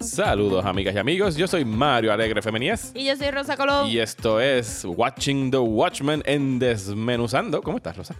[0.00, 3.88] Saludos amigas y amigos, yo soy Mario Alegre Femenías Y yo soy Rosa Colón.
[3.88, 7.62] y esto es Watching the Watchmen en Desmenuzando.
[7.62, 8.16] ¿Cómo estás, Rosa?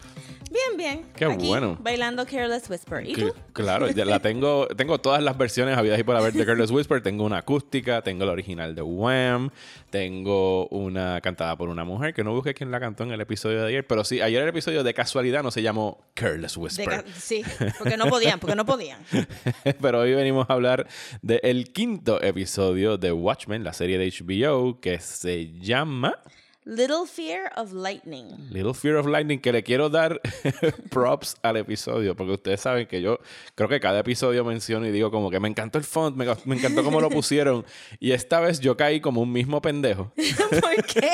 [0.97, 1.07] Bien.
[1.17, 1.77] Qué Aquí, bueno.
[1.81, 3.07] Bailando Careless Whisper.
[3.09, 3.35] ¿Y Que- tú?
[3.53, 7.03] Claro, ya la tengo, tengo todas las versiones habidas y por haber de Careless Whisper.
[7.03, 9.51] Tengo una acústica, tengo la original de Wham,
[9.91, 13.61] tengo una cantada por una mujer que no busqué quién la cantó en el episodio
[13.63, 17.05] de ayer, pero sí, ayer el episodio de casualidad no se llamó Careless Whisper.
[17.17, 17.43] sí,
[17.79, 18.99] porque no podían, porque no podían.
[19.81, 20.87] Pero hoy venimos a hablar
[21.23, 26.19] del quinto episodio de Watchmen, la serie de HBO, que se llama
[26.65, 28.51] Little Fear of Lightning.
[28.51, 30.21] Little Fear of Lightning, que le quiero dar
[30.91, 33.21] props al episodio, porque ustedes saben que yo
[33.55, 36.57] creo que cada episodio menciono y digo como que me encantó el font, me, me
[36.57, 37.65] encantó cómo lo pusieron,
[38.01, 40.13] y esta vez yo caí como un mismo pendejo,
[40.61, 41.11] ¿Por qué?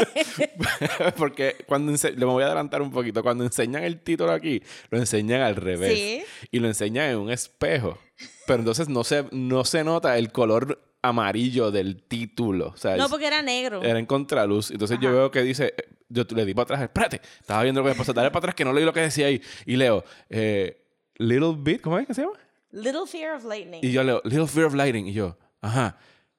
[1.16, 5.42] porque cuando le voy a adelantar un poquito, cuando enseñan el título aquí, lo enseñan
[5.42, 6.24] al revés, Sí.
[6.50, 7.98] y lo enseñan en un espejo,
[8.46, 13.08] pero entonces no se, no se nota el color amarillo del título, o sea, No,
[13.08, 13.82] porque era negro.
[13.82, 14.70] era en contraluz.
[14.70, 15.74] Entonces yo veo que dice,
[16.08, 18.54] yo le di para atrás, espérate, estaba viendo lo que me pasó, dale para atrás
[18.54, 19.40] que no leí lo que decía ahí.
[19.66, 20.80] Y leo, eh,
[21.16, 22.38] Little Bit, ¿cómo es que se llama?
[22.70, 23.80] Little Fear of Lightning.
[23.82, 25.06] Y yo leo, Little Fear of Lighting.
[25.08, 25.98] Y yo, ajá,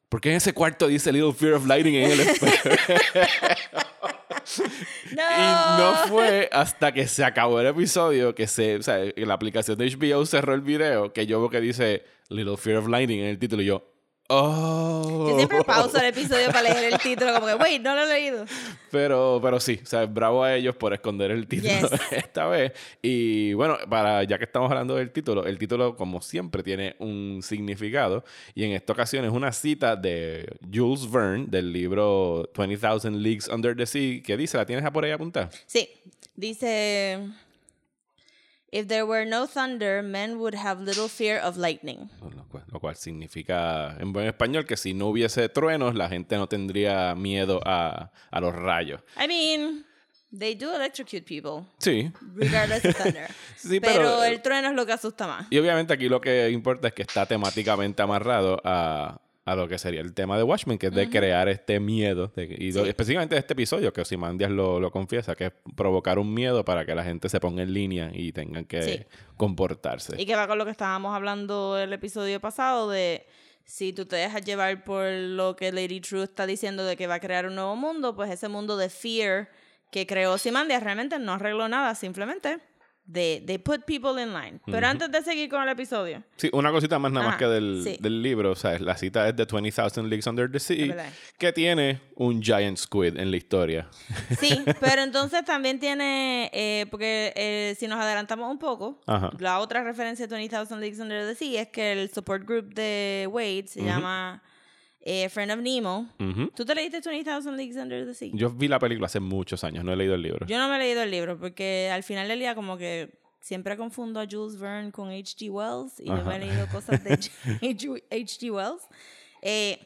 [0.10, 2.70] ¿por qué en ese cuarto dice Little Fear of Lighting en el espejo?
[5.16, 5.24] no.
[5.24, 9.78] Y no fue hasta que se acabó el episodio que se, o sea, la aplicación
[9.78, 13.28] de HBO cerró el video que yo veo que dice Little Fear of Lighting en
[13.28, 13.84] el título y yo,
[14.28, 15.28] oh.
[15.30, 18.08] Yo siempre pauso el episodio para leer el título, como que, wait, no lo he
[18.08, 18.46] leído.
[18.92, 22.00] Pero, pero sí, o sea, bravo a ellos por esconder el título Yes.
[22.12, 22.74] esta vez.
[23.02, 27.42] Y bueno, para ya que estamos hablando del título, el título, como siempre, tiene un
[27.42, 28.24] significado.
[28.54, 33.76] Y en esta ocasión es una cita de Jules Verne del libro 20,000 Leagues Under
[33.76, 35.50] the Sea, que dice, ¿la tienes por ahí apuntada?
[35.66, 35.90] Sí,
[36.36, 37.20] dice...
[38.72, 42.10] If there were no thunder, men would have little fear of lightning.
[42.20, 46.48] Cual, lo cual significa en buen español que si no hubiese truenos, la gente no
[46.48, 49.02] tendría miedo a, a los rayos.
[49.18, 49.86] I mean,
[50.38, 52.12] they do electrocute people, Sí.
[52.36, 53.28] regardless of thunder.
[53.56, 55.48] Sí, pero, pero- el trueno es lo que asusta más.
[55.50, 59.78] Y obviamente aquí lo que importa es que está temáticamente amarrado a, a lo que
[59.78, 62.80] sería el tema de Watchmen, que es de crear este miedo, de- y Sí.
[62.80, 66.96] específicamente este episodio, que Ozymandias lo, lo confiesa, que es provocar un miedo para que
[66.96, 69.00] la gente se ponga en línea y tengan que Sí.
[69.38, 70.20] comportarse.
[70.20, 73.28] Y que va con lo que estábamos hablando el episodio pasado de
[73.64, 77.16] si tú te dejas llevar por lo que Lady True está diciendo de que va
[77.16, 79.50] a crear un nuevo mundo, pues ese mundo de fear
[79.92, 82.58] que creó Simandia realmente no arregló nada, simplemente
[83.06, 84.60] de they put people in line.
[84.66, 87.82] Pero antes de seguir con el episodio, Sí, una cosita más nada más que del,
[87.84, 87.98] sí.
[88.00, 92.02] del libro, o sea, la cita es de 20,000 Leagues Under the Sea, que tiene
[92.16, 93.88] un giant squid en la historia.
[94.40, 99.32] sí, pero entonces también tiene, eh, porque eh, si nos adelantamos un poco, Ajá.
[99.40, 103.28] la otra referencia de 20,000 Leagues Under the Sea es que el support group de
[103.32, 104.42] Wade se llama
[105.06, 106.10] eh, Friend of Nemo.
[106.20, 106.50] Ujú.
[106.56, 108.32] ¿Tú te leíste 20,000 Leagues Under the Sea?
[108.34, 110.46] Yo vi la película hace muchos años, no he leído el libro.
[110.48, 113.78] Yo no me he leído el libro porque al final del día como que siempre
[113.78, 115.50] confundo a Jules Verne con H.G.
[115.52, 116.36] Wells y yo me Ajá.
[116.38, 117.14] he leído cosas de
[117.62, 118.52] H.G.
[118.52, 118.82] Wells.
[119.42, 119.80] Eh,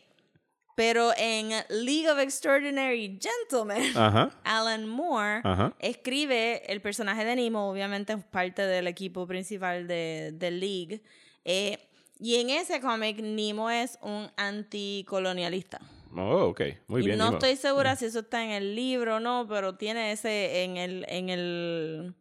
[0.75, 5.73] pero en League of Extraordinary Gentlemen, Ajá, Alan Moore ajá.
[5.79, 11.01] escribe el personaje de Nemo, obviamente es parte del equipo principal de, de League.
[11.43, 11.77] Eh,
[12.19, 15.79] y en ese cómic, Nemo es un anticolonialista.
[16.15, 17.17] Oh, ok, muy Y bien.
[17.19, 20.77] no estoy segura si eso está en el libro o no, pero tiene ese en
[20.77, 22.13] el en el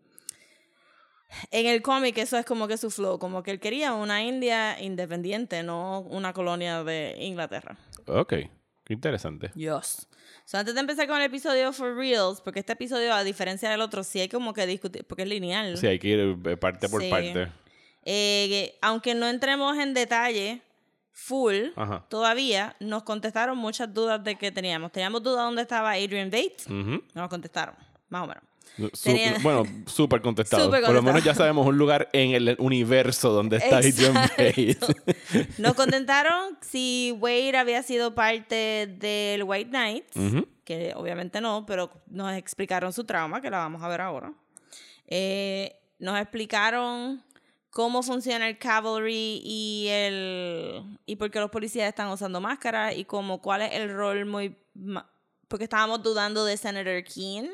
[1.51, 4.81] en el cómic eso es como que su flow, como que él quería una India
[4.81, 7.77] independiente, no una colonia de Inglaterra.
[8.07, 8.35] Ok,
[8.85, 9.51] qué interesante.
[9.55, 10.07] Dios.
[10.45, 13.81] So, antes de empezar con el episodio for reals, porque este episodio a diferencia del
[13.83, 15.77] otro sí hay como que discutir, porque es lineal.
[15.77, 17.11] Sí, hay que ir eh, parte por Sí.
[17.11, 17.49] parte.
[18.05, 20.63] Eh, que aunque no entremos en detalle
[21.13, 22.05] full, Ajá.
[22.09, 24.93] todavía nos contestaron muchas dudas de que teníamos.
[24.93, 26.69] Teníamos dudas dónde estaba Adrian Bates.
[26.69, 27.75] No nos contestaron,
[28.09, 28.43] más o menos.
[28.95, 30.71] Su- Tenían- Bueno, súper contestado.
[30.71, 34.79] Por lo menos ya sabemos un lugar en el universo donde está Adrian Bates.
[35.59, 40.17] Nos contestaron si Wade había sido parte del White Knights,
[40.65, 44.33] que obviamente no, pero nos explicaron su trauma, que la vamos a ver ahora.
[45.09, 47.25] Eh, nos explicaron
[47.71, 53.05] cómo funciona el cavalry y el y por qué los policías están usando máscaras y
[53.05, 54.57] cómo cuál es el rol muy
[55.49, 57.51] porque estábamos dudando de Senator Keane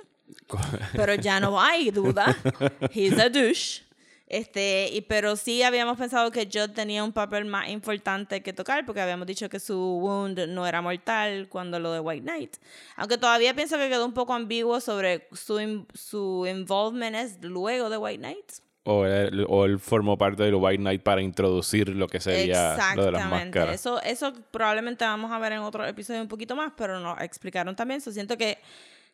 [0.92, 2.36] pero ya no hay duda.
[2.92, 3.82] He's a douche.
[4.26, 8.86] Este, y, pero sí habíamos pensado que Judd tenía un papel más importante que tocar
[8.86, 12.56] porque habíamos dicho que su wound no era mortal cuando lo de White Knight.
[12.96, 17.98] Aunque todavía pienso que quedó un poco ambiguo sobre su, su involvement es luego de
[17.98, 18.63] White Knight.
[18.86, 23.06] O él, o él, formó parte del White Knight para introducir lo que sería lo
[23.06, 23.74] de las máscaras.
[23.74, 27.74] Eso, eso probablemente vamos a ver en otro episodio un poquito más, pero nos explicaron
[27.74, 28.02] también.
[28.02, 28.58] So siento que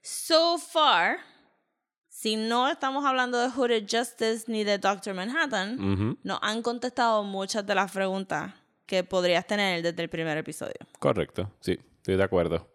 [0.02, 1.18] so far
[2.08, 7.64] si no estamos hablando de Hooded Justice ni de Doctor Manhattan, nos han contestado muchas
[7.64, 8.52] de las preguntas
[8.84, 10.74] que podrías tener desde el primer episodio.
[10.98, 12.68] Correcto, sí, estoy de acuerdo.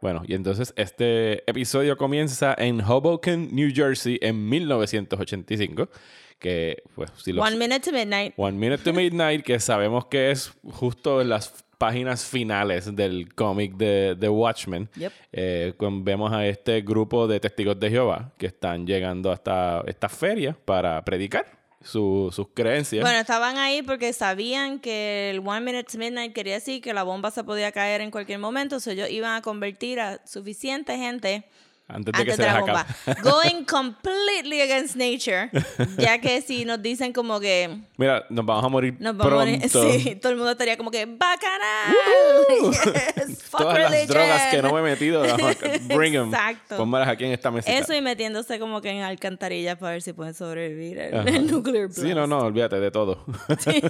[0.00, 5.88] Bueno, y entonces este episodio comienza en Hoboken, New Jersey, en 1985.
[6.38, 8.34] Que, pues, si One Minute to Midnight.
[8.36, 13.76] One Minute to Midnight, que sabemos que es justo en las páginas finales del cómic
[13.76, 14.90] de, The Watchmen,
[15.32, 20.56] eh, vemos a este grupo de testigos de Jehová que están llegando hasta esta feria
[20.64, 21.46] para predicar
[21.80, 23.02] sus creencias.
[23.02, 27.04] Bueno, estaban ahí porque sabían que el One Minute to Midnight quería decir que la
[27.04, 30.96] bomba se podía caer en cualquier momento, o sea, ellos iban a convertir a suficiente
[30.98, 31.44] gente
[31.88, 32.86] antes de que se la bomba.
[33.22, 35.50] Going completely against nature.
[35.96, 37.80] Ya que si nos dicen como que.
[37.96, 38.94] Mira, nos vamos a morir.
[39.00, 39.42] Nos vamos pronto.
[39.42, 39.70] a morir.
[39.78, 41.06] Sí, todo el mundo estaría como que.
[41.06, 41.94] ¡Bacanal!
[43.50, 45.22] Todas las drogas que no me he metido.
[45.94, 46.28] Bring them.
[46.28, 46.76] Exacto.
[46.76, 47.72] Pónmelas aquí en esta mesa.
[47.72, 52.00] Eso y metiéndose como que en alcantarillas para ver si pueden sobrevivir el, nuclear blast.
[52.00, 53.24] Sí, no, no, olvídate de todo.
[53.58, 53.82] Sí.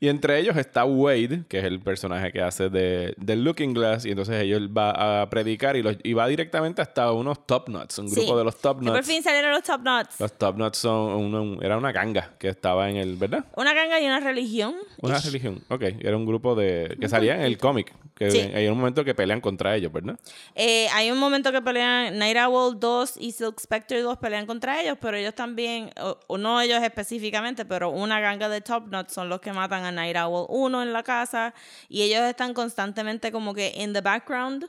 [0.00, 4.06] y entre ellos está Wade, que es el personaje que hace de, de Looking Glass.
[4.06, 8.10] Y entonces ellos va a predicar y, y va directamente hasta unos Top Nuts, un
[8.10, 8.92] grupo de los Top Nuts.
[8.92, 10.20] por fin salieron los Top Nuts.
[10.20, 13.44] Los Top Nuts son era una ganga que estaba en el, ¿verdad?
[13.56, 14.74] Una ganga y una religión.
[15.00, 15.82] Una religión, ok.
[16.00, 17.92] Era un grupo de que salía en el cómic.
[18.14, 20.16] Que hay un momento que pelean contra ellos, ¿verdad?
[20.54, 24.80] Eh, hay un momento que pelean Night Owl 2 y Silk Spectre 2 pelean contra
[24.80, 25.90] ellos, pero ellos también,
[26.28, 29.90] o, no ellos específicamente, pero una ganga de Top Nuts son los que matan a
[29.90, 31.54] Night Owl 1 en la casa
[31.88, 34.68] y ellos están constantemente como que in the background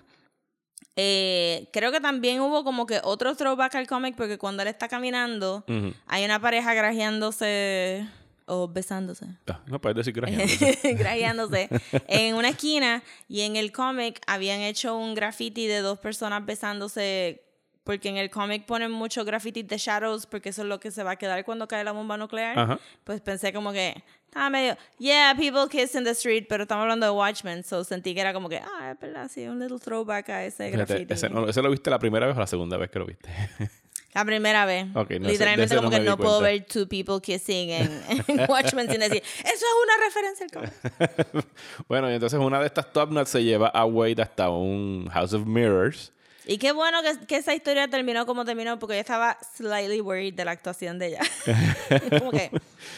[0.96, 4.88] eh, creo que también hubo como que otro throwback al cómic porque cuando él está
[4.88, 5.66] caminando
[6.08, 8.08] hay una pareja grajeándose
[8.48, 9.26] o besándose.
[9.48, 10.94] Ah, no puedes decir grajeándose.
[10.98, 11.70] grajeándose
[12.08, 17.45] en una esquina y en el cómic habían hecho un graffiti de dos personas besándose
[17.86, 21.04] porque en el cómic ponen mucho graffiti de shadows porque eso es lo que se
[21.04, 22.80] va a quedar cuando cae la bomba nuclear.
[23.04, 27.06] Pues pensé como que estaba medio, yeah, people kiss in the street, pero estamos hablando
[27.06, 30.30] de Watchmen, so sentí que era como que, ah, es verdad, sí, un little throwback
[30.30, 31.14] a ese graffiti.
[31.14, 33.30] Ese, lo viste la primera vez o la segunda vez que lo viste?
[34.14, 34.88] La primera vez.
[35.10, 37.90] Literalmente como que no puedo ver two people kissing en,
[38.50, 41.48] Watchmen sin decir, eso es una referencia al cómic.
[41.90, 45.34] bueno, y entonces una de estas top nuts se lleva a Wade hasta un House
[45.34, 46.14] of Mirrors
[46.48, 50.34] y qué bueno que, que, esa historia terminó como terminó, porque yo estaba slightly worried
[50.34, 51.20] de la actuación de ella.
[52.20, 52.52] como que,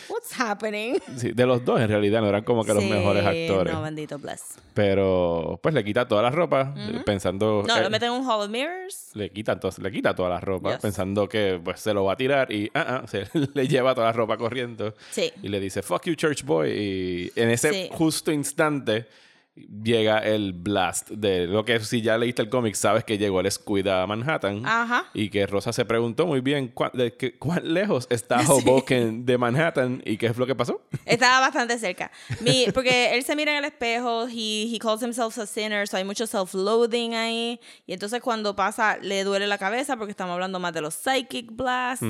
[0.09, 0.99] what's happening?
[1.15, 3.73] Sí, de los dos en realidad no eran como que los mejores actores.
[3.73, 4.55] No, bendito bless.
[4.73, 6.73] Pero pues le quita toda la ropa
[7.05, 7.63] pensando...
[7.67, 9.11] No, lo meten en un Hall of Mirrors.
[9.13, 12.17] Le quita, entonces, le quita toda la ropa pensando que pues se lo va a
[12.17, 14.93] tirar y ah, ah, se le lleva toda la ropa corriendo.
[15.11, 15.31] Sí.
[15.41, 16.69] Y le dice, fuck you church boy.
[16.69, 19.07] Y en ese justo instante
[19.83, 23.51] llega el blast de lo que si ya leíste el cómic sabes que llegó el
[23.51, 25.05] Squid a Manhattan Ajá.
[25.13, 30.01] y que Rosa se preguntó muy bien cuán, de cuán lejos está Hoboken de Manhattan
[30.05, 30.81] y qué es lo que pasó.
[31.05, 32.11] Estaba bastante cerca.
[32.41, 35.97] Mi, porque él se mira en el espejo, he, he calls himself a sinner, so
[35.97, 40.59] hay mucho self-loathing ahí y entonces cuando pasa le duele la cabeza porque estamos hablando
[40.59, 42.05] más de los psychic blasts.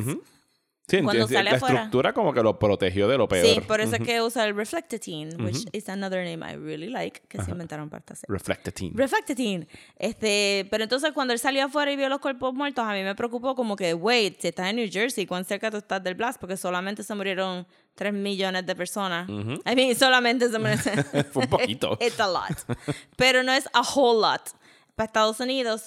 [0.89, 3.45] Sí, cuando sale la estructura como que lo protegió de lo peor.
[3.45, 7.23] Sí, por eso es que usa el Reflectatine, which is another name I really like,
[7.27, 8.23] que se inventaron para serie.
[8.29, 8.93] Reflectatine.
[8.95, 9.67] Reflectatine.
[9.97, 13.15] Este, pero entonces cuando él salió afuera y vio los cuerpos muertos, a mí me
[13.15, 16.39] preocupó como que, wait, si estás en New Jersey, ¿cuán cerca tú estás del blast?
[16.39, 19.27] Porque solamente se murieron 3 millones de personas.
[19.27, 21.03] I mean, solamente se murieron.
[21.33, 21.97] Fue un poquito.
[22.01, 22.77] It's a lot.
[23.17, 24.51] Pero no es a whole lot
[24.97, 25.83] para Estados Unidos,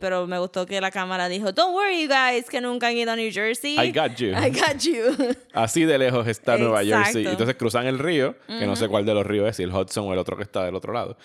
[0.00, 3.12] pero me gustó que la cámara dijo, don't worry you guys, que nunca han ido
[3.12, 3.76] a New Jersey.
[3.78, 4.30] I got you.
[4.30, 5.36] I got you.
[5.54, 7.24] Así de lejos está Nueva Jersey.
[7.24, 10.08] Entonces cruzan el río, que no sé cuál de los ríos es, si el Hudson
[10.08, 11.16] o el otro que está del otro lado.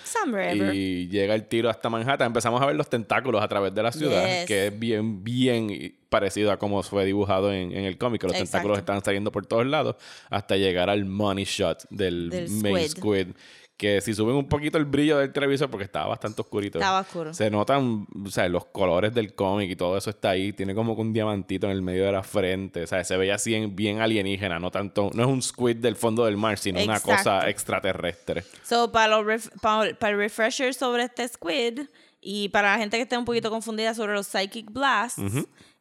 [0.74, 2.28] Y llega el tiro hasta Manhattan.
[2.28, 6.52] Empezamos a ver los tentáculos a través de la ciudad, que es bien, bien parecido
[6.52, 9.96] a como fue dibujado en, el cómic, los tentáculos están saliendo por todos lados
[10.30, 13.30] hasta llegar al money shot del, del Main Squid
[13.78, 16.78] que si suben un poquito el brillo del televisor, porque estaba bastante oscurito.
[16.78, 17.34] Estaba oscuro.
[17.34, 20.54] Se notan, o sea, los colores del cómic y todo eso está ahí.
[20.54, 22.84] Tiene como un diamantito en el medio de la frente.
[22.84, 26.26] O sea, se veía así bien alienígena, no tanto, no es un squid del fondo
[26.26, 28.44] del mar, sino una cosa extraterrestre.
[28.64, 29.22] So, para,
[29.62, 31.82] para, el refresher sobre este squid,
[32.22, 35.22] Y para la gente que esté un poquito confundida sobre los Psychic Blasts,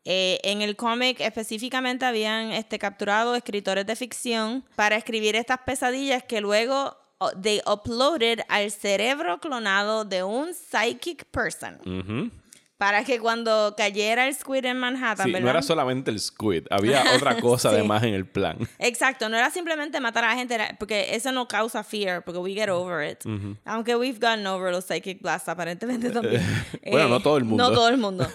[0.05, 6.25] eh, en el cómic específicamente habían este, capturado escritores de ficción para escribir estas pesadillas
[6.25, 6.97] que luego
[7.41, 12.31] they uploaded al cerebro clonado de un psychic person.
[12.79, 15.45] Para que cuando cayera el squid en Manhattan, Sí, ¿verdad?
[15.45, 17.77] no era solamente el squid, había otra cosa Sí.
[17.77, 18.59] además en el plan.
[18.81, 22.55] Exacto, no era simplemente matar a la gente, porque eso no causa fear, porque we
[22.55, 23.21] get over it.
[23.65, 26.43] Aunque we've gotten over los psychic blasts aparentemente también.
[26.91, 27.69] Bueno, no todo el mundo.
[27.69, 28.27] No todo el mundo.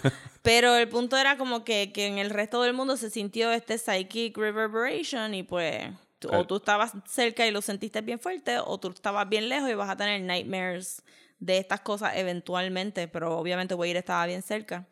[0.44, 3.77] Pero el punto era como que, que en el resto del mundo se sintió este
[3.77, 5.89] psychic reverberation y pues
[6.20, 9.70] tú- o tú estabas cerca y lo sentiste bien fuerte o tú estabas bien lejos
[9.70, 11.04] y vas a tener nightmares
[11.40, 14.86] de estas cosas eventualmente, pero obviamente Wade estaba bien cerca.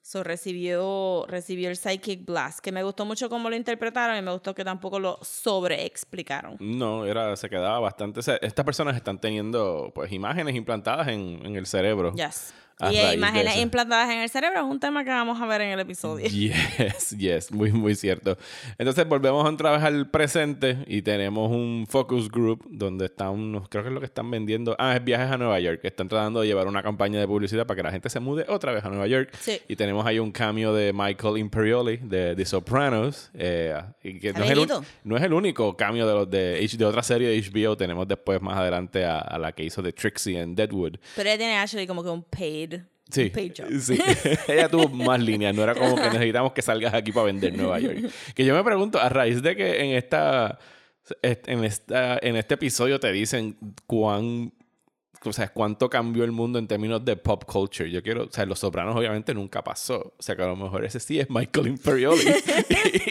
[0.00, 4.32] So, recibió, recibió el Psychic Blast, que me gustó mucho cómo lo interpretaron y me
[4.32, 6.56] gustó que tampoco lo sobreexplicaron.
[6.60, 8.20] No, era, se quedaba bastante.
[8.20, 12.14] estas personas están teniendo pues imágenes implantadas en, en el cerebro.
[12.14, 12.54] Yes.
[12.90, 15.80] Y imágenes implantadas en el cerebro es un tema que vamos a ver en el
[15.80, 16.28] episodio.
[16.28, 18.38] Yes, yes, muy, muy cierto.
[18.78, 23.82] Entonces volvemos otra vez al presente y tenemos un focus group donde están unos, creo
[23.82, 26.46] que es lo que están vendiendo, ah, es viajes a Nueva York, están tratando de
[26.46, 29.06] llevar una campaña de publicidad para que la gente se mude otra vez a Nueva
[29.06, 29.30] York.
[29.40, 29.60] Sí.
[29.66, 34.44] Y tenemos ahí un cambio de Michael Imperioli de The Sopranos, eh, y que no
[34.44, 34.68] es, el,
[35.04, 38.40] no es el único cambio de, los de, de otra serie de HBO, tenemos después
[38.40, 40.96] más adelante a, a la que hizo de Trixie en Deadwood.
[41.16, 42.67] Pero ella tiene actually como que un paid,
[43.10, 43.32] Sí,
[43.80, 43.98] sí.
[44.48, 47.78] ella tuvo más líneas, no era como que necesitamos que salgas aquí para vender Nueva
[47.80, 48.10] York.
[48.34, 50.58] Que yo me pregunto, a raíz de que en esta,
[51.22, 54.52] en esta, en este episodio te dicen cuán,
[55.24, 57.90] o sea, cuánto cambió el mundo en términos de pop culture.
[57.90, 60.14] Yo quiero, o sea, Los Sopranos obviamente nunca pasó.
[60.18, 62.22] O sea, que a lo mejor ese sí es Michael Imperioli.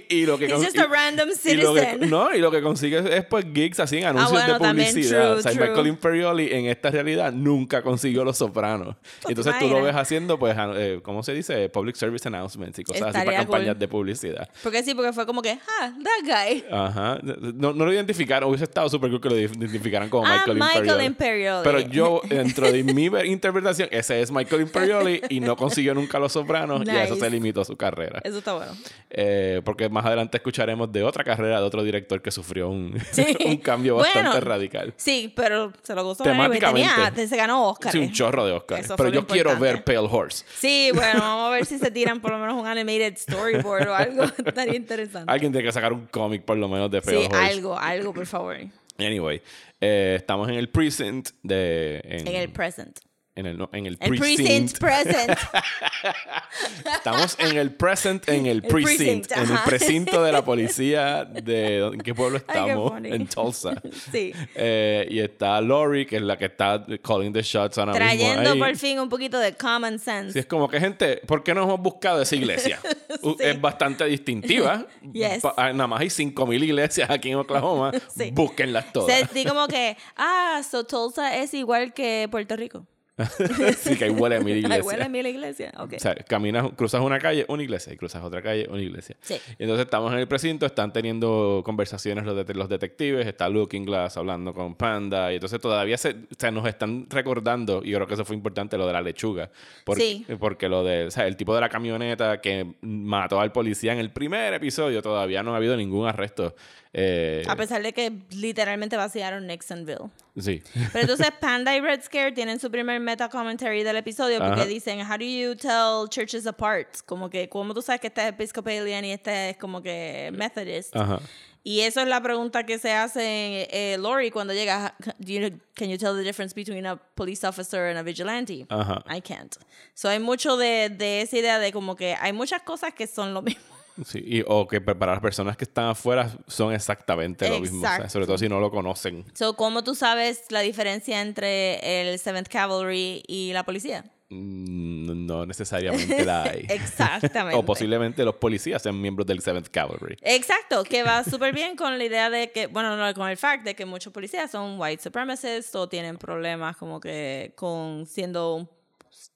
[0.09, 1.39] y, y lo que He's just a random lo que-
[1.81, 2.09] citizen.
[2.09, 5.21] no, y lo que consigues es pues gigs así en anuncios bueno, de publicidad.
[5.29, 5.67] true, o sea, true.
[5.67, 8.95] Michael Imperioli en esta realidad nunca consiguió Los Sopranos.
[9.27, 11.69] Entonces tú lo ves haciendo, pues, eh, ¿cómo se dice?
[11.69, 13.79] Public service announcements y cosas así Estaría para campañas cool.
[13.79, 14.49] de publicidad.
[14.63, 16.63] Porque sí, porque fue como que, ah, that guy.
[16.71, 17.19] Ajá.
[17.23, 18.49] No, no lo identificaron.
[18.49, 21.05] Hubiese estado súper cool que lo identificaran como Ah, Michael, Michael Imperioli.
[21.05, 21.63] Imperioli.
[21.63, 26.33] Pero yo, dentro de mi interpretación, ese es Michael Imperioli y no consiguió nunca Los
[26.33, 27.25] Sopranos y a eso Nice.
[27.25, 28.21] se limitó su carrera.
[28.23, 28.71] Eso está bueno.
[29.09, 33.25] Eh, porque más adelante escucharemos de otra carrera de otro director que sufrió un, Sí.
[33.45, 34.93] un cambio Bueno, bastante radical.
[34.97, 36.23] Sí, pero se lo gustó.
[36.23, 36.89] Temáticamente.
[37.13, 37.91] Tenía, se ganó Oscar.
[37.91, 38.81] Sí, un chorro de Oscar.
[38.97, 39.83] Pero yo quiero importante.
[39.83, 40.45] ver Pale Horse.
[40.57, 43.93] Sí, bueno, vamos a ver si se tiran por lo menos un animated storyboard o
[43.95, 44.23] algo.
[44.45, 45.31] Estaría interesante.
[45.31, 47.37] Alguien tiene que sacar un cómic por lo menos de Pale Sí, Horse.
[47.37, 48.57] algo, algo, por favor.
[48.99, 49.41] Anyway,
[49.81, 52.01] eh, estamos en el precinct de...
[52.03, 52.99] En, En el present.
[53.37, 54.79] En el, en el precinct.
[54.79, 55.31] present.
[56.95, 61.23] Estamos en el present, en el El precinct, precinct, en el precinto de la policía
[61.23, 61.77] de...
[61.93, 62.93] ¿En qué pueblo Ay, qué estamos?
[63.03, 63.81] en Tulsa.
[64.11, 64.33] Sí.
[64.55, 68.65] Eh, y está Lori, que es la que está calling the shots ahora Trayendo mismo
[68.65, 70.33] por fin un poquito de common sense.
[70.33, 72.79] Sí, es como que, gente, ¿por qué no hemos buscado esa iglesia?
[73.21, 73.35] Sí.
[73.39, 74.85] Es bastante distintiva.
[75.11, 75.43] Yes.
[75.57, 77.91] Ah, Nada más hay 5.000 iglesias aquí en Oklahoma.
[78.15, 78.31] Sí.
[78.31, 79.15] Búsquenlas todas.
[79.15, 82.85] Sentí como que, ah, so Tulsa es igual que Puerto Rico.
[83.77, 84.85] sí, que huele a mil iglesias.
[84.85, 85.71] huele a mí la iglesia.
[85.77, 85.93] Ok.
[85.95, 89.15] O sea, caminas, cruzas una calle, una iglesia, y cruzas otra calle, una iglesia.
[89.21, 89.35] Sí.
[89.57, 94.17] Y entonces estamos en el precinto, están teniendo conversaciones los, los detectives, está Looking Glass
[94.17, 98.07] hablando con Panda, y entonces todavía se, o sea, nos están recordando, y yo creo
[98.07, 99.49] que eso fue importante, lo de la lechuga.
[99.83, 100.25] Porque, Sí.
[100.39, 103.99] Porque lo de, o sea, el tipo de la camioneta que mató al policía en
[103.99, 106.55] el primer episodio, todavía no ha habido ningún arresto.
[106.99, 110.09] Eh, A pesar de que literalmente vaciaron Nixonville.
[110.35, 110.63] sí.
[110.91, 114.65] Pero entonces Panda y Red Scare tienen su primer meta commentary del episodio porque Ajá.
[114.65, 116.87] dicen, how do you tell churches apart?
[117.05, 120.95] Como que, ¿cómo tú sabes que este es Episcopalian y este es como que Methodist?
[120.95, 121.19] Ajá.
[121.63, 125.89] Y eso es la pregunta que se hace eh, Lori cuando llega, do you, can
[125.89, 128.65] you tell the difference between a police officer and a vigilante?
[128.69, 129.03] Ajá.
[129.13, 129.53] I can't.
[129.93, 133.33] So hay mucho de, de esa idea de como que hay muchas cosas que son
[133.33, 133.61] lo mismo.
[134.05, 137.79] Sí, y, o que para las personas que están afuera son exactamente lo mismo.
[137.79, 138.11] o sea, Exacto.
[138.13, 139.25] sobre todo si no lo conocen.
[139.33, 144.05] So, ¿cómo tú sabes la diferencia entre el 7th Cavalry y la policía?
[144.29, 146.65] Mm, No necesariamente la hay.
[146.69, 147.57] Exactamente.
[147.57, 150.17] o posiblemente los policías sean miembros del 7th Cavalry.
[150.21, 153.63] Exacto, que va súper bien con la idea de que, bueno, no, con el fact
[153.63, 158.69] de que muchos policías son white supremacists o tienen problemas como que con siendo un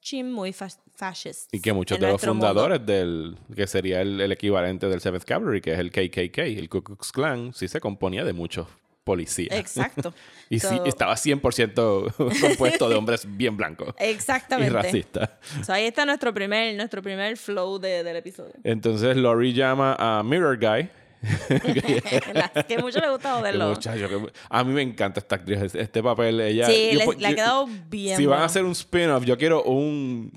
[0.01, 1.53] chin muy fa- fascist.
[1.53, 2.34] Y que muchos de los mundo.
[2.48, 6.67] fundadores del que sería el, el equivalente del 7th Cavalry, que es el KKK, el
[6.70, 8.67] Ku Klux Klan, sí se componía de muchos
[9.03, 9.58] policías.
[9.58, 10.13] Exacto.
[10.50, 14.74] y sí, estaba 100% compuesto de hombres bien blancos y Exactamente.
[14.74, 15.29] racistas.
[15.65, 18.53] So, ahí está nuestro primer, nuestro primer flow de- del episodio.
[18.63, 20.89] Entonces Lori llama a Mirror Guy,
[22.68, 23.70] que mucho le gusta joderlo.
[23.70, 26.40] muchacho, qué- a mí me encanta esta actriz, este papel.
[26.42, 28.18] Ella, Sí, yo le, ha quedado bien.
[28.18, 30.32] Si van a hacer un spin-off, yo quiero un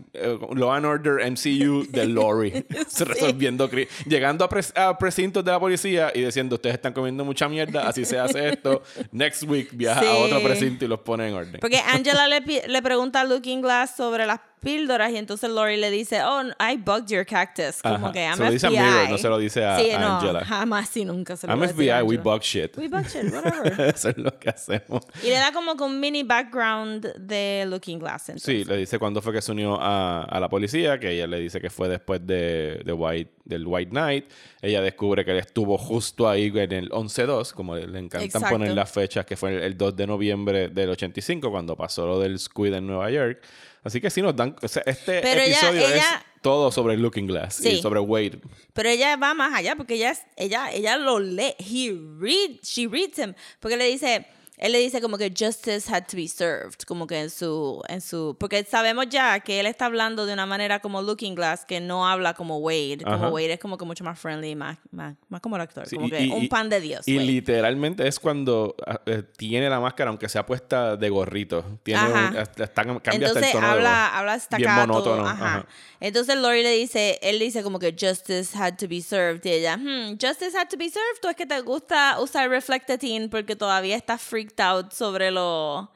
[0.54, 2.64] Law and Order MCU de Lori
[3.06, 3.68] resolviendo
[4.06, 7.88] llegando a, pres- a precintos de la policía y diciendo ustedes están comiendo mucha mierda,
[7.88, 8.82] así se hace esto.
[9.12, 10.06] Next week viaja Sí.
[10.06, 11.60] a otro precinto y los pone en orden.
[11.60, 16.22] Porque Angela le pregunta a Looking Glass sobre las píldoras y entonces Lori le dice,
[16.24, 17.82] oh, I bugged your cactus.
[17.82, 18.12] Como Ajá.
[18.12, 18.78] que I'm Se lo dice a FBI.
[18.80, 20.44] Mirror, no se lo dice a- sí, a no, Angela.
[20.44, 22.22] jamás y nunca se lo I'm voy a decir a FBI, we Angela.
[22.22, 22.76] bug shit.
[22.78, 23.80] We bug shit, whatever.
[23.94, 25.04] Eso es lo que hacemos.
[25.22, 28.30] y le da como que un mini background de Looking Glass.
[28.30, 28.44] entonces.
[28.44, 31.38] Sí, le dice cuándo fue que se unió a, a la policía, que ella le
[31.38, 34.24] dice que fue después de, de White, del White Knight.
[34.62, 38.48] Ella descubre que él estuvo justo ahí en el 11-2, como le encantan Exacto.
[38.48, 42.18] poner las fechas, que fue el, el 2 de noviembre del 85, cuando pasó lo
[42.18, 43.42] del Squid en Nueva York.
[43.84, 44.56] Así que sí nos dan...
[44.62, 46.04] o sea, este Pero episodio ella- es
[46.42, 47.82] todo sobre Looking Glass y Sí.
[47.82, 48.40] sobre Wade.
[48.72, 51.54] Pero ella va más allá porque ella, ella, ella lo lee.
[51.58, 53.34] He read, she reads him.
[53.60, 54.26] Porque le dice,
[54.64, 56.78] él le dice como que justice had to be served.
[56.86, 60.46] Como que en su, en su, porque sabemos ya que él está hablando de una
[60.46, 63.00] manera como Looking Glass que no habla como Wade.
[63.04, 63.28] Como Ajá.
[63.28, 65.86] Wade es como que mucho más friendly, más, más, más como el actor.
[65.86, 67.06] Sí, como y- que y- un pan de Dios.
[67.06, 67.26] Y Wade.
[67.26, 71.62] literalmente es cuando ah, eh, tiene la máscara, aunque sea puesta de gorrito.
[71.82, 74.18] Tiene un, está- cambia hasta el Entonces tono de habla, voz.
[74.18, 75.46] habla Bien monótono, Ajá.
[75.46, 75.66] ajá.
[76.00, 79.44] Entonces Lori le dice, él dice como que justice had to be served.
[79.44, 81.22] Y ella, hmm, justice had to be served.
[81.24, 85.88] ¿O es que te gusta usar Reflectatine porque todavía estás freaked out sobre los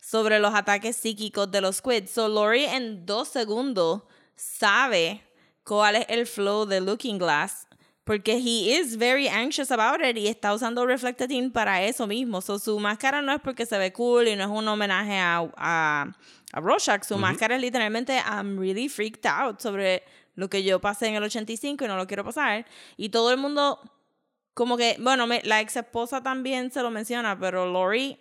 [0.00, 2.10] sobre los ataques psíquicos de los squids?
[2.10, 4.02] So Lori en dos segundos
[4.36, 5.22] sabe
[5.64, 7.66] cuál es el flow de Looking Glass.
[8.04, 12.40] Porque he is very anxious about it y está usando Reflectatine para eso mismo.
[12.40, 15.48] So, su máscara no es porque se ve cool y no es un homenaje a,
[15.56, 16.12] a,
[16.52, 17.04] a Rorschach.
[17.04, 20.02] Su máscara es literalmente I'm really freaked out sobre
[20.34, 22.66] lo que yo pasé en el 85 y no lo quiero pasar.
[22.96, 23.80] Y todo el mundo,
[24.54, 28.18] como que, bueno, me- la ex esposa también se lo menciona, pero Lori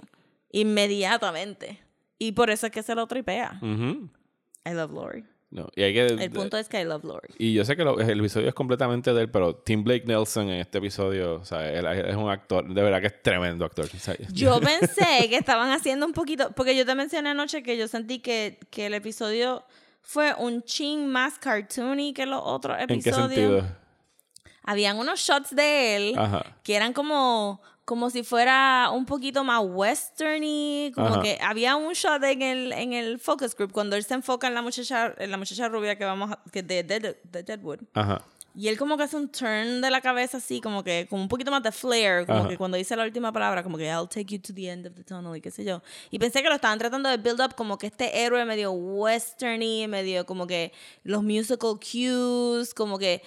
[0.52, 1.80] inmediatamente.
[2.18, 3.60] Y por eso es que se lo tripea.
[3.62, 5.26] I love Lori.
[5.50, 6.06] No, y hay que...
[6.06, 7.34] El punto es que I love Lori.
[7.38, 10.48] Y yo sé que lo- el episodio es completamente de él, pero Tim Blake Nelson
[10.50, 13.86] en este episodio, o sea, él es un actor, de verdad que es tremendo actor.
[13.94, 17.76] o sea, Yo pensé que estaban haciendo un poquito, porque yo te mencioné anoche que
[17.76, 19.66] yo sentí que, que el episodio
[20.00, 23.28] fue un ching más cartoony que los otros ¿En qué episodios.
[23.64, 23.78] sentido?
[24.64, 26.46] Habían unos shots de él Ajá.
[26.64, 31.22] que eran como, como si fuera un poquito más westerny, como Ajá.
[31.22, 34.54] que había un shot en el, en el focus group cuando él se enfoca en
[34.54, 37.80] la muchacha, en la muchacha rubia que vamos a, que de, Dead- de Deadwood.
[37.94, 38.22] Ajá.
[38.54, 41.30] Y él como que hace un turn de la cabeza así, como que con un
[41.30, 42.50] poquito más de flair, como Ajá.
[42.50, 44.94] que cuando dice la última palabra, como que I'll take you to the end of
[44.94, 45.82] the tunnel y qué sé yo.
[46.10, 49.88] Y pensé que lo estaban tratando de build up como que este héroe medio westerny,
[49.88, 53.24] medio como que los musical cues, como que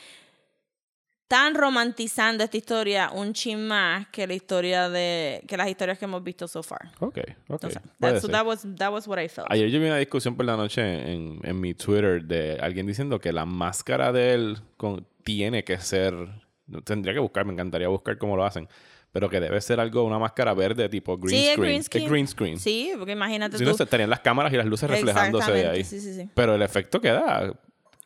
[1.35, 6.05] están romantizando esta historia un chin más que la historia de que las historias que
[6.05, 6.93] hemos visto so far.
[7.01, 7.19] Ok,
[7.49, 7.67] ok.
[7.99, 9.49] That, so that was that was what I felt.
[9.51, 13.19] Ayer yo vi una discusión por la noche en, en mi Twitter de alguien diciendo
[13.19, 16.15] que la máscara de él con- tiene que ser.
[16.85, 18.69] Tendría que buscar, me encantaría buscar cómo lo hacen.
[19.11, 21.81] Pero que debe ser algo, una máscara verde tipo green sí, screen.
[21.81, 22.59] Es green screen.
[22.59, 23.71] Sí, porque imagínate Si tú.
[23.71, 25.85] no, se estarían las cámaras y las luces reflejándose de ahí.
[25.85, 26.29] Sí, sí, sí.
[26.35, 27.53] Pero el efecto queda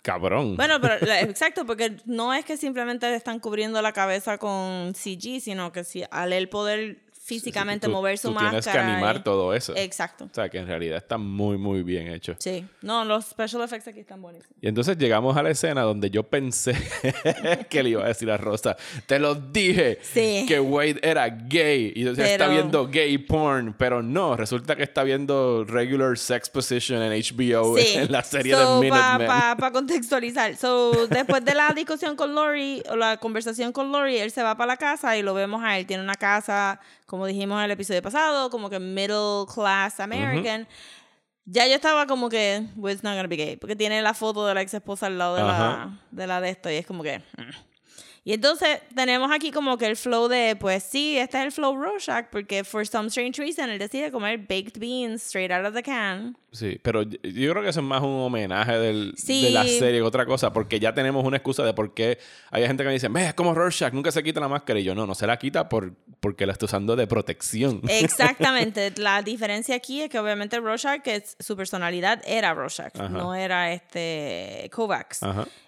[0.02, 0.56] cabrón.
[0.56, 5.40] Bueno, pero exacto, porque no es que simplemente le están cubriendo la cabeza con CG,
[5.40, 8.60] sino que si al él poder físicamente Tú- mover su tú máscara.
[8.62, 9.74] Tienes que animar y- todo eso.
[9.76, 10.24] Exacto.
[10.24, 12.34] O sea, que en realidad está muy, muy bien hecho.
[12.38, 12.66] Sí.
[12.80, 14.56] No, los special effects aquí están buenísimos.
[14.62, 16.72] Y entonces llegamos a la escena donde yo pensé
[17.68, 20.46] que le iba a decir a Rosa, te lo dije, Sí.
[20.48, 21.92] que Wade era gay.
[21.94, 26.48] Y entonces está Pero- viendo gay porn, pero no, resulta que está viendo regular sex
[26.48, 27.86] position en HBO Sí.
[27.98, 29.72] en la serie So, de Para Minutemen.
[29.72, 30.56] contextualizar.
[30.56, 34.56] So, después de la discusión con Lori, o la conversación con Lori, él se va
[34.56, 35.86] para la casa y lo vemos a él.
[35.86, 40.66] Tiene una casa, como dijimos en el episodio pasado, como que middle class American.
[41.44, 43.56] Ya yo estaba como que, Wade's not gonna be gay.
[43.56, 45.98] Porque tiene la foto de la ex esposa al lado de la, Ajá.
[46.10, 46.70] de la de esto.
[46.70, 47.18] Y es como que.
[47.18, 47.68] mm.
[48.24, 51.74] Y entonces tenemos aquí como que el flow de, pues sí, este es el flow
[51.74, 55.82] Rorschach, porque for some strange reason él decide comer baked beans straight out of the
[55.82, 56.36] can.
[56.50, 59.42] Sí, pero yo creo que eso es más un homenaje del, Sí.
[59.44, 62.18] de la serie que otra cosa, porque ya tenemos una excusa de por qué
[62.50, 64.80] hay gente que me dice, es como Rorschach, nunca se quita la máscara.
[64.80, 67.82] Y yo, no, no se la quita por, porque la está usando de protección.
[67.88, 68.92] Exactamente.
[68.96, 73.08] La diferencia aquí es que obviamente Rorschach, que es- su personalidad era Rorschach, Ajá.
[73.10, 75.20] no era este Kovacs.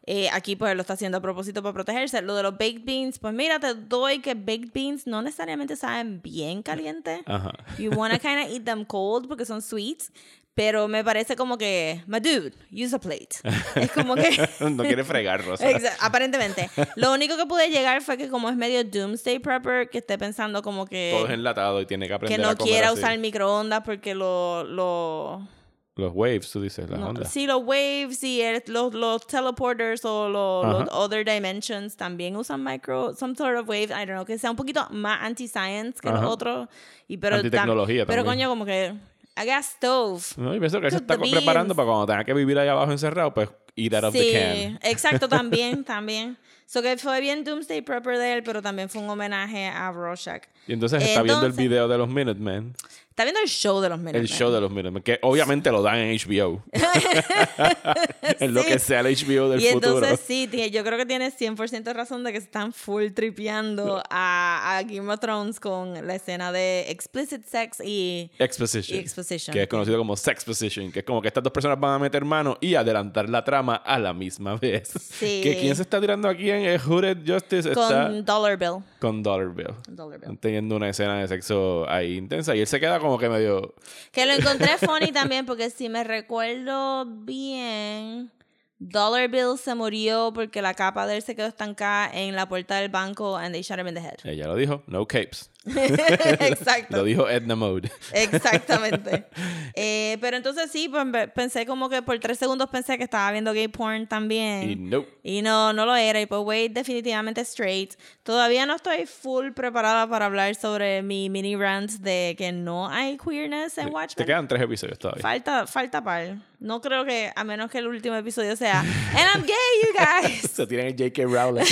[0.06, 2.22] Eh, aquí pues lo está haciendo a propósito para protegerse.
[2.22, 6.20] Lo de los baked beans, pues mira, te doy que baked beans no necesariamente saben
[6.22, 7.22] bien caliente.
[7.26, 7.52] Ajá.
[7.78, 10.10] You wanna kind of eat them cold porque son sweets.
[10.54, 13.28] Pero me parece como que, my dude, use a plate.
[13.76, 14.48] Es como que...
[14.70, 15.64] no quiere fregar, Rosa.
[16.00, 16.68] Aparentemente.
[16.96, 20.60] Lo único que pude llegar fue que como es medio doomsday prepper, que esté pensando
[20.62, 21.12] como que...
[21.14, 22.98] Todo es enlatado y tiene que aprender que no a comer quiera así.
[22.98, 24.64] usar microondas porque lo...
[24.64, 25.48] lo
[25.94, 27.30] Los waves, tú dices, las no, ondas.
[27.30, 32.62] sí, los waves y el- los, los teleporters o los, los other dimensions también usan
[32.64, 36.08] micro, some sort of wave, I don't know, que sea un poquito más anti-science que
[36.08, 36.20] Ajá.
[36.22, 36.68] los otros.
[37.06, 38.46] Y pero tam- Antitecnología Pero también.
[38.46, 38.94] coño, como que
[39.36, 40.22] I got stove.
[40.36, 43.32] No, y pienso que se está preparando para cuando tenga que vivir allá abajo encerrado,
[43.32, 43.48] pues
[43.80, 44.78] eat out of the Sí, can.
[44.82, 46.36] exacto, también, también.
[46.66, 50.44] So que fue bien Doomsday Prepper de él, pero también fue un homenaje a Rorschach.
[50.68, 52.74] Y entonces está viendo el Entonces- video de los Minutemen.
[53.08, 54.28] Está viendo el show de los El Minutemen.
[54.28, 56.62] show de los Minutemen, que obviamente lo dan en HBO.
[58.40, 58.68] en lo Sí.
[58.68, 59.94] que sea el HBO del y futuro.
[59.96, 64.76] entonces sí, yo creo que tiene 100% razón de que se están full tripeando a,
[64.78, 68.96] a Game of Thrones con la escena de explicit sex y, Exposition.
[68.96, 69.52] y exposition.
[69.52, 71.98] Que es conocido como sex position, que es como que estas dos personas van a
[71.98, 74.88] meter mano y adelantar la trama a la misma vez.
[74.88, 75.40] Sí.
[75.42, 78.84] Que quien se está tirando aquí en el Hooded Justice con está Dollar Bill.
[78.98, 79.74] con Dollar Bill.
[79.88, 80.38] Dollar Bill.
[80.38, 82.54] Teniendo una escena de sexo ahí intensa.
[82.54, 83.74] Y él se queda como que medio.
[84.12, 88.30] Que lo encontré funny también porque si me recuerdo bien,
[88.78, 92.76] Dollar Bill se murió porque la capa de él se quedó estancada en la puerta
[92.76, 94.16] del banco and they shot him in the head.
[94.24, 95.50] Ella lo dijo, no capes.
[96.40, 96.96] Exacto.
[96.96, 97.90] Lo dijo Edna Mode.
[98.12, 99.26] Exactamente.
[99.82, 103.30] Eh, pero entonces sí, pues, pe- pensé como que por tres segundos pensé que estaba
[103.30, 104.68] viendo gay porn también.
[104.68, 105.06] Y no.
[105.22, 106.20] Y no, no lo era.
[106.20, 107.94] Y pues Wade definitivamente straight.
[108.24, 113.16] Todavía no estoy full preparada para hablar sobre mi mini rant de que no hay
[113.16, 114.26] queerness en Te Watchmen.
[114.26, 115.22] quedan tres episodios todavía.
[115.22, 116.36] Falta, falta par.
[116.58, 119.94] No creo que, a menos que el último episodio sea And I'm gay, you
[120.28, 120.40] guys.
[120.52, 121.22] Se tienen el J.K.
[121.26, 121.64] Rowling.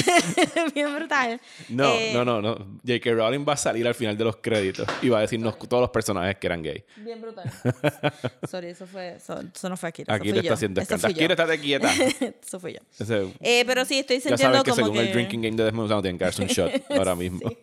[0.74, 1.38] Bien brutal.
[1.68, 2.55] No, Eh, no, no, no.
[2.87, 3.11] J.K.
[3.12, 5.91] Rowling va a salir al final de los créditos y va a decirnos todos los
[5.91, 6.85] personajes que eran gay.
[6.97, 7.51] Bien brutal.
[8.51, 10.14] Sorry, eso fue, eso, eso no fue Akira.
[10.14, 11.14] Aquí eso está haciendo escándalo.
[11.14, 11.27] yo.
[11.27, 11.91] estate quieta.
[12.47, 12.81] Eso fui yo.
[12.99, 15.07] Ese- Eh, pero sí, estoy ya sintiendo saben que como según que...
[15.07, 17.49] el drinking game de Desmond Sound tienen que darse un shot ahora mismo.
[17.49, 17.59] Sí.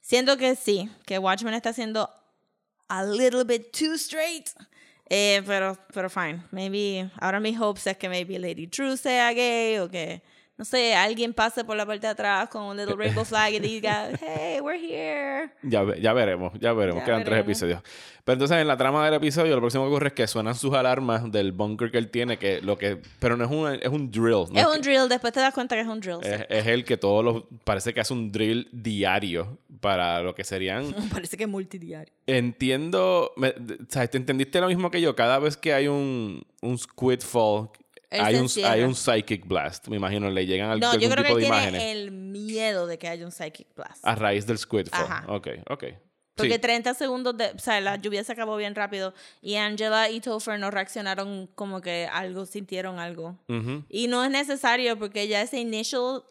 [0.00, 2.08] Siento que sí, que Watchmen está siendo
[2.88, 4.48] a little bit too straight.
[5.08, 6.42] Eh, pero, pero fine.
[6.50, 10.22] Maybe, ahora mis hopes es que maybe Lady True sea gay o que,
[10.58, 13.58] no sé, alguien pase por la parte de atrás con un little rainbow flag y
[13.58, 15.50] diga, hey, we're here.
[15.62, 17.00] Ya, ya veremos, ya veremos.
[17.00, 17.48] Ya Quedan tres veremos.
[17.62, 17.82] episodios.
[18.24, 20.72] Pero entonces en la trama del episodio lo próximo que ocurre es que suenan sus
[20.74, 24.10] alarmas del bunker que él tiene, que lo que, pero no es un, es un
[24.10, 24.46] drill.
[24.52, 26.18] no Es un drill, después te das cuenta que es un drill.
[26.22, 26.28] sí.
[26.28, 30.44] es, es el que todos los, parece que hace un drill diario para lo que
[30.44, 32.14] serían Parece que es multidiario.
[32.26, 33.52] Entiendo, me-.
[33.52, 35.16] ¿Te entendiste lo mismo que yo?
[35.16, 37.70] Cada vez que hay un, un squid fall,
[38.20, 38.72] hay un, encierra.
[38.72, 41.38] hay un psychic blast, me imagino, le llegan al- No, algún yo creo que tipo
[41.38, 44.04] él de tiene imágenes el miedo de que haya un psychic blast.
[44.06, 45.04] a raíz del squid fall.
[45.04, 45.24] Ajá.
[45.28, 45.84] Ok, ok.
[46.34, 46.58] Porque Sí.
[46.60, 47.50] 30 segundos de.
[47.54, 49.12] O sea, la lluvia se acabó bien rápido.
[49.42, 53.38] Y Angela y Topher no reaccionaron como que algo, sintieron algo.
[53.48, 53.84] Ujú.
[53.90, 56.22] Y no es necesario porque ya ese initial,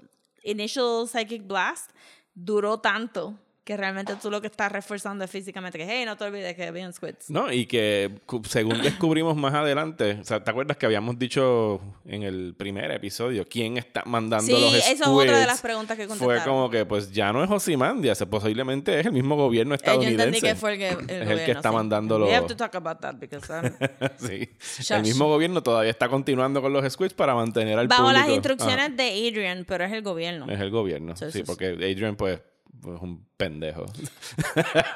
[0.43, 1.91] initial psychic blast
[2.33, 3.37] duró tanto
[3.71, 6.65] que realmente tú lo que estás reforzando es físicamente que, hey, no te olvides que
[6.67, 7.29] habían squids.
[7.29, 8.11] No, y que
[8.49, 13.45] según descubrimos más adelante, o sea, ¿te acuerdas que habíamos dicho en el primer episodio
[13.47, 15.47] quién está mandando Sí, los eso es otra de squids?
[15.47, 16.43] las preguntas que Fue contestaron.
[16.55, 20.23] como que, pues ya no es Osimandia, posiblemente es el mismo gobierno Eh, yo estadounidense.
[20.23, 21.75] entendí que fue el que el, el que está sí.
[21.75, 23.71] mandando We los- have to talk about that because um,
[24.17, 24.49] sí.
[24.59, 24.91] Shush.
[24.91, 28.19] El mismo gobierno todavía está continuando con los squids para mantener al bajo público.
[28.19, 28.95] las instrucciones Ajá.
[28.95, 30.45] de Adrian, pero es el gobierno.
[30.51, 31.43] Es el gobierno, Sí, sí, sí, sí.
[31.45, 32.39] porque Adrian, pues,
[32.79, 33.85] pues, es un pendejo.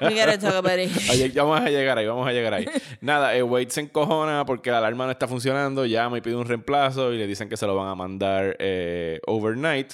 [0.02, 0.92] We gotta talk about it.
[1.12, 2.66] Oye, ya vamos a llegar ahí, vamos a llegar ahí.
[3.02, 6.46] Nada, eh, Wade se encojona porque la alarma no está funcionando, llama y pide un
[6.46, 9.94] reemplazo y le dicen que se lo van a mandar eh, overnight.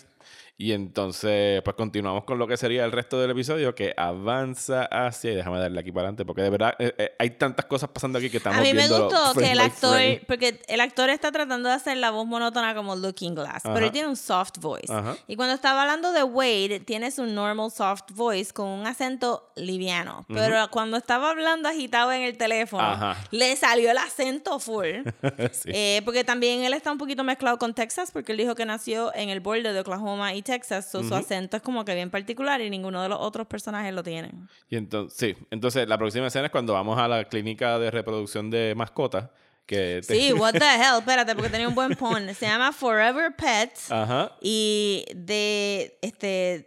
[0.57, 5.31] Y entonces, pues continuamos con lo que sería el resto del episodio que avanza hacia.
[5.31, 8.19] Y déjame darle aquí para adelante, porque de verdad eh, eh, hay tantas cosas pasando
[8.19, 10.21] aquí que estamos A mí me gustó que el actor, frame.
[10.27, 13.73] porque el actor está tratando de hacer la voz monótona como Looking Glass, Ajá.
[13.73, 14.93] pero él tiene un soft voice.
[14.93, 15.17] Ajá.
[15.27, 20.25] Y cuando estaba hablando de Wade, tiene su normal soft voice con un acento liviano.
[20.27, 23.17] Pero cuando estaba hablando agitado en el teléfono, Ajá.
[23.31, 24.87] le salió el acento full.
[25.51, 25.69] Sí.
[25.73, 29.13] Eh, porque también él está un poquito mezclado con Texas, porque él dijo que nació
[29.15, 30.50] en el borde de Oklahoma y Texas,
[30.81, 34.03] so su acento es como que bien particular y ninguno de los otros personajes lo
[34.03, 34.47] tienen.
[34.69, 38.49] Y entonces, sí, entonces la próxima escena es cuando vamos a la clínica de reproducción
[38.49, 39.29] de mascotas.
[39.65, 42.33] Que te- Sí, what the hell, espérate, porque tenía un buen pun.
[42.33, 43.91] Se llama Forever Pets.
[43.91, 44.31] Ajá.
[44.41, 46.65] Y de este.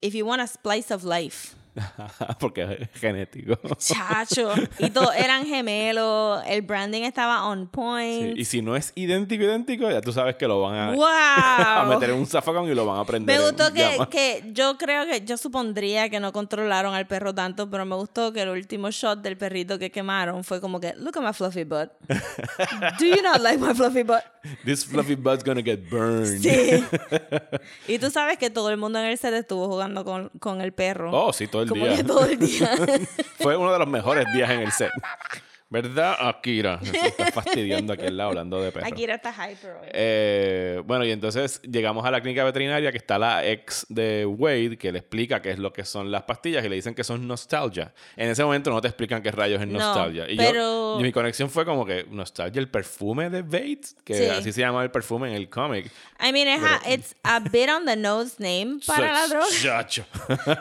[0.00, 1.54] If you want a splice of life.
[2.38, 3.58] Porque es genético.
[3.76, 4.52] Chacho.
[4.78, 6.42] Y todos eran gemelos.
[6.46, 8.34] El branding estaba on point.
[8.34, 11.04] Sí, Y si no es idéntico, idéntico, ya tú sabes que lo van a, ¡Wow!
[11.06, 13.36] a meter en un zafacón y lo van a prender.
[13.36, 17.68] Me gustó que, que yo creo que yo supondría que no controlaron al perro tanto,
[17.68, 21.16] pero me gustó que el último shot del perrito que quemaron fue como que, look
[21.18, 21.90] at my fluffy butt.
[22.98, 24.22] Do you not like my fluffy butt?
[24.64, 26.40] This fluffy butt's gonna get burned.
[26.40, 26.84] Sí.
[27.88, 30.72] y tú sabes que todo el mundo en el set estuvo jugando con, con el
[30.72, 31.10] perro.
[31.12, 31.96] Oh, sí, todo el como día.
[31.96, 32.70] que todo el día.
[33.38, 34.90] Fue uno de los mejores días en el set.
[35.70, 36.78] ¿Verdad, Akira?
[36.84, 38.90] Se está fastidiando aquí al lado hablando de perros.
[38.96, 39.88] Era está hyper hoy.
[39.92, 44.76] Eh, bueno, y entonces llegamos a la clínica veterinaria que está la ex de Wade
[44.78, 47.26] que le explica qué es lo que son las pastillas y le dicen que son
[47.26, 47.92] nostalgia.
[48.16, 50.30] En ese momento no te explican qué rayos es No, nostalgia.
[50.30, 54.14] y, pero- yo, y mi conexión fue como que nostalgia, el perfume de Bates, que
[54.14, 54.24] Sí.
[54.26, 55.90] así se llama el perfume en el cómic.
[56.20, 59.46] I mean, it it's a bit on the nose name para la droga.
[59.60, 60.04] Chacho.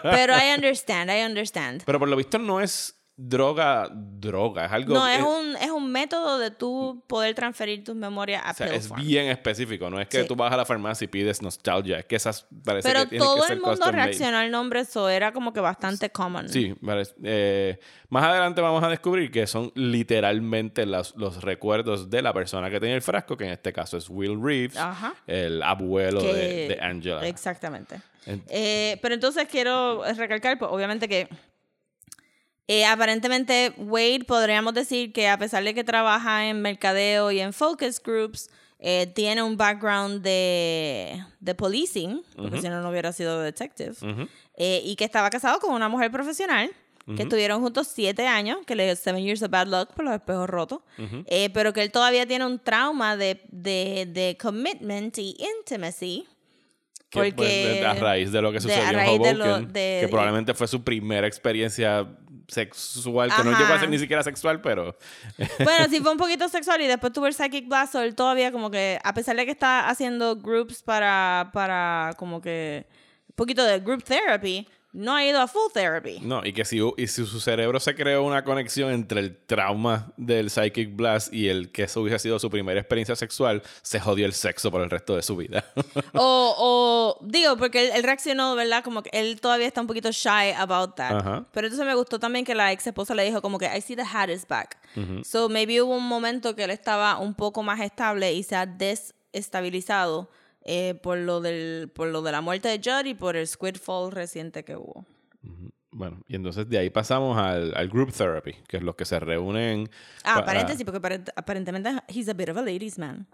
[0.01, 1.83] Pero I understand, I understand.
[1.85, 4.93] Pero por lo visto no es droga, droga, es algo...
[4.95, 8.53] No, es es- un, es un método de tú poder transferir tus memorias a O
[8.55, 9.01] sea, es form.
[9.01, 10.27] bien específico, no es que Sí.
[10.27, 13.35] tú vas a la farmacia y pides nostalgia, es que esas parece Pero que todo
[13.41, 16.49] que ser el mundo reaccionó al nombre, eso era como que bastante common.
[16.49, 22.21] Sí, parece- eh, más adelante vamos a descubrir que son literalmente las- los recuerdos de
[22.21, 25.13] la persona que tenía el frasco, que en este caso es Will Reeves, Ajá.
[25.27, 27.27] el abuelo Que- de, de Angela.
[27.27, 28.01] Exactamente.
[28.25, 31.27] En- Eh, pero entonces quiero recalcar, pues, obviamente que
[32.67, 37.53] eh, aparentemente Wade podríamos decir que a pesar de que trabaja en mercadeo y en
[37.53, 38.49] focus groups,
[38.79, 44.27] eh, tiene un background de, de policing, porque si no, no hubiera sido detective, Ujú.
[44.57, 46.69] eh, y que estaba casado con una mujer profesional.
[47.17, 50.13] Que estuvieron juntos siete años, que le dio seven years of bad luck por los
[50.13, 50.79] espejos rotos,
[51.25, 56.25] eh, pero que él todavía tiene un trauma de, de, de commitment y intimacy.
[57.09, 60.07] Que, Porque pues, a raíz de lo que sucedió en de lo- Hoboken, de- que
[60.07, 62.07] probablemente fue su primera experiencia
[62.47, 64.97] sexual, que no llegó a ser ni siquiera sexual, pero
[65.63, 68.69] Bueno, sí fue un poquito sexual y después tuvo el Psychic Blast, él todavía como
[68.69, 72.87] que, a pesar de que está haciendo groups para, para como que,
[73.29, 76.19] un poquito de group therapy, no ha ido a full therapy.
[76.21, 80.13] no, y que si, y si su cerebro se creó una conexión entre el trauma
[80.17, 84.25] del Psychic Blast y el que eso hubiese sido su primera experiencia sexual, se jodió
[84.25, 85.65] el sexo por el resto de su vida.
[86.15, 86.55] O,
[87.19, 88.83] o digo, porque él, él reaccionó, ¿verdad?
[88.83, 91.17] Como que él todavía está un poquito shy about that.
[91.17, 91.45] Ajá.
[91.51, 93.95] Pero entonces me gustó también que la ex esposa le dijo como que I see
[93.95, 94.77] the hat is back.
[95.23, 98.67] So maybe hubo un momento que él estaba un poco más estable y se ha
[98.67, 100.29] desestabilizado
[100.63, 104.11] eh, por, lo del, por lo de la muerte de Judd y por el Squidfall
[104.11, 105.05] reciente que hubo.
[105.95, 109.19] Bueno, y entonces de ahí pasamos al, al group therapy, que es los que se
[109.19, 109.89] reúnen.
[110.23, 113.27] Ah, para- paréntesis, porque aparent- aparentemente he's a bit of a ladies man.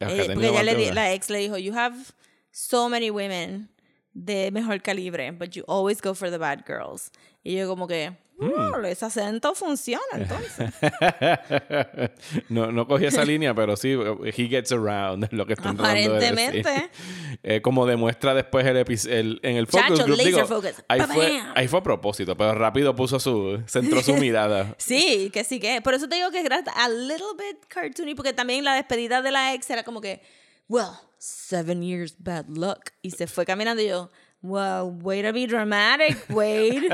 [0.00, 1.96] Eh, porque ella le la ex le dijo, you have
[2.50, 3.68] so many women
[4.12, 7.12] de mejor calibre, but you always go for the bad girls.
[7.44, 8.16] Y yo como que.
[8.38, 10.70] "Mm, ese acento funciona entonces.
[12.48, 16.14] no, no cogí esa línea, pero sí, he gets around, es lo que están tratando
[16.14, 16.26] de.
[16.26, 16.90] Aparentemente.
[17.42, 20.84] Eh, como demuestra después el, el en el focus Chacho, group, laser digo, focus.
[20.88, 24.74] ahí fue, ahí fue a propósito, pero rápido puso su, centró su mirada.
[24.78, 25.82] Sí, que sí que.
[25.82, 29.30] Por eso te digo que era a little bit cartoony, porque también la despedida de
[29.30, 30.22] la ex era como que,
[30.68, 32.90] well, seven years bad luck.
[33.02, 34.10] Y se fue caminando y yo,
[34.44, 36.88] wow, way to be dramatic, Wade.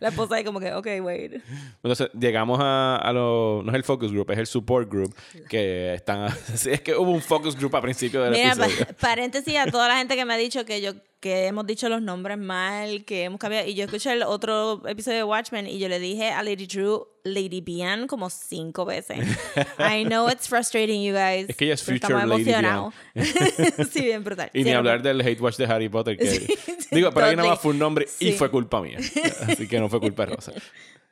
[0.00, 1.42] la esposa ahí como que, ok, Wade.
[1.82, 5.14] Entonces llegamos a, a lo, no es el focus group, es el support group,
[5.48, 8.86] que están, es que hubo un focus group a principio del Mira, episodio.
[8.86, 11.88] pa- paréntesis a toda la gente que me ha dicho que yo que hemos dicho
[11.88, 13.66] los nombres mal, que hemos cambiado.
[13.68, 17.04] Y yo escuché el otro episodio de Watchmen y yo le dije a Lady True
[17.22, 19.18] Lady Bian como cinco veces.
[19.78, 21.48] I know it's frustrating, you guys.
[21.48, 22.94] Es que ella es future Lady emocionados.
[23.92, 24.50] sí, bien brutal.
[24.52, 26.46] Y Sí, ni hablar del hate watch de Harry Potter, que Sí,
[26.90, 28.32] digo, pero ahí nada más fue un nombre y Sí.
[28.32, 28.98] fue culpa mía.
[29.46, 30.52] Así que no fue culpa de Rosa.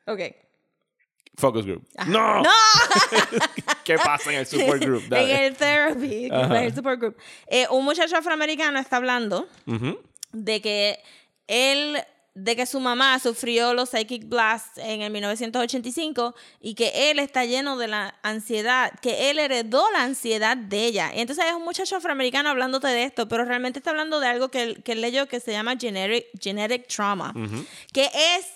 [0.07, 0.21] Ok.
[1.41, 1.87] Focus group.
[2.07, 2.43] ¡No!
[2.43, 2.51] ¡No!
[3.85, 5.03] ¿Qué pasa en el support group?
[5.05, 5.47] en Dale.
[5.47, 7.17] el therapy, es el support group.
[7.47, 9.49] Eh, un muchacho afroamericano está hablando
[10.33, 11.01] de que
[11.49, 11.97] él
[12.35, 17.45] de que su mamá sufrió los psychic blasts en el 1985 y que él está
[17.45, 21.13] lleno de la ansiedad, que él heredó la ansiedad de ella.
[21.15, 24.49] Y entonces es un muchacho afroamericano hablándote de esto, pero realmente está hablando de algo
[24.49, 27.35] que, que leyó que se llama genetic, genetic trauma,
[27.93, 28.47] que es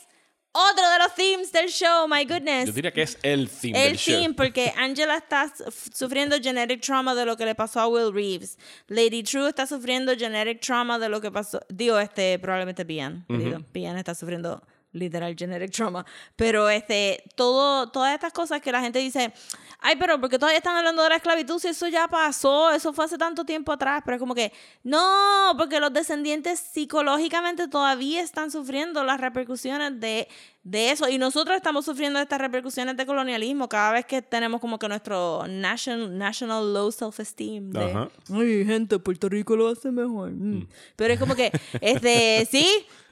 [0.56, 3.88] otro de los themes del show, my goodness Yo diría que es el theme el
[3.90, 4.14] del show.
[4.14, 5.52] theme, porque Angela está
[5.92, 8.56] sufriendo genetic trauma de lo que le pasó a Will Reeves.
[8.88, 11.60] Lady True está sufriendo genetic trauma de lo que pasó.
[11.68, 13.24] Digo, este, probablemente Bian.
[13.28, 14.62] Digo, Bian está sufriendo
[14.94, 16.06] literal genetic trauma.
[16.36, 19.32] Pero este, todo, todas estas cosas que la gente dice,
[19.80, 23.04] ay, pero porque todavía están hablando de la esclavitud si eso ya pasó, eso fue
[23.04, 24.52] hace tanto tiempo atrás, pero es como que,
[24.82, 30.28] no, porque los descendientes psicológicamente todavía están sufriendo las repercusiones de,
[30.64, 34.78] de eso y nosotros estamos sufriendo estas repercusiones de colonialismo cada vez que tenemos como
[34.78, 38.08] que nuestro national, national low self-esteem de, Ajá.
[38.32, 40.30] ay, gente, Puerto Rico lo hace mejor.
[40.32, 40.66] Mm.
[40.96, 42.66] Pero es como que, este, sí,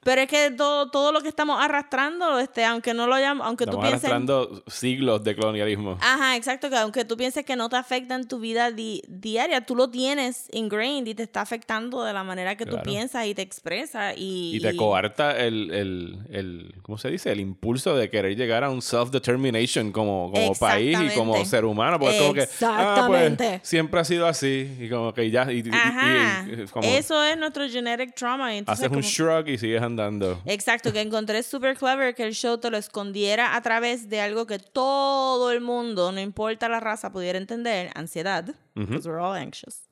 [0.05, 3.63] pero es que todo, todo lo que estamos arrastrando, este, aunque no lo hayamos, aunque
[3.65, 4.11] Estamos tú pienses...
[4.11, 5.97] arrastrando siglos de colonialismo.
[6.01, 9.61] Ajá, exacto, que aunque tú pienses que no te afecta en tu vida di- diaria,
[9.65, 12.83] tú lo tienes ingrained y te está afectando de la manera que Claro.
[12.83, 14.57] tú piensas y te expresas y...
[14.57, 17.31] Y te y- coarta el, el, el, ¿cómo se dice?
[17.31, 21.99] El impulso de querer llegar a un self-determination como, como país y como ser humano.
[21.99, 24.75] Porque es como que, ah, pues, siempre ha sido así.
[24.81, 28.55] Y como que ya, y, y- y- como eso es nuestro genetic trauma.
[28.57, 30.41] entonces haces un como- shrug y sigues andando.
[30.47, 34.47] Exacto, que encontré súper clever que el show te lo escondiera a través de algo
[34.47, 39.83] que todo el mundo, no importa la raza, pudiera entender, ansiedad, because we're all anxious.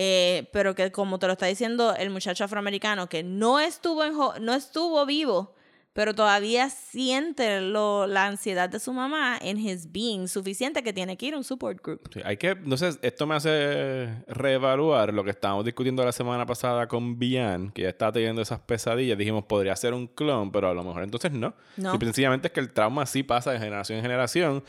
[0.00, 4.12] Eh, pero que como te lo está diciendo el muchacho afroamericano, que no estuvo, en
[4.44, 5.54] no estuvo vivo,
[5.98, 11.16] pero todavía siente lo- la ansiedad de su mamá en his being suficiente que tiene
[11.16, 12.08] que ir a un support group.
[12.14, 16.46] Sí, hay que, no sé, esto me hace reevaluar lo que estábamos discutiendo la semana
[16.46, 19.18] pasada con Bian, que ya estaba teniendo esas pesadillas.
[19.18, 21.52] Dijimos, podría ser un clon, pero a lo mejor entonces no.
[21.76, 21.96] No.
[21.96, 24.64] Y sencillamente es que el trauma sí pasa de generación en generación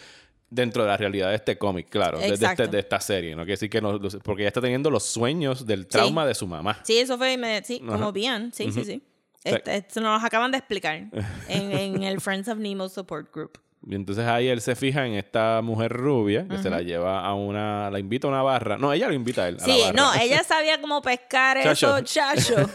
[0.50, 3.32] dentro de la realidad de este cómic, claro, de, de este- de esta serie.
[3.36, 6.48] No quiere decir que no, porque ella está teniendo los sueños del trauma de su
[6.48, 6.80] mamá.
[6.82, 7.98] Sí, eso fue, inmedi- sí, Ajá.
[7.98, 9.04] como bien, sí, sí, sí.
[9.44, 10.96] Esto nos acaban de explicar
[11.48, 13.60] en, en el Friends of Nemo Support Group.
[13.88, 17.34] Y entonces ahí él se fija en esta mujer rubia que se la lleva a
[17.34, 18.78] una, la invita a una barra.
[18.78, 19.56] No, ella lo invita a él.
[19.56, 19.94] A la Sí, barra.
[19.94, 22.56] no, ella sabía cómo pescar eso, Chacho.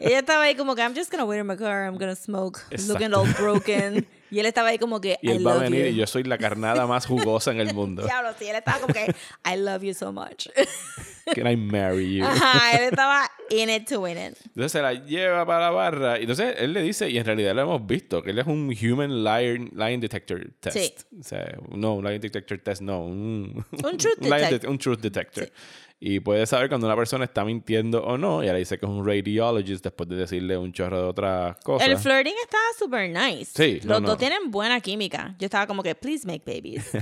[0.00, 2.60] ella estaba ahí como que, I'm just gonna wait in my car, I'm gonna smoke,
[2.86, 4.06] looking all broken.
[4.30, 5.92] Y él estaba ahí como que, Y I él va a love venir you.
[5.92, 8.02] y yo soy la carnada más jugosa en el mundo.
[8.06, 10.48] Diablo, sí, él estaba como que, I love you so much.
[11.34, 12.24] Can I marry you?
[12.24, 14.36] Ajá, él estaba in it to win it.
[14.46, 17.54] Entonces se la lleva para la barra y entonces él le dice, y en realidad
[17.54, 20.76] lo hemos visto, que él es un human liar, lying detector test.
[20.76, 20.94] Sí.
[21.20, 24.78] O sea, no, un lying detector test, no, un, Un truth lying detect- det- un
[24.78, 25.50] truth detector.
[25.98, 28.44] Y puede saber cuando una persona está mintiendo o no.
[28.44, 31.88] Y ahora dice que es un radiologist después de decirle un chorro de otras cosas.
[31.88, 33.52] El flirting estaba super nice.
[33.54, 34.08] Sí, no, Los no.
[34.08, 35.34] dos tienen buena química.
[35.38, 36.90] Yo estaba como que, please make babies.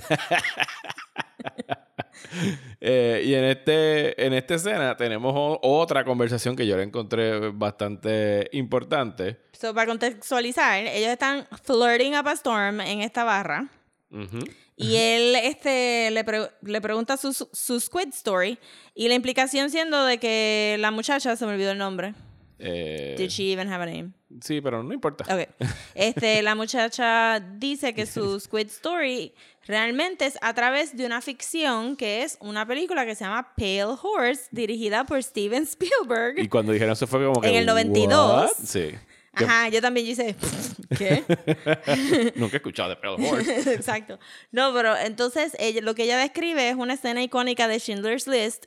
[2.80, 8.48] Eh, y en este en esta escena tenemos otra conversación que yo la encontré bastante
[8.52, 9.38] importante.
[9.52, 13.68] So, para contextualizar, ellos están flirting up a Storm en esta barra.
[14.10, 14.38] Ujú.
[14.76, 18.58] Y él este, le, pre- le pregunta su, su squid story.
[18.94, 22.14] Y la implicación siendo de que la muchacha, se me olvidó el nombre.
[22.58, 24.12] Eh, Did she even have a name?
[24.40, 25.24] sí, pero no importa.
[25.32, 25.48] Ok.
[25.94, 29.32] Este, la muchacha dice que su squid story
[29.66, 33.84] realmente es a través de una ficción que es una película que se llama Pale
[34.02, 36.38] Horse, dirigida por Steven Spielberg.
[36.38, 37.48] Y cuando dijeron eso fue como que.
[37.48, 38.50] En el 92.
[38.58, 38.90] "What?" Sí.
[39.34, 40.36] Ajá, yo también hice,
[40.98, 41.24] ¿qué?
[42.36, 43.72] nunca he escuchado de Pearl Horse.
[43.74, 44.18] Exacto.
[44.52, 48.66] No, pero entonces ella, lo que ella describe es una escena icónica de Schindler's List,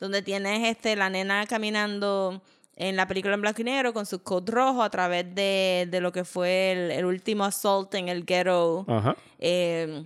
[0.00, 2.42] donde tienes este, la nena caminando
[2.76, 6.00] en la película en blanco y negro con su coat rojo a través de, de
[6.00, 8.84] lo que fue el, el último assault en el ghetto.
[8.86, 9.16] Ajá.
[9.38, 10.04] Eh,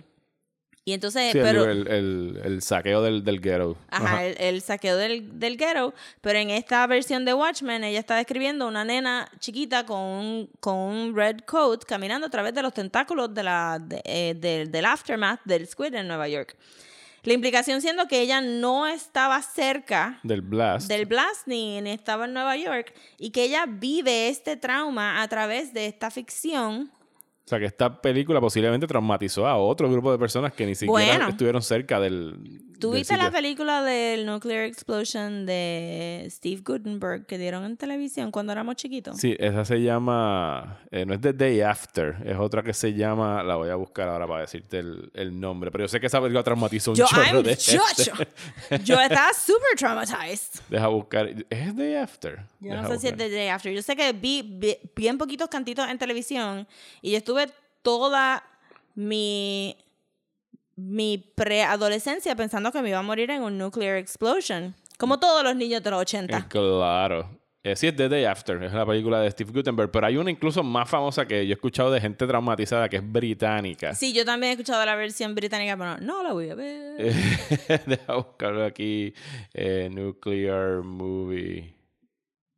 [0.83, 1.65] y entonces, Sí, pero...
[1.65, 3.77] el, el, el saqueo del, del ghetto.
[3.89, 5.93] Ajá, El, el saqueo del, del ghetto.
[6.21, 10.75] Pero en esta versión de Watchmen, ella está describiendo una nena chiquita con un, con
[10.77, 14.85] un red coat caminando a través de los tentáculos de la, de- eh, del- del
[14.85, 16.55] aftermath del squid en Nueva York.
[17.23, 20.87] La implicación siendo que ella no estaba cerca Del blast.
[20.87, 25.27] del blast ni, ni estaba en Nueva York y que ella vive este trauma a
[25.27, 26.91] través de esta ficción.
[27.51, 30.91] O sea, que esta película posiblemente traumatizó a otro grupo de personas que ni siquiera
[31.17, 31.27] Bueno.
[31.27, 32.37] estuvieron cerca del.
[32.81, 38.51] ¿Tú viste la película del Nuclear Explosion de Steve Gutenberg que dieron en televisión cuando
[38.51, 39.17] éramos chiquitos?
[39.17, 40.79] Sí, esa se llama.
[40.91, 43.43] eh, no es The Day After, es otra que se llama.
[43.43, 45.71] La voy a buscar ahora para decirte el, el nombre.
[45.71, 48.99] Pero yo sé que esa película traumatizó un Yo, chorro I'm- de yo, yo, yo
[48.99, 50.61] estaba super traumatized.
[50.69, 51.29] Deja buscar.
[51.49, 52.37] ¿Es Day After?
[52.59, 53.15] Yo Deja no sé si es.
[53.17, 53.71] The Day After.
[53.71, 56.67] Yo sé que vi, vi bien poquitos cantitos en televisión
[57.01, 57.47] y yo estuve
[57.81, 58.43] toda
[58.95, 59.77] mi,
[60.75, 64.73] mi preadolescencia pensando que me iba a morir en un nuclear explosion.
[64.97, 66.37] Como todos los niños de los 80.
[66.37, 67.41] Eh, Claro.
[67.63, 70.31] Eh, sí, es The Day After, es la película de Steve Gutenberg, pero hay una
[70.31, 73.93] incluso más famosa que yo he escuchado de gente traumatizada que es británica.
[73.93, 76.95] Sí, yo también he escuchado la versión británica, pero no, no la voy a ver.
[76.97, 79.13] Eh, Deja buscarlo aquí.
[79.53, 81.75] eh, nuclear Movie.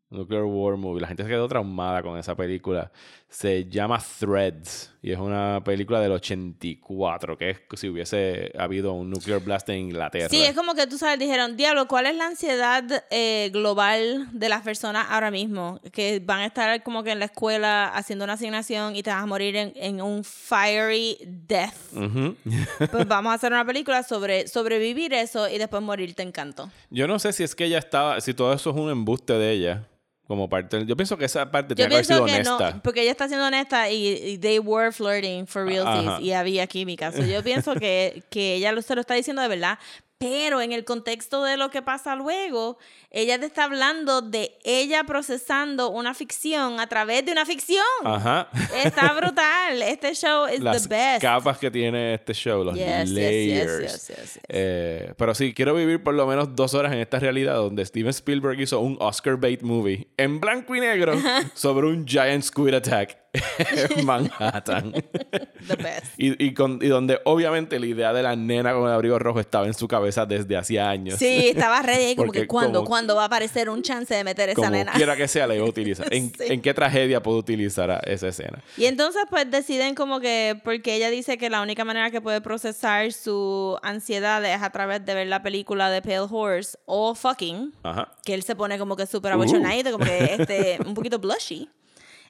[0.10, 1.02] Nuclear War Movie.
[1.02, 2.90] La gente se quedó traumada con esa película.
[3.28, 9.10] Se llama Threads y es una película del 84, que es si hubiese habido un
[9.10, 10.30] nuclear blast en Inglaterra.
[10.30, 14.48] Sí, es como que tú sabes, dijeron, diablo, ¿cuál es la ansiedad eh, global de
[14.48, 15.82] las personas ahora mismo?
[15.92, 19.22] Que van a estar como que en la escuela haciendo una asignación y te vas
[19.22, 21.76] a morir en, en un fiery death.
[22.92, 26.72] Pues vamos a hacer una película sobre sobrevivir eso y después morirte en canto.
[26.90, 29.52] Yo no sé si es que ella estaba, si todo eso es un embuste de
[29.52, 29.88] ella.
[30.28, 32.72] Como parte, yo pienso que esa parte tiene que haber sido que honesta.
[32.72, 36.22] no, porque ella está siendo honesta y, y they were flirting for Ajá.
[36.22, 37.12] y había química.
[37.12, 39.80] So, yo pienso que, que ella lo, se lo está diciendo de verdad,
[40.24, 42.78] pero en el contexto de lo que pasa luego,
[43.12, 47.84] ella te está hablando de ella procesando una ficción a través de una ficción.
[48.06, 48.48] Ajá.
[48.84, 49.82] Está brutal.
[49.82, 51.22] Este show Las the best.
[51.22, 53.82] capas que tiene este show, los Yes, layers.
[53.82, 54.40] yes, yes, yes.
[54.48, 58.10] Eh, pero sí, quiero vivir por lo menos dos horas en esta realidad donde Steven
[58.12, 61.14] Spielberg hizo un Oscar bait movie en blanco y negro
[61.54, 63.18] sobre un giant squid attack
[64.04, 64.92] Manhattan.
[65.68, 66.06] The best.
[66.18, 69.40] y, y, con- y donde obviamente la idea de la nena con el abrigo rojo
[69.40, 71.18] estaba en su cabeza desde hacía años.
[71.20, 74.56] Sí, estaba ready como que cuando, cuando va a aparecer un chance de meter esa
[74.56, 74.92] Como nena.
[74.94, 76.08] quiera que sea, la iba a utilizar.
[76.14, 76.46] ¿En, Sí.
[76.50, 78.62] en qué tragedia puedo utilizar esa escena?
[78.78, 82.42] Y entonces pues deciden como que, porque ella dice que la única manera que puede
[82.42, 87.74] procesar su ansiedad es a través de ver la película de Pale Horse o Fucking,
[87.84, 88.12] Ajá.
[88.26, 89.36] que él se pone como que súper Uh.
[89.36, 91.70] abochonadito, como que este, un poquito blushy.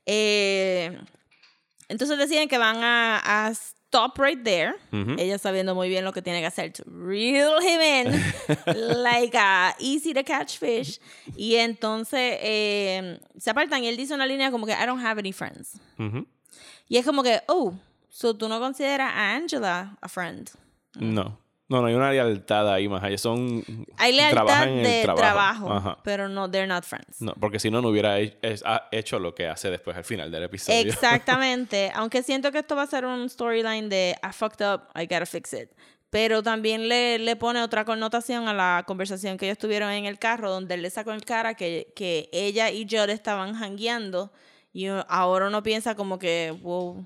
[0.06, 0.97] Eh,
[1.88, 3.51] entonces deciden que van a, a
[3.93, 4.74] stop right there,
[5.18, 9.76] ella sabiendo muy bien lo que tiene que hacer to reel him in, like a
[9.80, 10.99] easy to catch fish.
[11.38, 15.20] Y entonces eh, se apartan y él dice una línea como que I don't have
[15.20, 15.80] any friends.
[16.89, 17.74] Y es como que, oh,
[18.10, 20.49] so tú no consideras a Angela a friend.
[20.95, 21.38] No.
[21.74, 23.17] No, no hay una lealtad ahí más allá.
[23.17, 23.63] Son.
[23.97, 27.19] Hay lealtad trabajan en el de trabajo, pero no, they're not friends.
[27.19, 28.19] No, porque si no, no hubiera
[28.91, 30.80] hecho lo que hace después al final del episodio.
[30.82, 31.91] Exactamente.
[31.95, 35.26] Aunque siento que esto va a ser un storyline de I fucked up, I gotta
[35.26, 35.71] fix it.
[36.11, 40.19] Pero también le, le pone otra connotación a la conversación que ellos tuvieron en el
[40.19, 44.32] carro, donde él le sacó en cara que, que ella y Jod estaban hangueando.
[44.74, 47.03] Y ahora uno piensa como que, wow,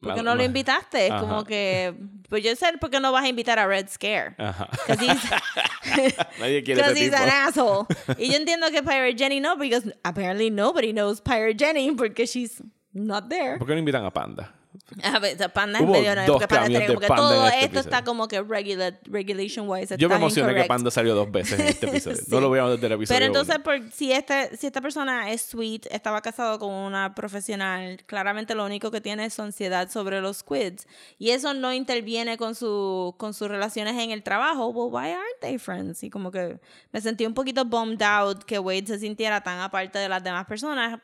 [0.00, 1.06] ¿por qué no lo invitaste?
[1.06, 1.94] Es como que,
[2.28, 4.34] pues yo sé por qué no vas a invitar a Red Scare.
[4.38, 4.68] Ajá.
[4.86, 7.22] Because he's, Nadie quiere ese he's tipo.
[7.22, 7.86] an asshole.
[8.18, 12.62] Y yo entiendo que Pirate Jenny no, because apparently nobody knows Pirate Jenny porque she's
[12.92, 13.58] not there.
[13.58, 14.54] ¿Por qué no invitan a Panda?
[15.02, 17.58] A ver, Panda es Hubo medio no, dos porque Panda que Panda en todo este
[17.58, 17.80] esto episodio.
[17.80, 19.96] está como que regula, regulation wise.
[19.96, 20.68] Yo me emocioné que incorrect.
[20.68, 22.16] Panda salió dos veces en este episodio.
[22.16, 22.24] Sí.
[22.28, 25.42] No lo veíamos desde el episodio Pero entonces, por, si, este, si esta persona es
[25.42, 30.20] sweet, estaba casado con una profesional, claramente lo único que tiene es su ansiedad sobre
[30.20, 30.86] los squids.
[31.18, 34.68] Y eso no interviene con, su, con sus relaciones en el trabajo.
[34.68, 36.02] Well, why aren't they friends?
[36.02, 36.60] Y como que
[36.92, 40.46] me sentí un poquito bummed out que Wade se sintiera tan aparte de las demás
[40.46, 41.00] personas.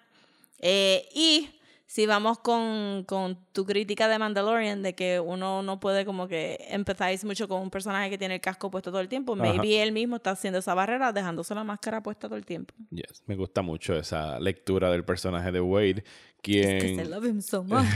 [0.59, 1.51] Eh, y
[1.87, 6.59] si vamos con, con tu crítica de Mandalorian, de que uno no puede como que
[6.69, 9.43] empathize mucho con un personaje que tiene el casco puesto todo el tiempo, Ajá.
[9.43, 12.75] maybe él mismo está haciendo esa barrera dejándose la máscara puesta todo el tiempo.
[12.91, 16.05] Yes, me gusta mucho esa lectura del personaje de Wade,
[16.55, 17.87] Es que I quien love him so much.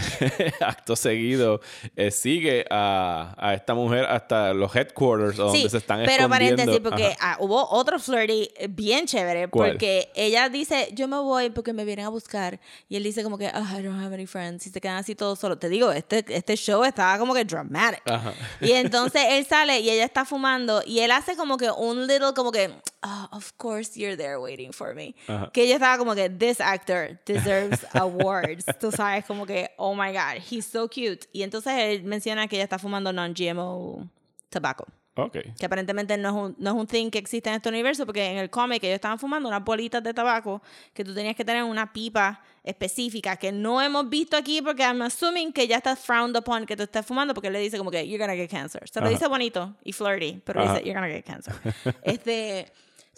[0.60, 1.60] acto seguido
[1.96, 6.56] eh, sigue a, a esta mujer hasta los headquarters donde se están pero escondiendo.
[6.56, 9.72] paréntesis, porque ah, hubo otro flirty eh, bien chévere, ¿Cuál?
[9.72, 13.38] porque ella dice, yo me voy porque me vienen a buscar, y él dice como
[13.38, 15.58] que, "Ah, I don't have any friends, y se quedan así todos solos.
[15.58, 18.02] Te digo, este, este show estaba como que dramatic.
[18.06, 18.32] Ajá.
[18.60, 22.32] Y entonces él sale y ella está fumando y él hace como que un little
[22.34, 22.70] como que,
[23.02, 25.14] "Ah, of course you're there waiting for me.
[25.26, 25.50] Ajá.
[25.52, 28.64] Que ella estaba como que, this actor deserves awards.
[28.78, 31.26] Tú sabes, como que, oh my God, he's so cute.
[31.32, 34.08] Y entonces él menciona que ella está fumando non-GMO
[34.50, 34.86] tobacco.
[35.16, 35.38] Ok.
[35.58, 38.24] Que aparentemente no es, un, no es un thing que existe en este universo, porque
[38.30, 40.62] en el cómic ellos estaban fumando unas bolitas de tabaco
[40.94, 45.02] que tú tenías que tener una pipa específica que no hemos visto aquí porque I'm
[45.02, 47.90] assuming que ya está frowned upon que tú estés fumando porque él le dice como
[47.90, 48.82] que you're gonna get cancer.
[48.88, 49.14] Se lo Ajá.
[49.14, 50.74] dice bonito y flirty, pero Ajá.
[50.74, 51.54] dice you're gonna get cancer.
[52.04, 52.70] este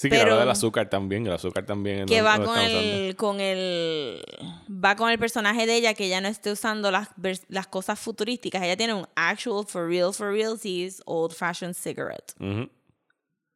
[0.02, 1.26] Sí, que Pero- habla del azúcar también.
[1.26, 2.06] El azúcar también.
[2.06, 4.20] que no- va no con el con el
[4.68, 7.08] va con el personaje de ella que ya no esté usando las
[7.48, 8.62] las cosas futurísticas.
[8.62, 12.34] Ella tiene un actual for real for real sees old fashioned cigarette.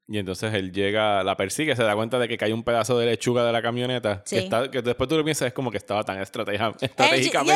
[0.09, 3.07] Y entonces él llega, la persigue, se da cuenta de que cae un pedazo de
[3.07, 4.23] lechuga de la camioneta.
[4.25, 4.37] Sí.
[4.37, 6.85] Que, está- que después tú lo piensas, es como que estaba tan estratégicamente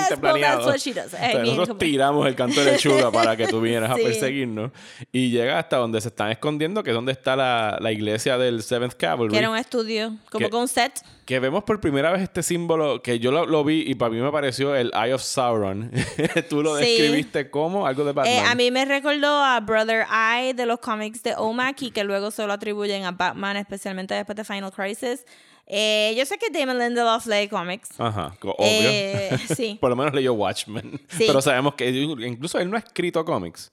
[0.01, 0.67] yes, well, planeado.
[0.67, 0.85] does.
[0.87, 4.01] I mean, nosotros como- tiramos el canto de lechuga para que tú vienes Sí.
[4.01, 4.73] a perseguirnos.
[5.13, 8.63] Y llega hasta donde se están escondiendo, que es donde está la, la iglesia del
[8.65, 9.31] Seventh Cavalry.
[9.33, 11.01] Que era un estudio, como Que- con un set.
[11.25, 14.21] Que vemos por primera vez este símbolo que yo lo, lo vi y para mí
[14.21, 15.93] me pareció el Eye of Sauron.
[16.49, 16.85] Tú lo Sí.
[16.85, 18.35] describiste como algo de Batman.
[18.35, 22.03] Eh, a mí me recordó a Brother Eye de los cómics de OMAC y que
[22.03, 25.27] luego se se lo atribuyen a Batman, especialmente después de Final Crisis.
[25.67, 27.91] Eh, yo sé que Damon Lindelof lee cómics.
[27.99, 28.57] Ajá, obvio.
[28.59, 29.79] Eh, sí.
[29.81, 31.01] Por lo menos leyó Watchmen.
[31.11, 31.25] Sí.
[31.27, 33.71] Pero sabemos que incluso él no ha escrito cómics.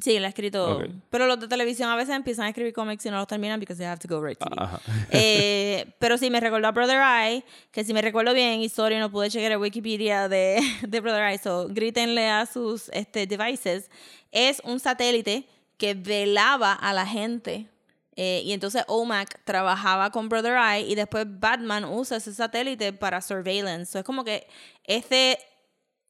[0.00, 0.82] Sí, lo ha escrito.
[1.08, 3.78] Pero los de televisión a veces empiezan a escribir cómics y no los terminan because
[3.78, 4.38] they have to go right.
[4.56, 4.78] Ajá.
[5.10, 8.98] Eh, pero sí, me recordó a Brother Eye, que si me recuerdo bien, y sorry,
[8.98, 13.90] no pude chequear el Wikipedia de, de Brother Eye, so grítenle a sus este, devices.
[14.32, 17.68] Es un satélite que velaba a la gente.
[18.16, 23.20] Eh, y entonces OMAC trabajaba con Brother Eye y después Batman usa ese satélite para
[23.20, 23.92] surveillance.
[23.92, 24.48] So es como que
[24.84, 25.38] este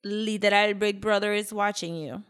[0.03, 2.23] literal Big Brother is watching you.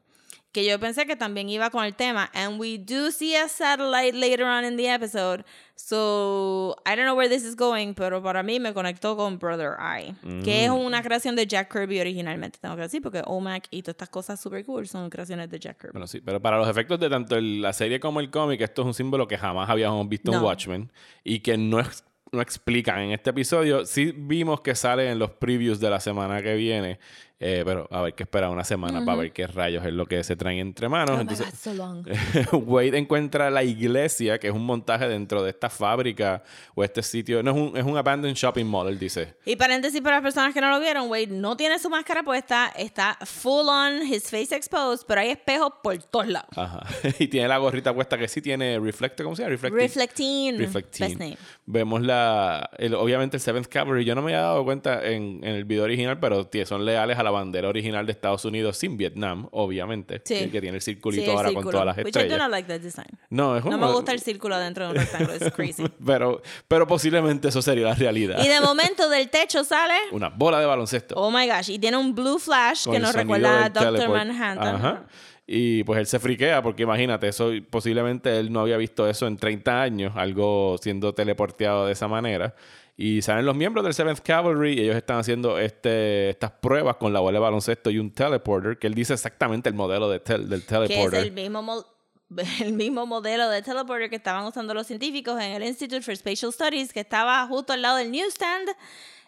[0.56, 2.30] Que yo pensé que también iba con el tema.
[2.32, 5.44] And we do see a satellite later on in the episode.
[5.74, 9.72] So, I don't know where this is going, pero para mí me conectó con Brother
[9.78, 10.14] Eye.
[10.42, 13.94] Que es una creación de Jack Kirby originalmente, tengo que decir, porque OMAC y todas
[13.94, 15.92] estas cosas super cool son creaciones de Jack Kirby.
[15.92, 18.86] Bueno, sí, pero para los efectos de tanto la serie como el cómic, esto es
[18.86, 20.42] un símbolo que jamás habíamos visto en.
[20.42, 20.92] Watchmen
[21.22, 22.02] y que no, ex-
[22.32, 23.84] no explican en este episodio.
[23.84, 26.98] Sí vimos que sale en los previews de la semana que viene,
[27.38, 30.24] eh, pero a ver qué espera una semana para ver qué rayos es lo que
[30.24, 31.16] se traen entre manos.
[31.18, 32.06] Oh Entonces, God, so long.
[32.52, 36.42] Wade encuentra la iglesia, que es un montaje dentro de esta fábrica
[36.74, 37.42] o este sitio.
[37.42, 39.34] No es un, es un abandoned shopping mall, él dice.
[39.44, 42.72] Y paréntesis para las personas que no lo vieron, Wade no tiene su máscara puesta,
[42.76, 46.48] está full on, his face exposed, pero hay espejos por todos lados.
[46.56, 46.80] Ajá.
[47.18, 49.50] y tiene la gorrita puesta que sí tiene reflector, ¿cómo se llama?
[49.50, 49.78] Reflecting.
[49.80, 50.58] Reflecting.
[50.58, 51.08] Reflecting.
[51.08, 51.36] Best name.
[51.66, 54.04] Vemos la, el- obviamente el Seventh Cavalry.
[54.04, 57.18] Yo no me había dado cuenta en, en el video original, pero tie- son leales
[57.18, 60.22] a la bandera original de Estados Unidos sin Vietnam, obviamente.
[60.24, 60.34] Sí.
[60.34, 62.48] El que tiene el circulito Sí, el ahora con todas las Which I estrellas.
[62.50, 63.06] like that design.
[63.28, 65.84] No, es No como- me gusta el círculo dentro de un rectángulo, es crazy.
[66.06, 68.42] Pero, pero posiblemente eso sería la realidad.
[68.42, 71.14] Y de momento del techo sale, Una bola de baloncesto.
[71.16, 74.16] oh my gosh, y tiene un blue flash con que nos recuerda a Doctor teleport.
[74.26, 74.74] Manhattan.
[74.76, 75.04] Ajá.
[75.48, 79.36] Y pues él se friquea porque imagínate, eso posiblemente él no había visto eso en
[79.36, 82.54] 30 años, algo siendo teleporteado de esa manera.
[82.98, 87.12] Y salen los miembros del Seventh Cavalry y ellos están haciendo este, estas pruebas con
[87.12, 90.48] la bola de baloncesto y un teleporter, que él dice exactamente el modelo de tel-
[90.48, 91.24] del Que es teleporter.
[91.26, 91.84] el mismo, mo-
[92.62, 96.50] el mismo modelo de teleporter que estaban usando los científicos en el Institute for Spatial
[96.52, 98.70] Studies, que estaba justo al lado del newsstand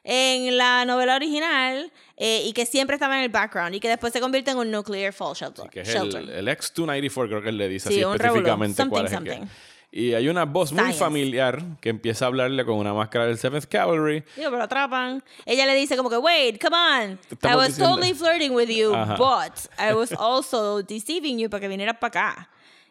[0.04, 4.12] en la novela original eh, y que siempre estaba en el background y que después
[4.14, 5.68] se convierte en un nuclear fall shelter.
[5.68, 9.12] que es el, el X-294, creo que él le dice Sí, así específicamente cuál es
[9.12, 9.42] el que-.
[9.90, 13.64] Y hay una voz muy familiar que empieza a hablarle con una máscara del Seventh
[13.66, 14.22] Cavalry.
[14.36, 15.24] Digo, pero atrapan.
[15.46, 17.18] Ella le dice como que, wait, come on.
[17.42, 19.16] I was diciendo- totally flirting with you, Ajá.
[19.16, 22.48] but I was also deceiving you para que vinieras para acá.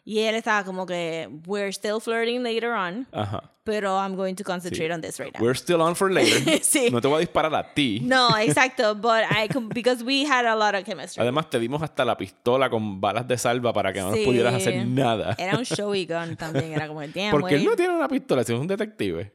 [0.08, 3.52] Y él estaba como que, we're still flirting later on, Ajá.
[3.66, 5.44] pero I'm going to concentrate on this right now.
[5.44, 6.40] We're still on for later.
[6.64, 6.90] Sí.
[6.90, 8.00] No te voy a disparar a ti.
[8.02, 11.22] No, exacto, but I, because we had a lot of chemistry.
[11.22, 14.54] Además, te dimos hasta la pistola con balas de salva para que no nos pudieras
[14.54, 15.36] hacer nada.
[15.38, 18.54] Era un showy gun también, era como, damn, Porque él no tiene una pistola, si
[18.54, 19.34] es un detective.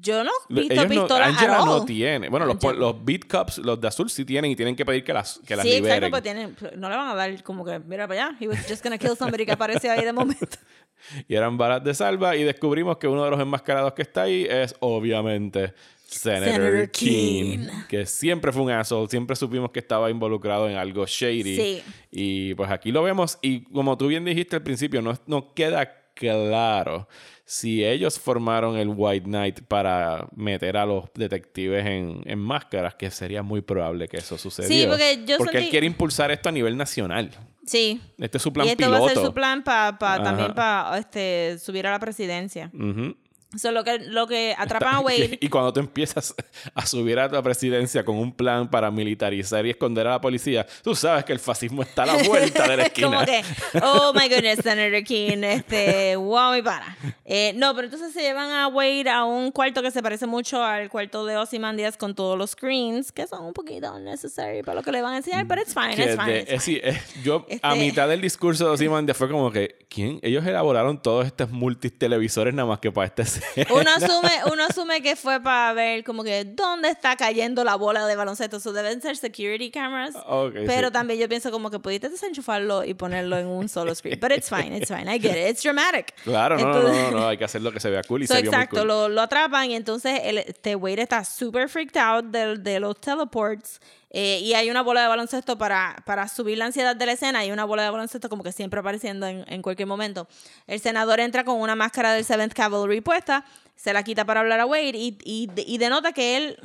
[0.00, 2.28] Yo no he visto Ellos no, pistolas at Angela no tiene.
[2.28, 2.78] Bueno, los, Angela.
[2.78, 5.56] los beat cups, los de azul sí tienen y tienen que pedir que las, que
[5.56, 6.04] las Sí, liberen.
[6.04, 8.58] exacto, pues tienen, no le van a dar como que, mira para allá, he was
[8.68, 10.46] just gonna kill somebody que apareció ahí de momento.
[11.26, 14.46] Y eran balas de salva y descubrimos que uno de los enmascarados que está ahí
[14.48, 15.72] es obviamente
[16.04, 17.70] Senator, Keane.
[17.88, 21.56] que siempre fue un asshole, siempre supimos que estaba involucrado en algo shady.
[21.56, 21.82] Sí.
[22.10, 25.99] Y pues aquí lo vemos y como tú bien dijiste al principio, no, no queda
[26.20, 27.08] claro
[27.44, 33.10] si ellos formaron el White Knight para meter a los detectives en, en máscaras, que
[33.10, 34.88] sería muy probable que eso sucediera.
[34.90, 37.30] porque yo Porque él quiere impulsar esto a nivel nacional.
[37.66, 38.00] Sí.
[38.18, 39.02] Este es su plan y esto piloto.
[39.02, 40.22] va a ser su plan para Ajá.
[40.22, 42.70] también para este, subir a la presidencia.
[42.72, 43.16] Ujú.
[43.56, 45.38] So, lo que, lo que atrapan a Wade.
[45.40, 46.34] Y cuando tú empiezas
[46.74, 50.66] a subir a la presidencia con un plan para militarizar y esconder a la policía,
[50.82, 53.08] tú sabes que el fascismo está a la vuelta de la esquina.
[53.08, 53.42] como que,
[53.82, 56.96] oh my goodness, Senator King, este, wow, mi para.
[57.24, 60.62] Eh, no, pero entonces se llevan a Wade a un cuarto que se parece mucho
[60.62, 64.82] al cuarto de Ozymandias con todos los screens, que son un poquito unnecessary para lo
[64.82, 66.32] que le van a enseñar, pero it's fine, it's fine.
[66.32, 69.50] de- it's eh, sí, eh, yo a Este- mitad del discurso de Ozymandias fue como
[69.50, 70.20] que, ¿quién?
[70.22, 73.24] Ellos elaboraron todos estos multitelevisores nada más que para este
[73.70, 78.06] Uno asume, uno asume que fue para ver como que dónde está cayendo la bola
[78.06, 78.60] de baloncesto.
[78.60, 80.14] So deben ser security cameras.
[80.26, 80.92] Ok, pero sí.
[80.92, 84.18] también yo pienso como que pudiste desenchufarlo y ponerlo en un solo screen.
[84.20, 85.08] But it's fine, it's fine.
[85.12, 85.50] I get it.
[85.50, 86.14] It's dramatic.
[86.24, 88.26] Claro, no, no, Entonces- no, no, hay que hacer lo que se vea cool y
[88.26, 88.88] So, se vio muy exacto, cool.
[88.88, 93.00] lo, lo atrapan y entonces el, este Wade está super freaked out de, de los
[93.00, 93.80] teleports
[94.10, 97.44] eh, y hay una bola de baloncesto para, para subir la ansiedad de la escena
[97.44, 100.28] y una bola de baloncesto como que siempre apareciendo en, en cualquier momento.
[100.66, 103.44] El senador entra con una máscara del Seventh Cavalry puesta,
[103.76, 106.58] se la quita para hablar a Wade y, y, y denota que él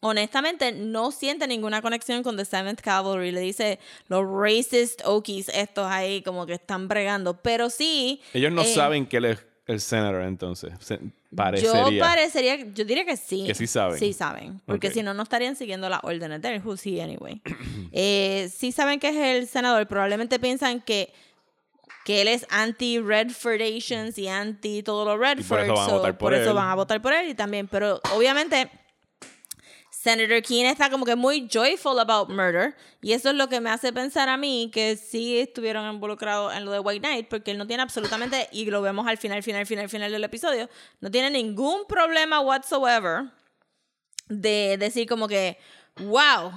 [0.00, 3.30] honestamente no siente ninguna conexión con The Seventh Cavalry.
[3.30, 7.40] Le dice los racist Okies estos ahí como que están bregando.
[7.40, 8.20] Pero sí...
[8.34, 10.72] Ellos no eh, saben qué les el senador entonces?
[10.80, 11.00] Se-
[11.34, 11.90] parecería.
[11.90, 13.44] Yo parecería, yo diría que sí.
[13.46, 13.98] Que sí saben.
[13.98, 14.60] Sí saben.
[14.66, 16.62] Porque si no, no estarían siguiendo las órdenes de él.
[16.64, 17.40] Who's he anyway?
[17.92, 19.86] eh, sí saben que es el senador.
[19.86, 21.12] Probablemente piensan que,
[22.04, 25.64] que él es anti-Redfordations y anti todo lo Redford.
[25.64, 26.56] eso van a votar por eso él.
[26.56, 27.68] van a votar por él y también.
[27.68, 28.70] Pero obviamente.
[30.02, 32.74] Senator Keane está como que muy joyful about murder.
[33.02, 36.64] Y eso es lo que me hace pensar a mí que sí estuvieron involucrados en
[36.64, 39.64] lo de White Knight, porque él no tiene absolutamente, y lo vemos al final, final,
[39.64, 40.68] final, final del episodio,
[41.00, 43.26] no tiene ningún problema whatsoever
[44.28, 45.56] de decir como que,
[45.98, 46.50] wow,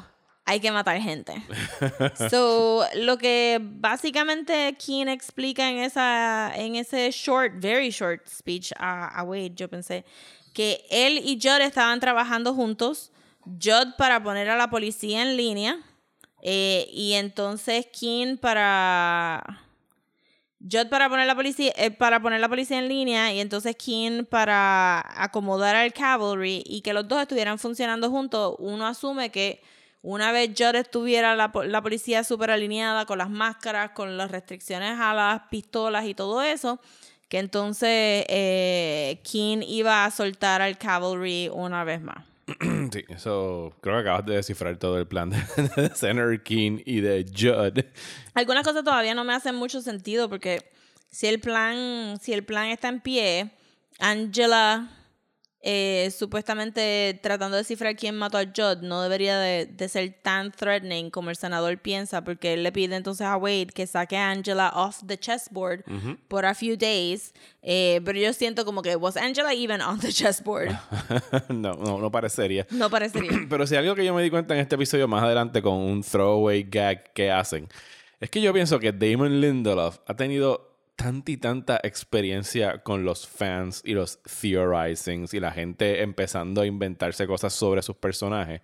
[0.45, 1.35] hay que matar gente.
[2.31, 9.19] so, lo que básicamente Keane explica en, esa, en ese short, very short speech a,
[9.19, 10.03] a Wade, yo pensé
[10.51, 13.11] que él y Judd estaban trabajando juntos,
[13.45, 15.79] Judd para poner a la policía en línea,
[16.41, 19.61] eh, y entonces Keane para...
[20.59, 24.23] Judd para poner la policía eh, para poner la policía en línea y entonces Keane
[24.23, 29.61] para acomodar al cavalry y que los dos estuvieran funcionando juntos, uno asume que
[30.01, 34.99] una vez Judd estuviera la, la policía súper alineada con las máscaras, con las restricciones
[34.99, 36.79] a las pistolas y todo eso,
[37.27, 42.34] que entonces eh, Keane iba a soltar al cavalry una vez más.
[42.91, 45.37] Sí, eso creo que acabas de descifrar todo el plan de,
[45.75, 47.83] de Senator King y de Judd.
[48.33, 50.71] Algunas cosas todavía no me hacen mucho sentido porque
[51.09, 53.51] si el plan, si el plan está en pie,
[53.99, 54.89] Angela
[55.67, 60.51] eh, supuestamente tratando de descifrar quién mató a Judd no debería de, de ser tan
[60.51, 64.29] threatening como el senador piensa porque él le pide entonces a Wade que saque a
[64.29, 65.83] Angela off the chessboard
[66.27, 70.11] por a few days eh, pero yo siento como que was Angela even on the
[70.11, 70.69] chessboard
[71.49, 72.67] no, no, no parecería.
[72.69, 73.31] no parecería.
[73.49, 76.03] Pero si algo que yo me di cuenta en este episodio más adelante con un
[76.03, 77.67] throwaway gag que hacen,
[78.19, 83.27] es que yo pienso que Damon Lindelof ha tenido tanta y tanta experiencia con los
[83.27, 88.61] fans y los theorizings y la gente empezando a inventarse cosas sobre sus personajes,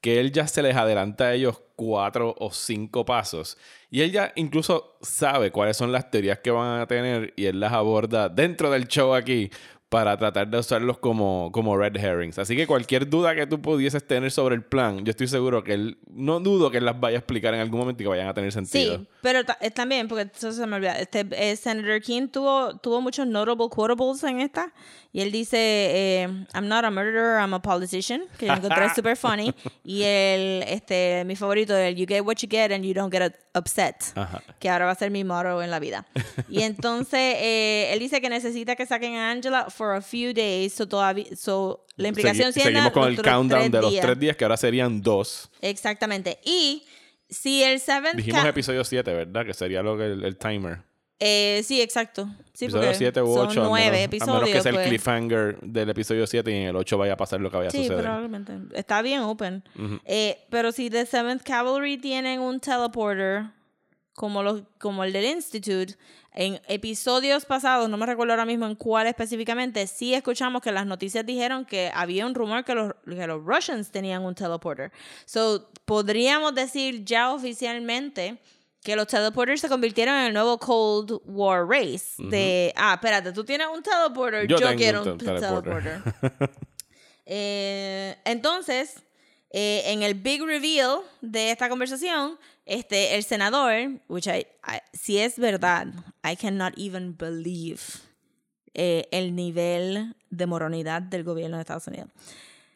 [0.00, 3.56] que él ya se les adelanta a ellos cuatro o cinco pasos.
[3.90, 7.60] Y él ya incluso sabe cuáles son las teorías que van a tener y él
[7.60, 9.50] las aborda dentro del show aquí
[9.92, 12.38] para tratar de usarlos como, como red herrings.
[12.38, 15.74] Así que cualquier duda que tú pudieses tener sobre el plan, yo estoy seguro que
[15.74, 18.26] él, no dudo que él las vaya a explicar en algún momento y que vayan
[18.26, 18.96] a tener sentido.
[18.96, 23.02] Sí, pero eh, también, porque eso se me olvida, este, eh, Senator King tuvo, tuvo
[23.02, 24.72] muchos notable quotables en esta,
[25.12, 29.14] y él dice, eh, I'm not a murderer, I'm a politician, que yo encontré super
[29.14, 33.12] funny, y el, este, mi favorito, el You get what you get and you don't
[33.12, 34.42] get upset, Ajá.
[34.58, 36.06] que ahora va a ser mi motto en la vida.
[36.48, 40.72] Y entonces, eh, él dice que necesita que saquen a Angela for a few days,
[40.72, 44.04] so todavía, so, la implicación Segui- seguimos con el countdown de los días.
[44.06, 45.50] tres días, que ahora serían dos.
[45.60, 46.84] Exactamente, y
[47.28, 49.44] si el seventh Dijimos ca- episodio 7, ¿verdad?
[49.44, 50.80] Que sería lo que el, el timer.
[51.24, 52.28] Eh, sí, exacto.
[52.52, 53.64] Sí, episodio porque 7 u son 8.
[53.64, 54.36] nueve a menos, episodios.
[54.36, 54.88] A menos que sea el pues.
[54.88, 57.70] cliffhanger del episodio 7 y en el 8 vaya a pasar lo que vaya a
[57.70, 58.02] Sí, suceder.
[58.02, 58.52] probablemente.
[58.74, 59.62] Está bien open.
[60.04, 63.44] Eh, pero si The Seventh Cavalry tienen un teleporter
[64.14, 65.96] como, los, como el del Institute,
[66.34, 70.86] en episodios pasados, no me recuerdo ahora mismo en cuál específicamente, sí escuchamos que las
[70.86, 74.90] noticias dijeron que había un rumor que los, que los Russians tenían un teleporter.
[75.26, 78.38] So, podríamos decir ya oficialmente
[78.82, 82.14] que los teleporters se convirtieron en el nuevo Cold War Race.
[82.18, 86.02] De, ah, espérate, tú tienes un teleporter, Yo yo, tengo quiero un un te- teleporter.
[86.02, 86.50] teleporter.
[87.24, 88.96] Eh, entonces,
[89.50, 92.36] eh, en el big reveal de esta conversación,
[92.66, 95.86] este, el senador, which I, I- si es verdad,
[96.24, 97.80] I cannot even believe
[98.74, 102.08] eh, el nivel de moronidad del gobierno de Estados Unidos.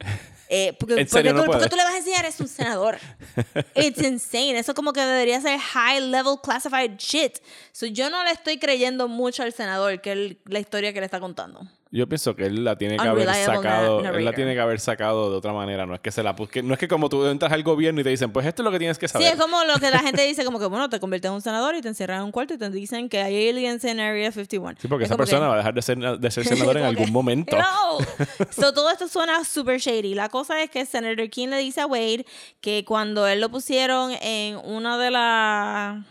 [0.49, 1.71] Eh, porque, ¿En serio porque no tú, porque puede?
[1.71, 2.99] tú le vas a enseñar es un senador.
[3.75, 4.57] It's insane.
[4.57, 7.39] Eso como que debería ser high level classified shit.
[7.73, 11.07] So, yo no le estoy creyendo mucho al senador que él- la historia que le
[11.07, 11.67] está contando.
[11.97, 15.31] Yo pienso que él la tiene que haber sacado, él la tiene que haber sacado
[15.31, 17.51] de otra manera, no es que se la busque, no es que como tú entras
[17.53, 19.29] al gobierno y te dicen, pues esto es lo que tienes que Sí, saber.
[19.33, 21.75] es como lo que la gente dice, como que, bueno, te conviertes en un senador
[21.75, 24.77] y te encierran en un cuarto y te dicen que hay aliens en Area 51.
[24.81, 26.85] Sí, porque Es esa que- persona va a dejar de ser, de ser senador en
[26.85, 27.57] algún momento.
[27.57, 27.99] No.
[28.51, 30.15] So, todo esto suena super shady.
[30.15, 32.27] La cosa es que Senator King le dice a Wade
[32.61, 36.05] que cuando él lo pusieron en una de las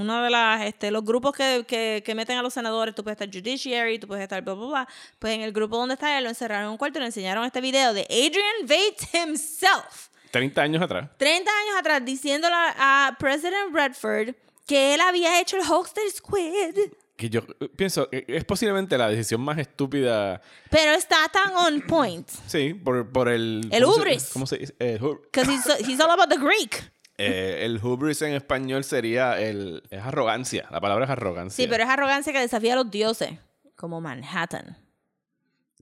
[0.00, 3.20] uno de las este, los grupos que, que, que meten a los senadores, tú puedes
[3.20, 4.88] estar judiciary, tú puedes estar bla bla bla,
[5.18, 7.44] pues en el grupo donde está él lo encerraron en un cuarto y le enseñaron
[7.44, 11.08] este video de Adrian Bates himself 30 años atrás.
[11.16, 14.34] 30 años atrás diciéndole a President Redford
[14.66, 16.92] que él había hecho el hoax del squid.
[17.16, 20.40] Que yo eh, pienso que es posiblemente la decisión más estúpida.
[20.70, 22.28] Pero está tan on point.
[22.46, 23.68] Sí, por, por el.
[23.72, 24.32] El ¿cómo se-.
[24.32, 24.74] ¿Cómo se dice?
[24.78, 26.90] Because he's, he's all about the Greek.
[27.20, 29.82] Eh, el hubris en español sería el.
[29.90, 30.66] Es arrogancia.
[30.70, 31.64] La palabra es arrogancia.
[31.64, 33.38] Sí, pero es arrogancia que desafía a los dioses.
[33.76, 34.76] como Manhattan.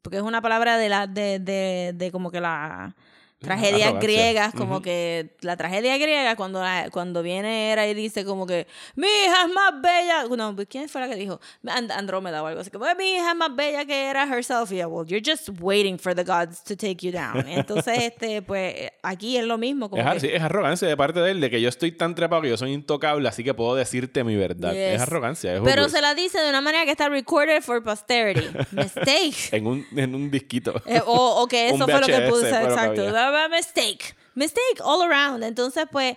[0.03, 2.95] Porque es una palabra de la, de, de, de como que la
[3.39, 4.01] tragedias arrogancia.
[4.09, 4.83] griegas, como Ujú.
[4.83, 8.67] que la tragedia griega, cuando, la- cuando viene Hera y dice como que
[8.97, 11.41] mi hija es más bella, no, ¿quién fue la que dijo?
[11.67, 14.89] And- Andrómeda o algo así, como mi hija es más bella que era herself, yeah,
[14.89, 17.47] well, you're just waiting for the gods to take you down.
[17.49, 21.21] Entonces, este, pues, aquí es lo mismo, como Es, que- sí, es arrogancia de parte
[21.21, 23.75] de él, de que yo estoy tan trepado que yo soy intocable, así que puedo
[23.77, 24.73] decirte mi verdad.
[24.73, 24.95] Yes.
[24.97, 25.55] Es arrogancia.
[25.55, 28.47] Es pero se la dice de una manera que está recorded for posterity.
[28.73, 29.35] Mistake.
[29.53, 30.83] en, un, en un disquito.
[30.87, 33.03] Eh, o, o que eso fue lo que puse, que exacto.
[33.51, 34.15] Mistake.
[34.35, 35.43] Mistake all around.
[35.43, 36.17] Entonces, pues,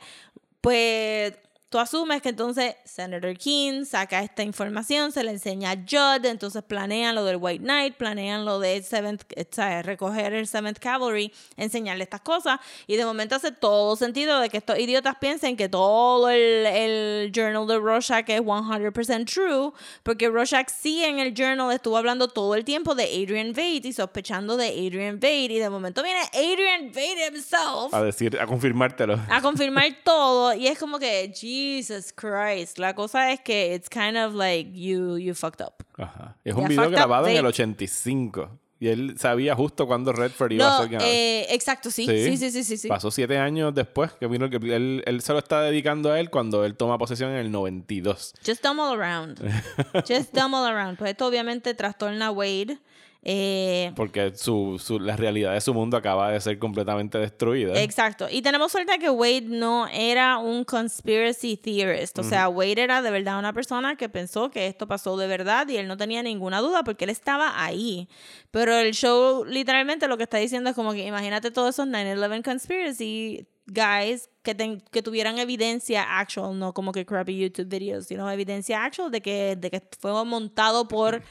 [0.62, 1.34] pues
[1.72, 6.62] tú asumes que entonces Senator King saca esta información, se le enseña a Judd, entonces
[6.64, 12.04] planean lo del White Knight, planean lo de Seventh, eh, recoger el Seventh Cavalry, enseñarle
[12.04, 16.30] estas cosas, y de momento hace todo sentido de que estos idiotas piensen que todo
[16.30, 19.72] el, el journal de Rorschach es 100% true,
[20.04, 23.94] porque Rorschach sí en el journal estuvo hablando todo el tiempo de Adrian Veidt y
[23.94, 29.18] sospechando de Adrian Veidt, y de momento viene Adrian Veidt himself A decir, a confirmártelo.
[29.30, 31.32] a confirmar todo y es como que
[31.62, 36.36] Jesus Christ la cosa es que it's kind of like you you fucked up Ajá.
[36.44, 37.60] Es un video fucked up, grabado en el Bates.
[37.60, 38.50] 85.
[38.80, 41.14] Y él sabía justo cuándo Redford iba a no ser ganador.
[41.14, 42.88] eh, exacto sí sí sí sí sí, sí.
[42.88, 46.32] Pasó siete años después que vino que él, él se lo está dedicando a él
[46.32, 48.34] cuando él toma posesión en el 92.
[48.44, 49.38] just dumb all around
[50.08, 52.80] just dumb all around pues esto obviamente trastorna a Wade
[53.24, 57.80] eh, Porque su, su- la realidad de su mundo acaba de ser completamente destruida.
[57.82, 58.28] Exacto.
[58.30, 62.18] Y tenemos suerte que Wade no era un conspiracy theorist.
[62.20, 65.68] O sea, Wade era de verdad una persona que pensó que esto pasó de verdad
[65.68, 68.10] y él no tenía ninguna duda porque él estaba ahí.
[68.50, 72.44] Pero el show literalmente lo que está diciendo es como que imagínate todos esos 9-11
[72.44, 78.30] conspiracy guys que, ten- que tuvieran evidencia actual, no como que crappy YouTube videos, sino
[78.30, 81.22] evidencia actual de que, de que fue montado por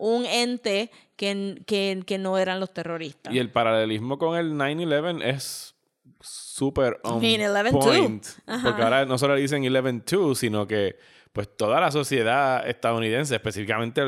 [0.00, 3.32] un ente que, que, que no eran los terroristas.
[3.32, 5.74] Y el paralelismo con el 9-11 es
[6.20, 7.70] súper on mean, 11-2.
[7.70, 8.26] point.
[8.62, 10.96] Porque ahora no solo le dicen 11-2, sino que
[11.32, 14.02] pues toda la sociedad estadounidense, específicamente,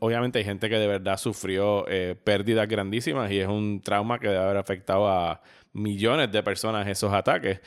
[0.00, 4.28] obviamente hay gente que de verdad sufrió eh, pérdidas grandísimas y es un trauma que
[4.28, 5.40] debe haber afectado a
[5.72, 7.60] millones de personas esos ataques.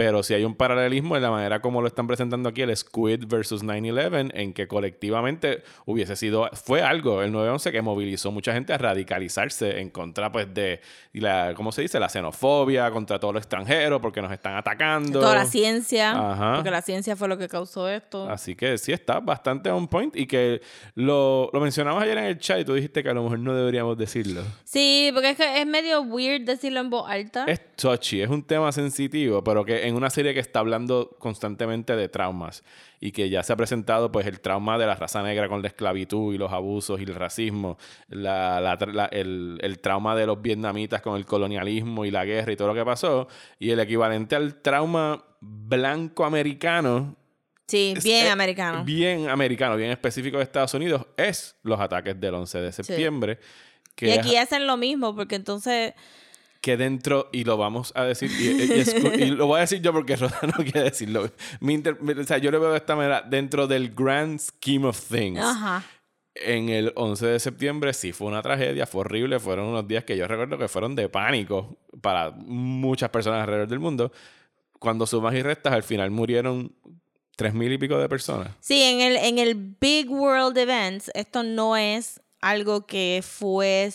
[0.00, 3.26] Pero si hay un paralelismo en la manera como lo están presentando aquí, el Squid
[3.26, 8.72] versus 9-11, en que colectivamente hubiese sido, fue algo, el 9-11, que movilizó mucha gente
[8.72, 10.80] a radicalizarse en contra, pues, de,
[11.12, 12.00] la, ¿cómo se dice?
[12.00, 15.20] La xenofobia, contra todo lo extranjero, porque nos están atacando.
[15.20, 16.54] Toda la ciencia, Ajá.
[16.54, 18.26] porque la ciencia fue lo que causó esto.
[18.30, 20.62] Así que sí está bastante on point y que
[20.94, 23.54] lo, lo mencionamos ayer en el chat y tú dijiste que a lo mejor no
[23.54, 24.40] deberíamos decirlo.
[24.64, 27.44] Sí, porque es que es medio weird decirlo en voz alta.
[27.46, 31.96] Es touchy, es un tema sensitivo, pero que en una serie que está hablando constantemente
[31.96, 32.62] de traumas
[33.00, 35.68] y que ya se ha presentado pues el trauma de la raza negra con la
[35.68, 37.78] esclavitud y los abusos y el racismo,
[38.08, 42.24] la- la tra- la- el, el trauma de los vietnamitas con el colonialismo y la
[42.24, 43.28] guerra y todo lo que pasó,
[43.58, 47.16] y el equivalente al trauma blanco americano
[47.66, 48.84] sí, es- bien es americano.
[48.84, 53.38] Bien americano, bien específico de Estados Unidos, es los ataques del 11 de septiembre.
[53.94, 55.94] Que y es- aquí hacen lo mismo, porque entonces,
[56.60, 58.48] que dentro, y lo vamos a decir, y,
[59.18, 61.30] y- y lo voy a decir yo porque Roda no quiere decirlo.
[61.60, 65.00] Mi inter- o sea, yo lo veo de esta manera, dentro del grand scheme of
[65.08, 65.82] things, ajá.
[66.34, 70.16] en el 11 de septiembre sí fue una tragedia, fue horrible, fueron unos días que
[70.16, 74.12] yo recuerdo que fueron de pánico para muchas personas alrededor del mundo.
[74.78, 76.74] Cuando sumas y restas, al final murieron
[77.36, 78.48] tres mil y pico de personas.
[78.60, 83.90] Sí, en el, en el Big World Events, esto no es algo que fue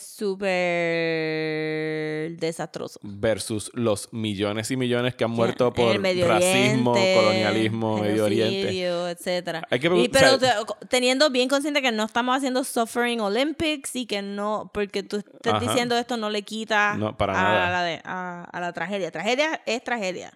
[1.06, 3.00] súper desastroso.
[3.04, 8.26] versus los millones y millones que han muerto el por Medio racismo, Oriente, colonialismo, Medio
[8.26, 8.86] Oriente.
[9.12, 9.68] etcétera.
[9.70, 12.64] Hay que Y, pregun- pero o sea- te- teniendo bien consciente que no estamos haciendo
[12.64, 15.60] Suffering Olympics y que no, porque tú estés Ajá.
[15.60, 17.70] diciendo esto no le quita No, para a, nada.
[17.72, 19.12] La de- a, a la tragedia.
[19.12, 20.34] Tragedia es tragedia.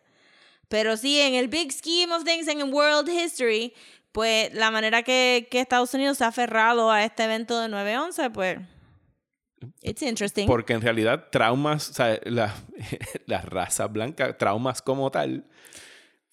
[0.68, 3.74] Pero sí, en el big scheme of things, en world history,
[4.12, 8.32] pues la manera que, que Estados Unidos se ha aferrado a este evento de 9-11,
[8.32, 8.58] pues,
[9.82, 10.48] it's interesting.
[10.48, 12.54] Porque en realidad traumas, o sea, la,
[13.28, 15.46] la raza blanca, traumas como tal,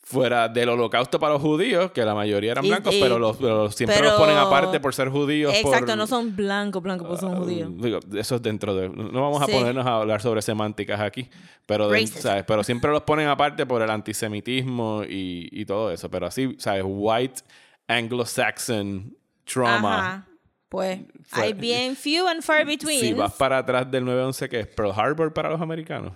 [0.08, 3.36] fuera del holocausto para los judíos, que la mayoría eran Y- blancos, y- pero, los,
[3.38, 5.52] pero siempre pero- los ponen aparte por ser judíos.
[5.52, 7.70] Exacto, por- no son blancos, blancos, pues son Ah, judíos.
[7.76, 8.88] digo, eso es dentro de...
[8.88, 11.28] No vamos a ponernos a hablar sobre semánticas aquí,
[11.66, 12.06] pero, de-.
[12.06, 12.44] ¿sabes?
[12.46, 16.08] pero siempre los ponen aparte por el antisemitismo y, y todo eso.
[16.08, 16.84] Pero así, ¿sabes?
[16.86, 17.42] White
[17.88, 19.98] Anglo-Saxon trauma.
[19.98, 20.28] Ajá.
[20.68, 23.00] Pues Fue- hay bien few and far between.
[23.00, 26.12] Si vas para atrás del 9-11, que es Pearl Harbor para los americanos.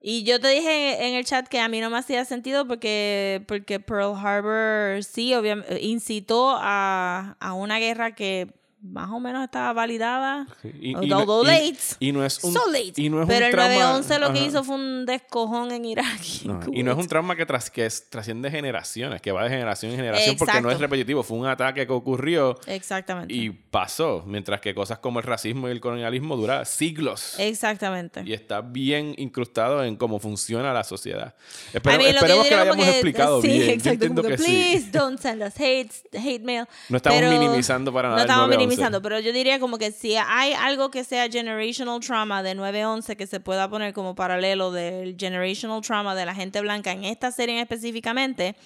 [0.00, 3.44] Y yo te dije en el chat que a mí no me hacía sentido porque,
[3.46, 8.48] porque Pearl Harbor sí, obviamente, incitó a, a una guerra que
[8.82, 10.46] más o menos estaba validada.
[10.80, 11.78] Y, Although y no, y- late.
[12.00, 12.92] y no es un, so late.
[12.96, 15.84] y no es Pero un el trauma- 911 lo que hizo fue un descojón en
[15.84, 16.20] Irak.
[16.42, 19.44] y No, y no es un trauma que, tras, que es- trasciende generaciones, que va
[19.44, 20.74] de generación en generación porque no Exacto.
[20.76, 21.22] es repetitivo.
[21.22, 23.32] Fue un ataque que ocurrió Exactamente.
[23.32, 27.34] y pasó, mientras que cosas como el racismo y el colonialismo dura siglos.
[27.38, 28.22] Exactamente.
[28.26, 31.34] Y está bien incrustado en cómo funciona la sociedad.
[31.72, 33.60] Lo esperemos que, yo lo hayamos que- explicado sí, bien.
[33.62, 34.44] Yo exacto, entiendo como que, sí.
[34.44, 36.64] please don't send us hate, hate mail.
[36.88, 38.71] No estamos Pero- minimizando para nada No el estamos 911.
[38.72, 43.16] Minimizando, pero yo diría como que si hay algo que sea generational trauma de 911
[43.16, 47.30] que se pueda poner como paralelo del generational trauma de la gente blanca en esta
[47.30, 48.56] serie específicamente,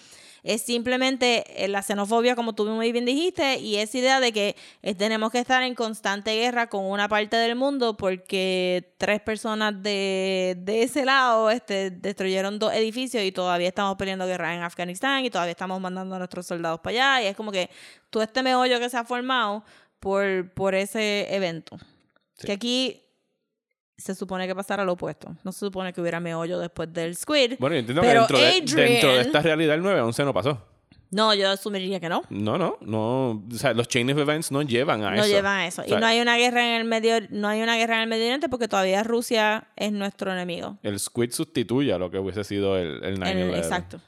[0.46, 4.56] es simplemente eh, la xenofobia, como tú muy bien dijiste, y esa idea de que
[4.82, 9.82] eh, tenemos que estar en constante guerra con una parte del mundo porque tres personas
[9.82, 15.24] de, de ese lado este, destruyeron dos edificios y todavía estamos peleando guerra en Afganistán
[15.24, 17.24] y todavía estamos mandando a nuestros soldados para allá.
[17.24, 17.68] Y es como que
[18.10, 19.64] todo este meollo que se ha formado
[20.00, 21.76] por, por ese evento.
[22.38, 22.46] Sí.
[22.46, 23.02] Que aquí
[23.96, 25.34] se supone que pasara lo opuesto.
[25.42, 27.54] No se supone que hubiera meollo después del Squid.
[27.58, 30.34] Bueno, yo entiendo Pero que dentro de, Adrian- dentro de esta realidad el 911 no
[30.34, 30.62] pasó.
[31.08, 32.22] No, yo asumiría que no.
[32.30, 33.30] No, no, no.
[33.30, 35.28] O sea, los chain of events no llevan a No eso.
[35.32, 35.82] llevan a eso.
[35.82, 38.02] O sea, y no hay una guerra en el medio, no hay una guerra en
[38.02, 40.78] el Medio Oriente porque todavía Rusia es nuestro enemigo.
[40.82, 44.00] El squid sustituye a lo que hubiese sido el, el 9 El- exacto.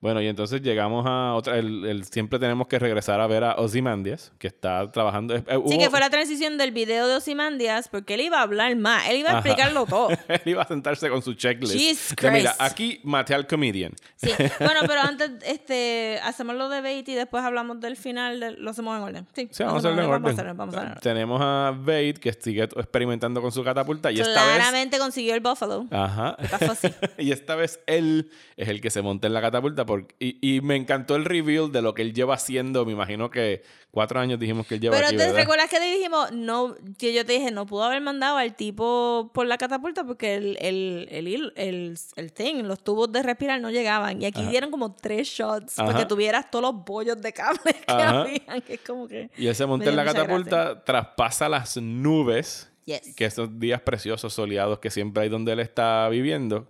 [0.00, 1.58] Bueno, y entonces llegamos a otra.
[1.58, 5.34] El, el- siempre tenemos que regresar a ver a Ozymandias, que está trabajando.
[5.36, 8.74] eh, Sí, que fue la transición del video de Ozymandias porque él iba a hablar
[8.76, 9.40] más, él iba a Ajá.
[9.48, 10.08] explicarlo todo.
[10.28, 11.74] Él iba a sentarse con su checklist.
[11.74, 13.92] Jesus mira, aquí maté al comedian.
[14.16, 18.52] Sí, bueno, pero antes este, hacemos lo de Bait y después hablamos del final, de-
[18.52, 19.26] lo hacemos en orden.
[19.34, 20.22] Sí, Sí, vamos a lo hacerlo en orden.
[20.22, 21.00] Vamos a hacerlo, vamos a hacerlo.
[21.02, 24.10] Tenemos a Bait, que sigue experimentando con su catapulta.
[24.10, 24.54] Y esta vez.
[24.56, 25.86] Claramente consiguió el Buffalo.
[25.90, 26.36] Ajá.
[26.38, 26.94] Está fácil.
[27.18, 29.84] y esta vez él es el que se monta en la catapulta.
[29.90, 32.84] Porque, y, y me encantó el reveal de lo que él lleva haciendo.
[32.86, 35.92] Me imagino que cuatro años dijimos que él lleva Pero aquí, te recuerdas que te
[35.92, 40.04] dijimos, no, que yo te dije, no pudo haber mandado al tipo por la catapulta
[40.04, 44.22] porque el, el, el, el, el thing, los tubos de respirar no llegaban.
[44.22, 44.50] Y aquí Ajá.
[44.50, 45.98] dieron como tres shots para Ajá.
[45.98, 48.20] que tuvieras todos los bollos de cable que Ajá.
[48.22, 48.60] habían.
[48.62, 49.30] Que es como que.
[49.36, 53.14] Y él se monta en la catapulta, traspasa las nubes, Yes.
[53.14, 56.66] que esos días preciosos soleados que siempre hay donde él está viviendo,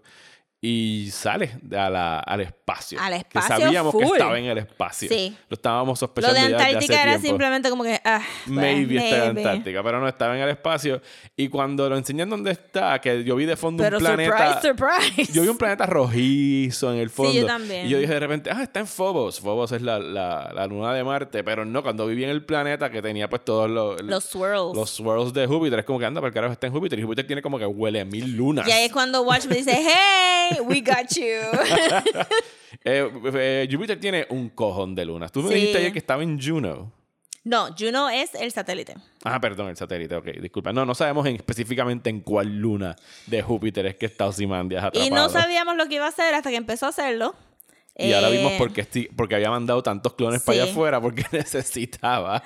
[0.62, 3.00] y sale a la- al espacio.
[3.00, 4.16] Al Que espacio sabíamos que full.
[4.16, 5.08] estaba en el espacio.
[5.08, 5.34] Sí.
[5.48, 7.26] Lo estábamos Lo sospechando de ya desde Antártica hace era tiempo.
[7.28, 8.00] simplemente como que.
[8.04, 9.38] Ah, pues, Maybe está en.
[9.38, 11.00] Antártica, pero no estaba en el espacio.
[11.34, 14.60] Y cuando lo enseñan dónde está, que yo vi de fondo Pero un planeta.
[14.60, 15.32] surprise, surprise.
[15.32, 17.32] Yo vi un planeta rojizo en el fondo.
[17.32, 17.86] yo también.
[17.86, 19.40] Y yo dije de repente, ah, está en Phobos.
[19.40, 21.42] Phobos es la, la, la luna de Marte.
[21.42, 24.74] Pero no, cuando vi en el planeta que tenía pues todos los, Los swirls.
[24.76, 26.98] los swirls de Júpiter, es como que anda, para el carajo está en Júpiter.
[26.98, 28.68] Y Júpiter tiene como que huele a mil lunas.
[28.68, 31.24] Y ahí es cuando Watchmen dice, hey, we got you.
[32.84, 35.30] Eh, eh, Júpiter tiene un cojón de lunas.
[35.32, 35.54] Tú me Sí.
[35.54, 36.92] dijiste ayer que estaba en Juno.
[37.44, 38.94] no, Juno es el satélite.
[39.24, 40.72] Ah, perdón, el satélite, ok, disculpa.
[40.72, 42.96] No, no sabemos en- específicamente en cuál luna
[43.26, 45.04] de Júpiter es que está Ozymandias atrapado.
[45.04, 47.34] Y no sabíamos lo que iba a hacer hasta que empezó a hacerlo.
[48.00, 51.24] Y ahora Eh, vimos por qué, porque había mandado tantos clones para allá afuera, porque
[51.32, 52.42] necesitaba.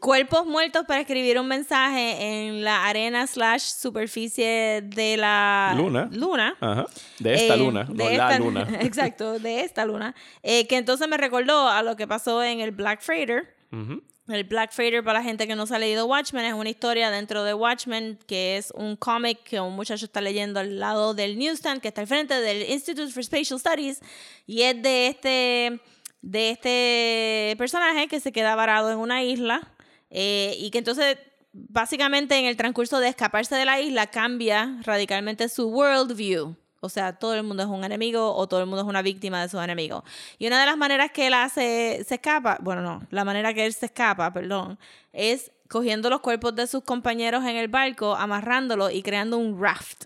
[0.00, 6.08] Cuerpos muertos para escribir un mensaje en la arena slash superficie de la Luna.
[6.12, 6.56] luna.
[6.60, 6.86] Ajá.
[7.18, 8.68] De esta Eh, luna, no de la esta- luna.
[8.80, 10.14] Exacto, de esta luna.
[10.42, 13.54] Eh, que entonces me recordó a lo que pasó en el Black Freighter.
[13.72, 14.02] Ujú.
[14.26, 17.10] El Black Freighter, para la gente que no se ha leído Watchmen, es una historia
[17.10, 21.38] dentro de Watchmen que es un cómic que un muchacho está leyendo al lado del
[21.38, 24.00] newsstand que está al frente del Institute for Spatial Studies
[24.46, 25.80] y es de este,
[26.22, 29.60] de este personaje que se queda varado en una isla
[30.08, 31.18] eh, y que entonces
[31.52, 36.56] básicamente en el transcurso de escaparse de la isla cambia radicalmente su worldview.
[36.84, 39.40] O sea, todo el mundo es un enemigo o todo el mundo es una víctima
[39.42, 40.04] de sus enemigos.
[40.38, 43.66] Y una de las maneras que él hace, se escapa, bueno, no, la manera que
[43.66, 44.78] él se escapa, perdón,
[45.12, 50.04] es cogiendo los cuerpos de sus compañeros en el barco, amarrándolos y creando un raft.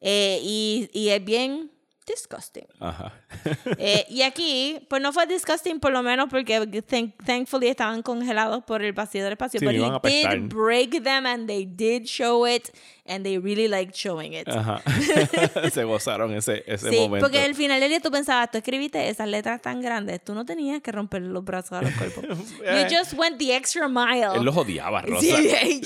[0.00, 1.70] Eh, y, y es bien
[2.06, 2.66] disgusting.
[2.80, 3.12] Ajá.
[3.78, 8.62] Eh, y aquí, pues no fue disgusting por lo menos porque thank- thankfully estaban congelados
[8.64, 9.60] por el vacío del espacio.
[9.60, 9.74] Sí, but
[10.04, 12.68] he did break them and they did show it
[13.06, 14.46] and they really liked showing it.
[14.48, 14.82] Ajá.
[15.72, 17.24] Se gozaron ese, ese Sí, momento.
[17.26, 20.44] porque al final del día tú pensabas, tú escribiste esas letras tan grandes, tú no
[20.44, 22.24] tenías que romper los brazos a los cuerpos.
[22.64, 22.86] Eh.
[22.90, 24.34] you just went the extra mile.
[24.36, 25.20] Él los odiaba, Rosa.
[25.20, 25.30] Sí,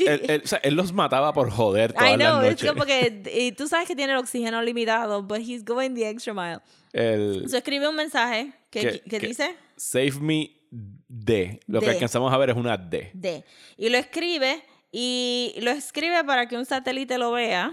[0.07, 2.73] él, él- o sea, él los mataba por joder todas I know, las es noches.
[2.73, 6.35] como que y tú sabes que tiene el oxígeno limitado, but he's going the extra
[6.35, 6.61] mile.
[6.95, 11.61] El- So escribe un mensaje que, que- que que- dice Save me D.
[11.67, 13.11] Lo que alcanzamos a ver es una D.
[13.13, 13.45] D.
[13.77, 17.71] Y lo escribe y lo escribe para que un satélite lo vea.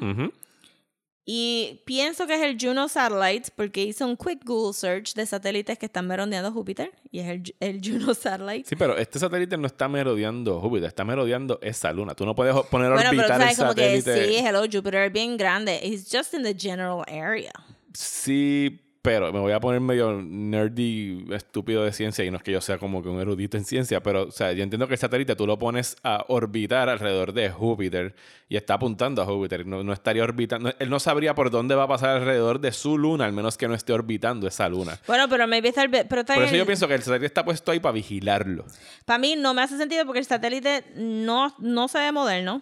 [1.23, 5.77] Y pienso que es el Juno Satellite porque hice un quick Google search de satélites
[5.77, 8.67] que están merodeando Júpiter y es el, el Juno Satellite.
[8.67, 12.15] Sí, pero este satélite no está merodeando Júpiter, está merodeando esa luna.
[12.15, 14.27] Tú no puedes poner a bueno, pero orbitar sabes el como que satélite.
[14.39, 15.79] sí, hello Jupiter es bien grande.
[15.83, 17.53] It's just in the general area.
[17.93, 22.51] Sí, pero me voy a poner medio nerdy, estúpido de ciencia, y no es que
[22.51, 24.99] yo sea como que un erudito en ciencia, pero, o sea, yo entiendo que el
[24.99, 28.13] satélite tú lo pones a orbitar alrededor de Júpiter
[28.47, 29.65] y está apuntando a Júpiter.
[29.65, 32.97] No, no estaría orbitando, él no sabría por dónde va a pasar alrededor de su
[32.97, 34.99] luna, al menos que no esté orbitando esa luna.
[35.07, 37.71] Bueno, pero maybe está el, pero Por eso yo pienso que el satélite está puesto
[37.71, 38.65] ahí para vigilarlo.
[39.05, 42.61] Para mí no me hace sentido porque el satélite no, no se ve moderno.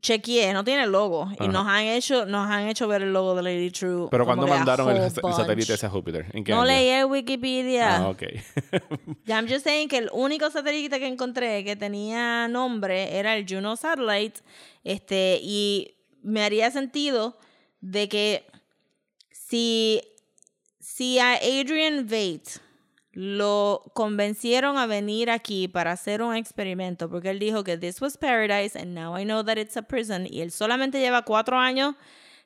[0.00, 1.28] Chequeé, no tiene logo.
[1.40, 4.08] Y nos han hecho, nos han hecho ver el logo de Lady True.
[4.10, 6.26] Pero cuando mandaron el, satélite ese a Júpiter?
[6.32, 6.68] ¿En qué No año?
[6.68, 7.96] leí el Wikipedia.
[7.96, 8.22] Ah, ok.
[9.28, 13.76] I'm just saying que el único satélite que encontré que tenía nombre era el Juno
[13.76, 14.40] Satellite.
[14.84, 17.36] Este, y me haría sentido
[17.80, 18.46] de que
[19.30, 20.00] si,
[20.78, 22.61] si a Adrian Veidt
[23.12, 28.16] lo convencieron a venir aquí para hacer un experimento, porque él dijo que this was
[28.16, 31.94] paradise and now I know that it's a prison, y él solamente lleva cuatro años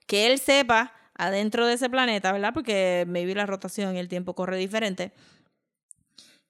[0.06, 2.52] que él sepa adentro de ese planeta, ¿verdad?
[2.52, 5.12] Porque maybe la rotación y el tiempo corre diferente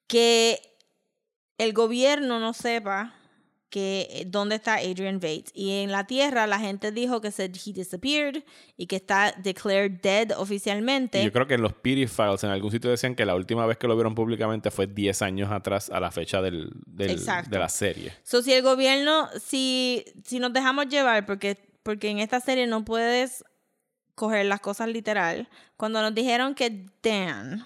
[0.09, 0.61] que
[1.59, 3.15] el gobierno no sepa
[3.71, 5.51] que eh, dónde está Adrian Veidt.
[5.53, 8.45] Y en la Tierra la gente dijo que said he disappeared
[8.77, 11.23] y que está declared dead oficialmente.
[11.23, 13.77] Yo creo que en los Pity Files en algún sitio decían que la última vez
[13.77, 17.17] que lo vieron públicamente fue 10 años atrás a la fecha del, de
[17.51, 18.13] la serie.
[18.23, 22.85] So, si el gobierno, si, si nos dejamos llevar, porque, porque en esta serie no
[22.85, 23.45] puedes
[24.15, 27.65] coger las cosas literal, cuando nos dijeron que Dan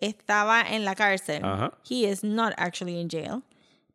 [0.00, 1.42] estaba en la cárcel,
[1.88, 3.42] he is not actually in jail,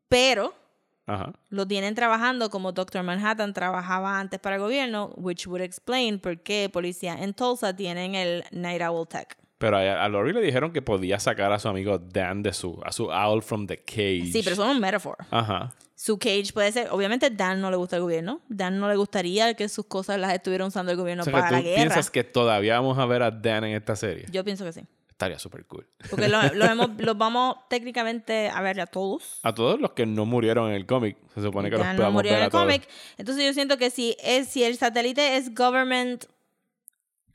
[0.08, 0.61] pero
[1.08, 1.34] Ajá.
[1.50, 6.40] lo tienen trabajando como Doctor Manhattan trabajaba antes para el gobierno, which would explain por
[6.42, 9.38] qué policía en Tulsa tienen el Night Owl Tech.
[9.58, 12.92] Pero a, Lori le dijeron que podía sacar a su amigo Dan de su, a
[12.92, 14.32] su Owl from the Cage.
[14.32, 15.18] Sí, pero eso es un metaphor.
[15.30, 15.72] Ajá.
[15.96, 19.54] Su cage puede ser, obviamente Dan no le gusta el gobierno, Dan no le gustaría
[19.54, 21.76] que sus cosas las estuviera usando el gobierno O sea, que para tú la guerra.
[21.76, 24.26] piensas que todavía vamos a ver a Dan en esta serie.
[24.32, 24.82] Yo pienso que sí.
[25.22, 25.88] Estaría súper cool.
[26.10, 26.26] Porque
[26.72, 29.40] hemos- los vamos técnicamente a ver a todos.
[29.44, 32.26] A todos los que no murieron en el cómic, se supone que los no ver
[32.28, 32.88] en el cómic.
[33.18, 36.26] Entonces yo siento que si, es, si el satélite es government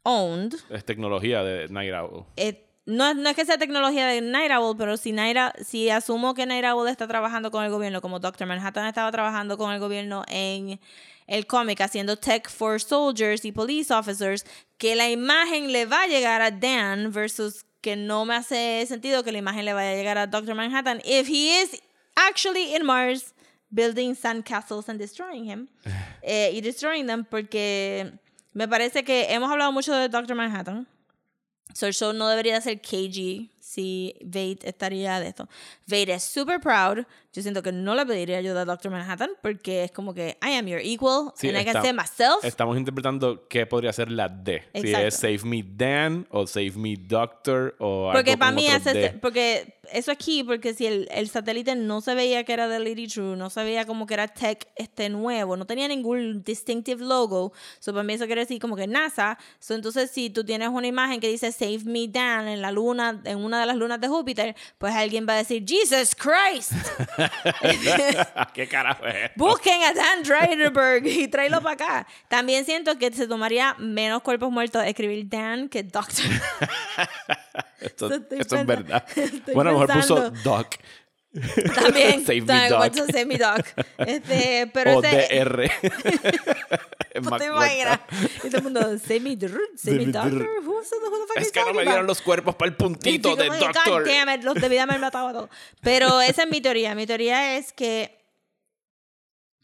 [0.02, 2.24] owned, Es tecnología de Night Owl.
[2.36, 6.34] eh, no, no es que sea tecnología de Night Owl, pero si, Night, si asumo
[6.34, 9.80] que Night Owl está trabajando con el gobierno, como Doctor Manhattan estaba trabajando con el
[9.80, 10.78] gobierno en
[11.26, 14.44] el cómic, haciendo tech for soldiers y police officers,
[14.78, 19.22] que la imagen le va a llegar a Dan versus que no me hace sentido
[19.22, 21.80] que la imagen le vaya a llegar a Doctor Manhattan if he is
[22.16, 23.32] actually in Mars
[23.72, 25.68] building sandcastles and destroying him
[26.24, 28.12] eh, y destroying them porque
[28.54, 30.88] me parece que hemos hablado mucho de Doctor Manhattan
[31.74, 35.46] So el show no debería ser KG si Vade estaría de esto.
[35.86, 37.06] Vade es super proud.
[37.36, 40.54] Yo siento que no le pediría ayuda a Doctor Manhattan porque es como que I
[40.54, 42.42] am your equal Sí, and I can save myself.
[42.42, 44.62] Estamos interpretando qué podría ser la D.
[44.74, 48.76] Si es Save Me Dan o Save Me Doctor o Porque algo para mí otro
[48.90, 49.10] hace- D.
[49.20, 52.78] porque eso es key porque si el, el satélite no se veía que era de
[52.78, 57.04] Lady True, no se veía como que era tech este nuevo, no tenía ningún distinctive
[57.04, 60.70] logo, so para mí eso quiere decir como que NASA, so entonces si tú tienes
[60.70, 64.00] una imagen que dice Save Me Dan en la luna, en una de las lunas
[64.00, 66.72] de Júpiter, pues alguien va a decir Jesus Christ.
[68.54, 69.30] ¿Qué carajo es?
[69.36, 72.06] Busquen a Dan Dreiderberg y tráelo para acá.
[72.28, 76.24] También siento que se tomaría menos cuerpos muertos escribir Dan que Doctor.
[77.80, 79.04] Esto, es verdad.
[79.16, 80.30] estoy Bueno, a lo mejor puso.
[80.42, 80.76] Doc.
[81.74, 82.24] También.
[82.24, 82.80] Save me, Doc.
[82.80, 83.66] what's a Save me Doc.
[83.98, 85.44] Este, pero o ese.
[85.44, 85.70] DR.
[87.22, 88.00] Más ¿Te imaginas?
[88.44, 90.12] Y todo el mundo, Save me, drr, save me
[91.36, 94.04] Es que no me dieron los cuerpos para el puntito de Doctor.
[94.04, 95.50] God damn it, los debí haber matado a todos.
[95.80, 96.94] Pero esa es mi teoría.
[96.94, 98.18] Mi teoría es que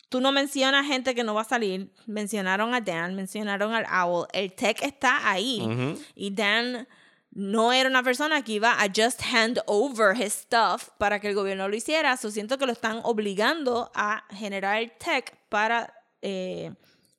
[0.08, 1.90] tú no mencionas gente que no va a salir.
[2.06, 4.26] Mencionaron a Dan, mencionaron al Owl.
[4.32, 5.60] El tech está ahí.
[5.62, 6.02] Ujú.
[6.14, 6.86] Y Dan
[7.34, 11.34] no era una persona que iba a just hand over his stuff para que el
[11.34, 12.16] gobierno lo hiciera.
[12.16, 15.92] So siento que lo están obligando a generar tech para...
[16.20, 16.72] eh,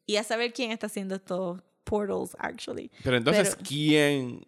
[0.06, 2.92] y a saber quién está haciendo estos portals, actually.
[3.04, 4.46] Pero entonces, Pero- ¿quién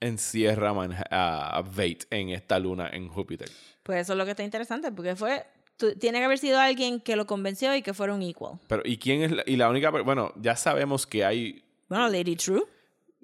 [0.00, 0.72] encierra
[1.10, 3.50] a Vate en esta luna en Júpiter?
[3.82, 5.44] Pues eso es lo que está interesante, porque fue...
[5.98, 8.60] tiene que haber sido alguien que lo convenció y que fueron equal.
[8.68, 9.90] Pero, ¿y quién es la, y la única?
[9.90, 11.64] Bueno, ya sabemos que hay.
[11.88, 12.62] Bueno, Lady True.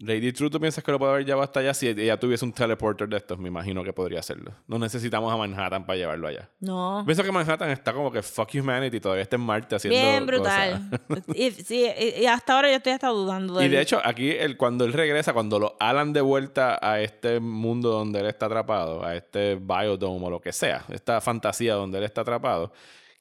[0.03, 1.75] Lady True, ¿tú piensas que lo puede haber llevado hasta allá?
[1.75, 4.53] Si ella tuviese un teleporter de estos, me imagino que podría hacerlo.
[4.67, 6.49] No necesitamos a Manhattan para llevarlo allá.
[6.59, 7.03] No.
[7.05, 10.89] Pienso que Manhattan está como que fuck humanity, todavía está en Marte haciendo Bien brutal.
[11.07, 11.25] cosas.
[11.37, 11.87] y, sí,
[12.19, 13.73] y, hasta ahora yo estoy hasta dudando de Y él.
[13.73, 17.91] de hecho, aquí él, cuando él regresa, cuando lo alan de vuelta a este mundo
[17.91, 22.05] donde él está atrapado, a este biodome o lo que sea, esta fantasía donde él
[22.05, 22.73] está atrapado,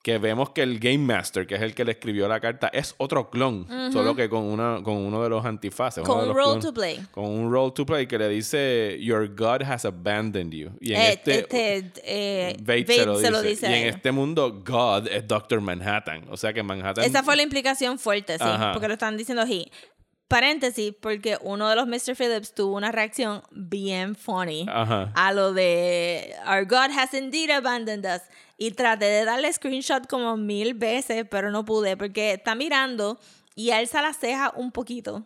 [0.02, 2.95] que vemos que el Game Master, que es el que le escribió la carta, es
[2.97, 6.06] otro clon, solo que con, una, con uno de los antifaces.
[6.06, 7.06] Con un role to play.
[7.12, 10.70] Con un role to play que le dice, Your God has abandoned you.
[10.80, 11.39] Y en Eh, este...
[11.39, 13.70] este, eh, Bates Bates se lo dice.
[13.70, 16.26] y en este mundo, God es Doctor Manhattan.
[16.30, 17.04] O sea que Manhattan.
[17.04, 18.72] Esa fue la implicación fuerte, sí, Ajá.
[18.72, 19.70] porque lo están diciendo aquí.
[20.30, 22.16] Paréntesis, porque uno de los Mr.
[22.16, 25.12] Phillips tuvo una reacción bien funny Ajá.
[25.16, 28.22] a lo de Our God has indeed abandoned us.
[28.60, 33.18] Y traté de darle screenshot como mil veces, pero no pude, porque está mirando
[33.55, 35.24] y alza la ceja un poquito.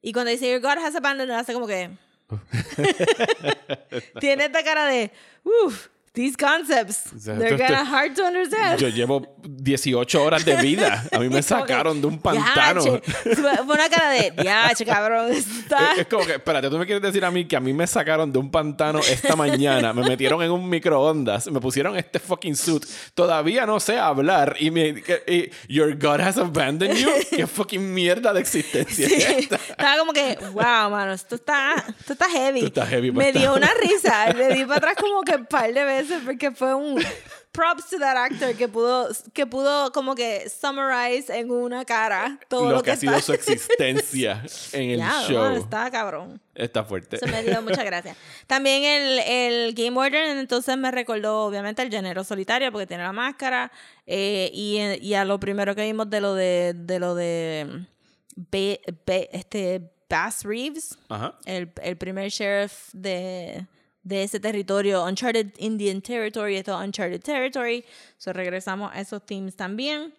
[0.00, 1.90] Y cuando dice Your God has abandoned hace como que.
[4.20, 5.10] Tiene esta cara de.
[5.44, 8.78] Uff, these concepts, O sea, they're esto- kind of hard to understand.
[8.80, 11.04] Yo llevo 18 horas de vida.
[11.12, 12.82] A mí me que, sacaron de un pantano.
[12.82, 15.30] Fue una cara de, diache, cabrón.
[15.32, 15.92] Está...
[15.92, 17.86] Es, es como que, espérate, tú me quieres decir a mí que a mí me
[17.86, 22.56] sacaron de un pantano esta mañana, me metieron en un microondas, me pusieron este fucking
[22.56, 22.84] suit,
[23.14, 25.02] todavía no sé hablar y me.
[25.26, 27.10] y, Your God has abandoned you.
[27.30, 29.56] ¿Qué fucking mierda de existencia Sí, es esta?
[29.56, 32.60] estaba como que, wow, mano, esto está, esto está heavy.
[32.60, 35.72] Esto está heavy, Me dio una risa, le di para atrás como que un par
[35.72, 37.00] de veces porque fue un
[37.52, 42.68] props to that actor que pudo, que pudo como que summarize en una cara todo
[42.70, 45.38] Lo, lo, que ha sido está- su existencia en el show.
[45.38, 46.40] mano, está cabrón.
[46.54, 47.16] Está fuerte.
[47.16, 48.16] Eso me dio muchas gracias.
[48.46, 53.12] También el, el Game Warden, entonces me recordó, obviamente, el género solitario, porque tiene la
[53.12, 53.70] máscara.
[54.06, 57.86] eh, y, y a lo primero que vimos de lo de, de lo de
[58.34, 61.34] Be- Be- este Bass Reeves, Ajá.
[61.44, 63.66] el, el primer sheriff de,
[64.08, 67.84] de ese territorio, Uncharted Indian Territory, esto es Uncharted Territory.
[68.16, 70.14] So regresamos a esos teams también.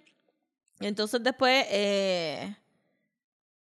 [0.80, 2.56] Entonces después, eh,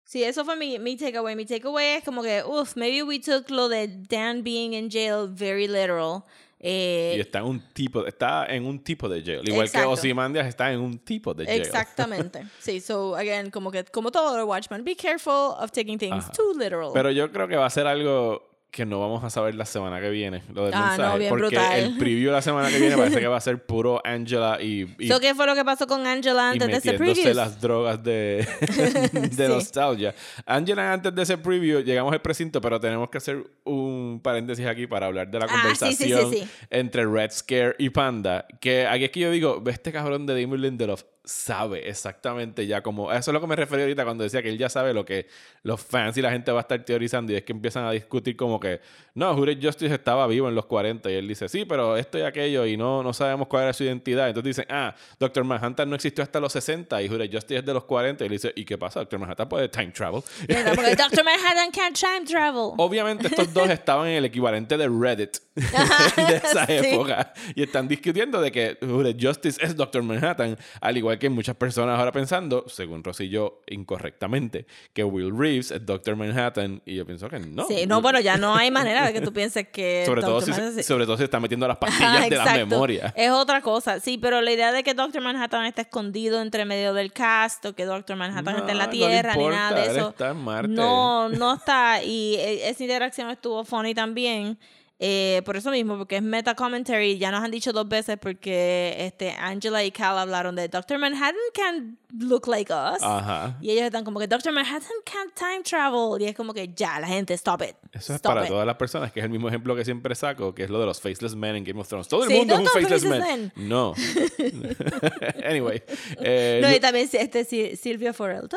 [0.05, 1.37] sí, eso fue mi, mi takeaway.
[1.37, 5.29] Mi takeaway es como que, uff, maybe we took lo de Dan being in jail
[5.29, 6.24] very literal.
[6.59, 9.43] Eh, Y está en un tipo, está en un tipo de jail.
[9.49, 9.89] Igual Exacto.
[9.89, 11.61] que Ozymandias está en un tipo de jail.
[11.62, 12.43] Exactamente.
[12.61, 16.33] Sí, so again, como que como todo lo Watchmen, be careful of taking things Ajá.
[16.33, 16.91] too literal.
[16.93, 20.01] Pero yo creo que va a ser algo que no vamos a saber la semana
[20.03, 21.19] que viene, lo del Ah, no, mensaje.
[21.19, 21.79] bien porque brutal.
[21.79, 25.09] el preview la semana que viene parece que va a ser puro Angela y, y,
[25.09, 27.33] so, ¿Qué fue lo que pasó con Angela antes de ese preview?
[27.33, 28.47] las drogas de,
[29.12, 29.43] de Sí.
[29.49, 30.14] nostalgia.
[30.45, 34.87] Angela, antes de ese preview, llegamos al precinto, pero tenemos que hacer un paréntesis aquí
[34.87, 38.47] para hablar de la Ah, sí, sí, sí, conversación entre Red Scare y Panda.
[38.61, 43.12] Que aquí es que yo digo, este cabrón de Damon Lindelof sabe exactamente ya como...
[43.12, 45.27] Eso es lo que me refería ahorita cuando decía que él ya sabe lo que
[45.64, 48.37] los fans y la gente va a estar teorizando y es que empiezan a discutir
[48.37, 48.81] como que,
[49.14, 52.22] no, Hooded Justice estaba vivo en los 40 y él dice, sí, pero esto y
[52.22, 54.29] aquello y no, no sabemos cuál era su identidad.
[54.29, 57.74] Entonces dicen, ah, Doctor Manhattan no existió hasta los 60 y Hooded Justice es de
[57.74, 59.01] los 40 y él dice, ¿y qué pasa?
[59.01, 60.22] Doctor Manhattan puede time travel.
[60.47, 61.24] Venga, porque Dr.
[61.24, 62.72] Manhattan can't time travel.
[62.79, 66.72] Obviamente estos dos estaban en el equivalente de Reddit de esa Sí.
[66.72, 71.57] época y están discutiendo de que Hooded Justice es Doctor Manhattan, al igual que muchas
[71.57, 77.29] personas ahora pensando, según Rosillo incorrectamente, que Will Reeves es Doctor Manhattan y yo pienso
[77.29, 77.67] que no.
[77.67, 80.05] Sí, no, bueno, ya no hay manera de que tú pienses que.
[80.07, 83.12] sobre todo, si, Manhattan- sobre todo si está metiendo las pastillas Ajá, de la memoria.
[83.17, 86.95] Es otra cosa, sí, pero la idea de que Doctor Manhattan está escondido entre medio
[86.95, 89.83] del cast o que Doctor Manhattan está en la No, no Tierra ni importa, nada
[89.93, 90.09] de eso.
[90.11, 90.69] está en Marte.
[90.69, 92.03] No, no está.
[92.03, 94.59] Y e- esa interacción estuvo funny también.
[94.99, 97.18] Eh, por eso mismo, porque es meta commentary.
[97.18, 101.36] Ya nos han dicho dos veces porque este, Angela y Cal hablaron de Doctor Manhattan
[101.55, 103.03] can look like us.
[103.03, 103.59] Ajá.
[103.61, 106.20] Y ellos están como que Doctor Manhattan can't time travel.
[106.22, 107.76] Y es como que ya, la gente, stop it.
[107.92, 108.49] Eso es Stop para it.
[108.49, 110.86] todas las personas, que es el mismo ejemplo que siempre saco, que es lo de
[110.86, 112.09] los Faceless Men en Game of Thrones.
[112.09, 113.20] Todo el Sí, mundo no es un Faceless Man.
[113.20, 113.53] men.
[113.68, 113.94] No.
[115.44, 115.82] anyway.
[116.20, 118.49] eh, No, y también este Sil- Silvio Forel.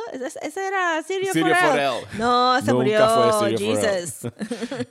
[0.42, 1.70] ¿Ese era Silvio, Silvio Forel?
[1.92, 2.20] Forel.
[2.20, 3.10] No, se Nunca murió.
[3.10, 4.02] fue Silvio Forel.
[4.02, 4.32] Jesus.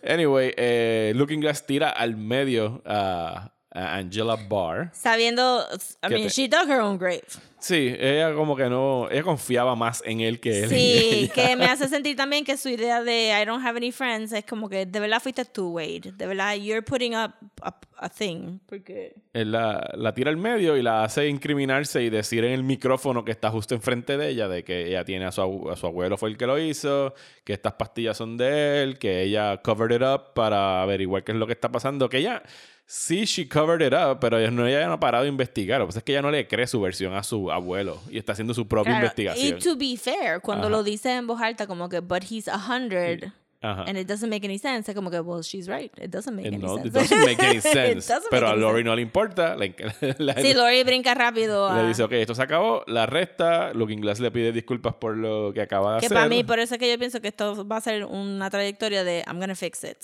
[0.08, 4.90] Anyway, eh, Looking Glass tira al medio a, a Angela Barr.
[4.94, 5.66] Sabiendo,
[6.02, 7.22] I ¿Qué mean, te- she dug her own grave.
[7.60, 10.68] Sí, ella como que no, ella confiaba más en él que él.
[10.68, 10.76] Sí,
[11.32, 11.32] ella.
[11.32, 14.44] que me hace sentir también que su idea de I don't have any friends es
[14.44, 16.12] como que de verdad fuiste tú, Wade.
[16.16, 17.32] De verdad, you're putting up
[17.62, 18.58] a, a thing.
[18.66, 19.14] Porque...
[19.32, 23.24] Él la, la tira al medio y la hace incriminarse y decir en el micrófono
[23.24, 26.16] que está justo enfrente de ella de que ella tiene a su, a su abuelo
[26.16, 30.02] fue el que lo hizo, que estas pastillas son de él, que ella covered it
[30.02, 32.42] up para averiguar qué es lo que está pasando, que ella
[32.90, 35.78] sí, she covered it up, pero ella no, ella no ha parado de investigar.
[35.78, 38.16] Lo que pasa es que ella no le cree su versión a su abuelo y
[38.16, 39.58] está haciendo su propia Claro, investigación.
[39.58, 40.76] Y to be fair, cuando Ajá.
[40.76, 43.30] lo dice en voz alta como que, but he's a hundred.
[43.60, 43.82] Ajá.
[43.88, 44.88] And it doesn't make any sense.
[44.88, 45.90] Es como que, well, she's right.
[46.00, 46.86] It doesn't make any no, sense.
[46.88, 48.08] it doesn't make any sense.
[48.30, 49.56] Pero a Lori no le importa.
[49.56, 49.74] Le,
[50.18, 51.82] la- Sí, Lori brinca rápido a...
[51.82, 53.74] le dice, ok, esto se acabó, la resta.
[53.74, 56.16] Looking Glass le pide disculpas por lo que acaba de Que hacer.
[56.16, 59.02] para mí, por eso es que yo pienso que esto va a ser una trayectoria
[59.02, 59.98] de I'm gonna fix it.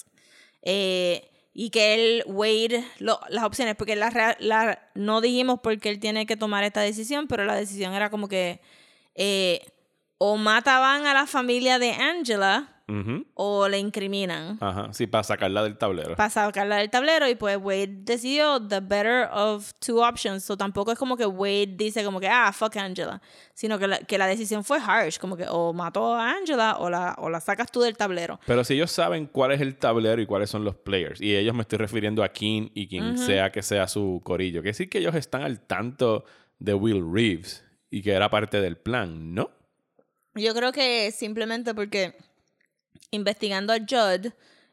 [0.63, 2.25] Eh, y que él,
[2.99, 6.81] lo- las opciones, porque la, la, no dijimos por qué él tiene que tomar esta
[6.81, 8.61] decisión, pero la decisión era como que
[9.15, 9.65] eh,
[10.19, 12.74] o mataban a la familia de Angela
[13.35, 16.17] O le incriminan Ajá, sí, para sacarla del tablero.
[16.17, 20.45] para sacarla del tablero y pues Wade decidió the better of two options.
[20.45, 23.23] So tampoco es como que Wade dice como que, ah, fuck Angela,
[23.55, 26.91] sino que la, que la decisión fue harsh, como que o mató a Angela o
[26.91, 28.39] la, o la sacas tú del tablero.
[28.47, 31.55] Pero si ellos saben cuál es el tablero y cuáles son los players, y ellos
[31.55, 34.99] me estoy refiriendo a King y quien sea que sea su corillo, que decir que
[34.99, 36.25] ellos están al tanto
[36.59, 39.51] de Will Reeves y que era parte del plan, ¿no?
[40.35, 42.17] Yo creo que simplemente porque
[43.15, 44.33] investigando a Judd,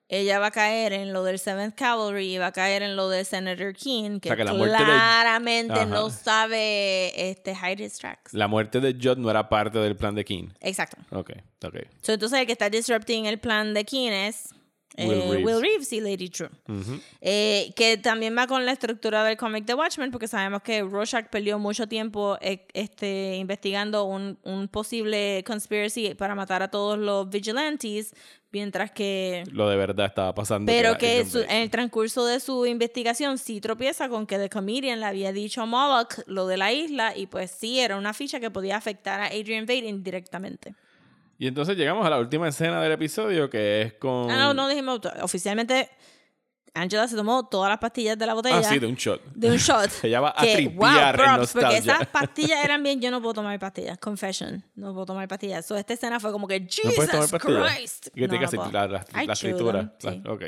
[0.09, 3.07] ella va a caer en lo del Seventh Cavalry y va a caer en lo
[3.07, 7.97] de Senator King, que, sea, que la muerte de- claramente no sabe este, hide his
[7.97, 8.33] tracks.
[8.33, 10.49] La muerte de Judd no era parte del plan de King.
[10.59, 10.97] Exacto.
[11.11, 11.31] Ok,
[11.63, 11.75] ok.
[12.01, 14.49] So, entonces el que está disrupting el plan de King es
[14.97, 15.45] eh, Will Reeves.
[15.45, 16.49] Will Reeves y Lady True.
[16.67, 16.99] Ujú.
[17.21, 21.27] Eh, que también va con la estructura del cómic de Watchmen, porque sabemos que Rorschach
[21.29, 27.29] perdió mucho tiempo eh, este, investigando un, un posible conspiracy para matar a todos los
[27.29, 28.13] vigilantes,
[28.51, 29.43] mientras que...
[29.51, 30.69] Lo de verdad estaba pasando.
[30.69, 34.49] Pero que Adrian su- en el transcurso de su investigación sí tropieza con que The
[34.49, 38.13] Comedian le había dicho a Moloch lo de la isla y pues sí era una
[38.13, 40.75] ficha que podía afectar a Adrian Vade indirectamente.
[41.41, 44.29] Y entonces llegamos a la última escena del episodio, que es con...
[44.29, 45.89] Ah, no, no dijimos, oficialmente
[46.73, 48.59] Angela se tomó todas las pastillas de la botella.
[48.59, 49.21] Ah, sí, de un shot.
[49.35, 49.89] de un shot.
[50.03, 51.93] Ella va a que, tripear en props, porque nostalgia.
[51.95, 53.97] esas pastillas eran bien, yo no puedo tomar pastillas.
[53.97, 55.65] Confession, no puedo tomar pastillas.
[55.65, 57.31] So, esta escena fue como que, ¿No Jesus?
[57.31, 58.07] Christ.
[58.13, 58.71] ¿Qué No, tiene que no puedo.
[58.71, 60.21] La, la, la them, sí.
[60.23, 60.43] La- ok.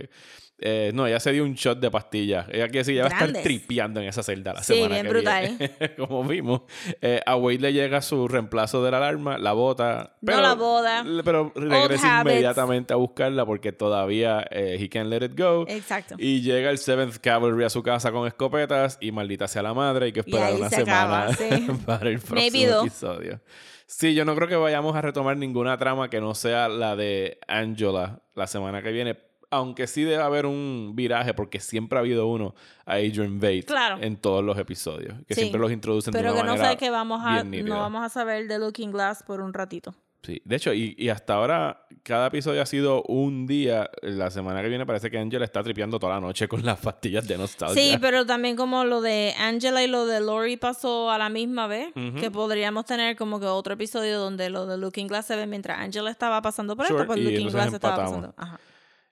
[0.65, 2.45] Eh, no, ella se dio un shot de pastillas.
[2.47, 3.43] Ella quiere decir, ella va a estar Grandes.
[3.43, 5.57] tripeando en esa celda la Sí, semana bien que brutal.
[5.57, 5.95] viene.
[5.97, 6.61] Como vimos.
[7.01, 10.15] Eh, a Wade le llega su reemplazo de la alarma, la bota.
[10.21, 11.03] No Pero, la boda.
[11.25, 15.65] Pero regresa inmediatamente a buscarla porque todavía eh, he can't let it go.
[15.67, 16.12] Exacto.
[16.17, 20.05] Y llega el Seventh Cavalry a su casa con escopetas y maldita sea la madre.
[20.07, 21.67] Hay que esperar una se semana acaba, sí.
[21.85, 23.39] para el próximo episodio.
[23.85, 27.39] Sí, yo no creo que vayamos a retomar ninguna trama que no sea la de
[27.47, 29.17] Angela la semana que viene.
[29.51, 32.55] Aunque sí debe haber un viraje, porque siempre ha habido uno
[32.87, 33.97] a Adrian Bates Claro.
[34.01, 35.13] en todos los episodios.
[35.27, 35.41] Que Sí.
[35.41, 38.09] siempre los introducen de Pero una que no sé que vamos a, no vamos a
[38.09, 39.93] saber de Looking Glass por un ratito.
[40.23, 43.89] Sí, de hecho, y, y hasta ahora cada episodio ha sido un día.
[44.01, 47.27] La semana que viene parece que Angela está tripeando toda la noche con las pastillas
[47.27, 47.81] de nostalgia.
[47.81, 51.67] Sí, pero también como lo de Angela y lo de Lori pasó a la misma
[51.67, 55.45] vez, que podríamos tener como que otro episodio donde lo de Looking Glass se ve
[55.45, 58.33] mientras Angela estaba pasando por Sure, esto, pues Looking Glass estaba pasando.
[58.37, 58.59] Ajá.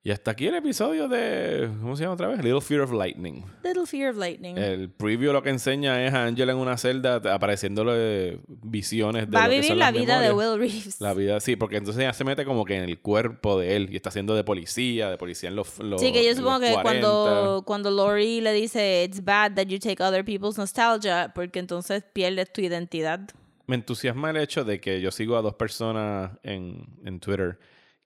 [0.03, 1.69] Y hasta aquí el episodio de.
[1.80, 2.44] ¿Cómo se llama otra vez?
[2.44, 3.45] Little Fear of Lightning.
[3.64, 4.57] Little Fear of Lightning.
[4.57, 9.44] El preview lo que enseña es a Angela en una celda apareciéndole visiones de Va
[9.44, 10.34] a lo que vivir son la vida de.
[10.34, 10.99] Will Reeves.
[11.02, 13.90] La vida, sí, porque entonces ella se mete como que en el cuerpo de él
[13.91, 15.78] y está haciendo de policía, de policía en los.
[15.78, 16.82] los Sí, que yo supongo que 40.
[16.82, 22.03] cuando, cuando Lori le dice it's bad that you take other people's nostalgia, porque entonces
[22.11, 23.19] pierdes tu identidad.
[23.68, 27.60] Me entusiasma el hecho de que yo sigo a dos personas en, en Twitter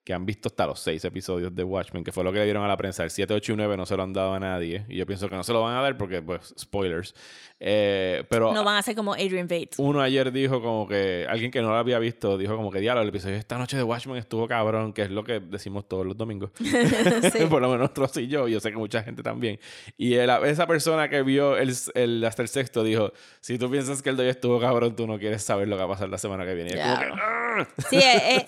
[0.06, 2.64] que han visto hasta los seis episodios de Watchmen, que fue lo que le dieron
[2.64, 3.03] a la prensa.
[3.03, 4.86] El 7, 8 y 9 no se lo han dado a nadie.
[4.88, 7.15] Y yo pienso que no se lo van a dar porque, pues, spoilers.
[7.60, 9.80] Eh, pero No van a ser como Adrian Bates.
[9.80, 13.02] uno ayer dijo como que, alguien que no lo había visto, dijo como que, diablo,
[13.02, 16.06] el episodio de esta noche de Watchmen estuvo cabrón, que es lo que decimos todos
[16.06, 16.52] los domingos.
[17.49, 19.60] Por lo menos nosotros y yo, yo sé que mucha gente también.
[19.98, 23.11] Y el- esa persona que vio el, el- hasta el sexto dijo,
[23.41, 25.80] si tú piensas que el de hoy estuvo cabrón, tú no quieres saber lo que
[25.84, 26.72] va a pasar la semana que viene.
[26.76, 27.22] Y es como que.
[27.22, 27.68] "Ah".
[27.90, 28.45] Sí, eh,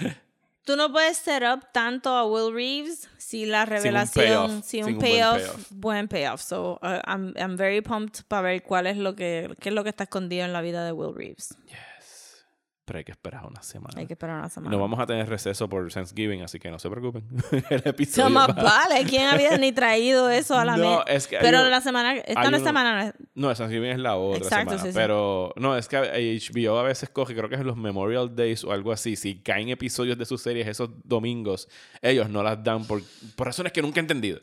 [0.00, 0.14] eh,
[0.66, 4.84] tú no puedes set up tanto a Will Reeves si la revelación, payoff, si un
[4.84, 5.70] sin un buen payoff, payoff.
[5.70, 6.42] buen payoff.
[6.42, 9.82] So, uh, I'm, I'm very pumped para ver cuál es lo que, qué es lo
[9.84, 11.56] que está escondido en la vida de Will Reeves.
[12.86, 13.94] Pero hay que esperar una semana.
[13.98, 14.70] Hay que esperar una semana.
[14.74, 17.24] No vamos a tener receso por Thanksgiving, así que no se preocupen.
[17.70, 21.02] el episodio No va- vale, ¿quién había ni traído eso a la No, mesa?
[21.08, 24.70] es que Pero la semana, esta no es semana, no Thanksgiving es la otra Exacto,
[24.70, 24.82] semana.
[24.84, 24.94] sí, sí.
[24.94, 25.96] Pero no, es que
[26.54, 29.16] HBO a veces coge, creo que es los Memorial Days o algo así.
[29.16, 31.68] Si caen episodios de sus series esos domingos,
[32.02, 33.02] ellos no las dan por,
[33.34, 34.38] por razones que nunca he entendido.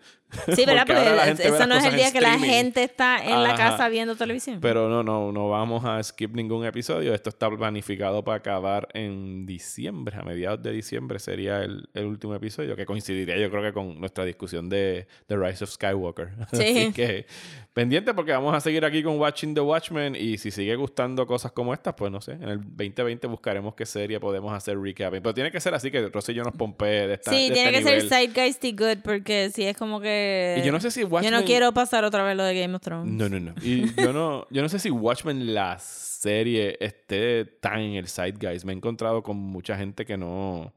[0.53, 0.85] Sí, ¿verdad?
[0.85, 3.69] Porque la Porque eso no es el día que la gente está en la Ajá.
[3.69, 4.59] casa viendo televisión.
[4.59, 7.13] Pero no, no, no vamos a skip ningún episodio.
[7.13, 12.35] Esto está planificado para acabar en diciembre, a mediados de diciembre sería el, el, último
[12.35, 16.29] episodio, que coincidiría yo creo que con nuestra discusión de The Rise of Skywalker.
[16.53, 16.61] Sí.
[16.61, 17.25] Así que
[17.73, 21.51] pendiente porque vamos a seguir aquí con Watching the Watchmen y si sigue gustando cosas
[21.51, 25.21] como estas, pues no sé, en el 2020 buscaremos qué serie podemos hacer recapping.
[25.21, 27.53] Pero tiene que ser así que Rosy y yo nos pompee de esta Sí, de
[27.55, 28.01] tiene este que nivel.
[28.01, 30.59] ser Zeitgeist y good porque si es como que...
[30.61, 31.33] Y yo no sé si Yo Watchmen...
[31.33, 33.11] no quiero pasar otra vez lo de Game of Thrones.
[33.11, 33.53] No, no, no.
[33.61, 35.79] Y yo no, yo no sé si Watchmen, la
[36.23, 38.65] serie, esté tan en el Zeitgeist.
[38.65, 40.73] Me he encontrado con mucha gente que no...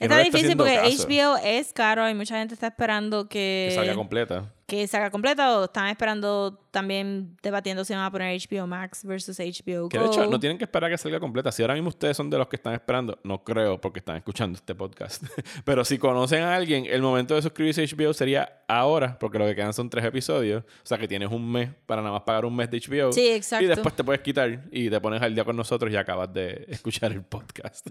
[0.00, 3.74] no Está difícil porque caso, HBO es caro y mucha gente está esperando que, Que
[3.74, 4.50] salga completa.
[4.66, 9.38] que salga completa o están esperando también debatiendo si van a poner HBO Max versus
[9.38, 11.52] HBO Que de hecho no tienen que esperar que salga completa.
[11.52, 14.56] Si ahora mismo ustedes son de los que están esperando, no creo porque están escuchando
[14.56, 15.22] este podcast.
[15.64, 19.46] Pero si conocen a alguien, el momento de suscribirse a HBO sería ahora, porque lo
[19.46, 20.64] que quedan son tres episodios.
[20.64, 23.12] O sea que tienes un mes para nada más pagar un mes de HBO.
[23.12, 23.64] Sí, exacto.
[23.64, 26.64] Y después te puedes quitar y te pones al día con nosotros y acabas de
[26.68, 27.86] escuchar el podcast.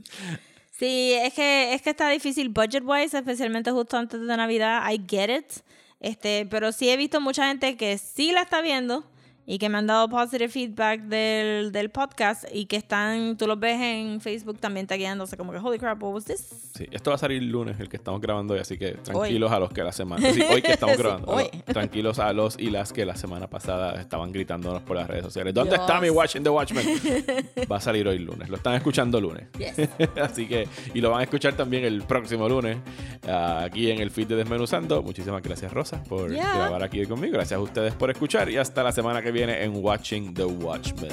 [0.77, 4.83] Sí, es que, es que está difícil budget wise, especialmente justo antes de Navidad.
[4.91, 5.53] I get it.
[5.99, 9.05] Este, pero sí he visto mucha gente que sí la está viendo
[9.45, 13.59] y que me han dado positive feedback del, del podcast y que están, tú los
[13.59, 16.71] ves en Facebook también tagueándose como que, holy crap, what was this?
[16.75, 19.59] Sí, esto va a salir lunes, el que estamos grabando hoy, así que tranquilos a
[19.59, 20.31] los que la semana.
[20.31, 21.27] Sí, hoy que estamos Sí, grabando.
[21.31, 21.43] hoy.
[21.43, 25.07] a los- tranquilos a los y las que la semana pasada estaban gritándonos por las
[25.07, 25.53] redes sociales.
[25.53, 25.81] ¿Dónde Dios.
[25.81, 26.85] está mi Watching the Watchmen?
[27.71, 28.47] Va a salir hoy lunes.
[28.49, 29.47] Lo están escuchando lunes.
[29.57, 29.89] Yes.
[30.21, 32.77] así que, y lo van a escuchar también el próximo lunes
[33.27, 35.01] ah, aquí en el feed de Desmenuzando.
[35.03, 36.53] Muchísimas gracias, Rosa, por Yeah.
[36.55, 37.33] grabar aquí conmigo.
[37.33, 41.11] Gracias a ustedes por escuchar y hasta la semana que viene en Watching the Watchmen.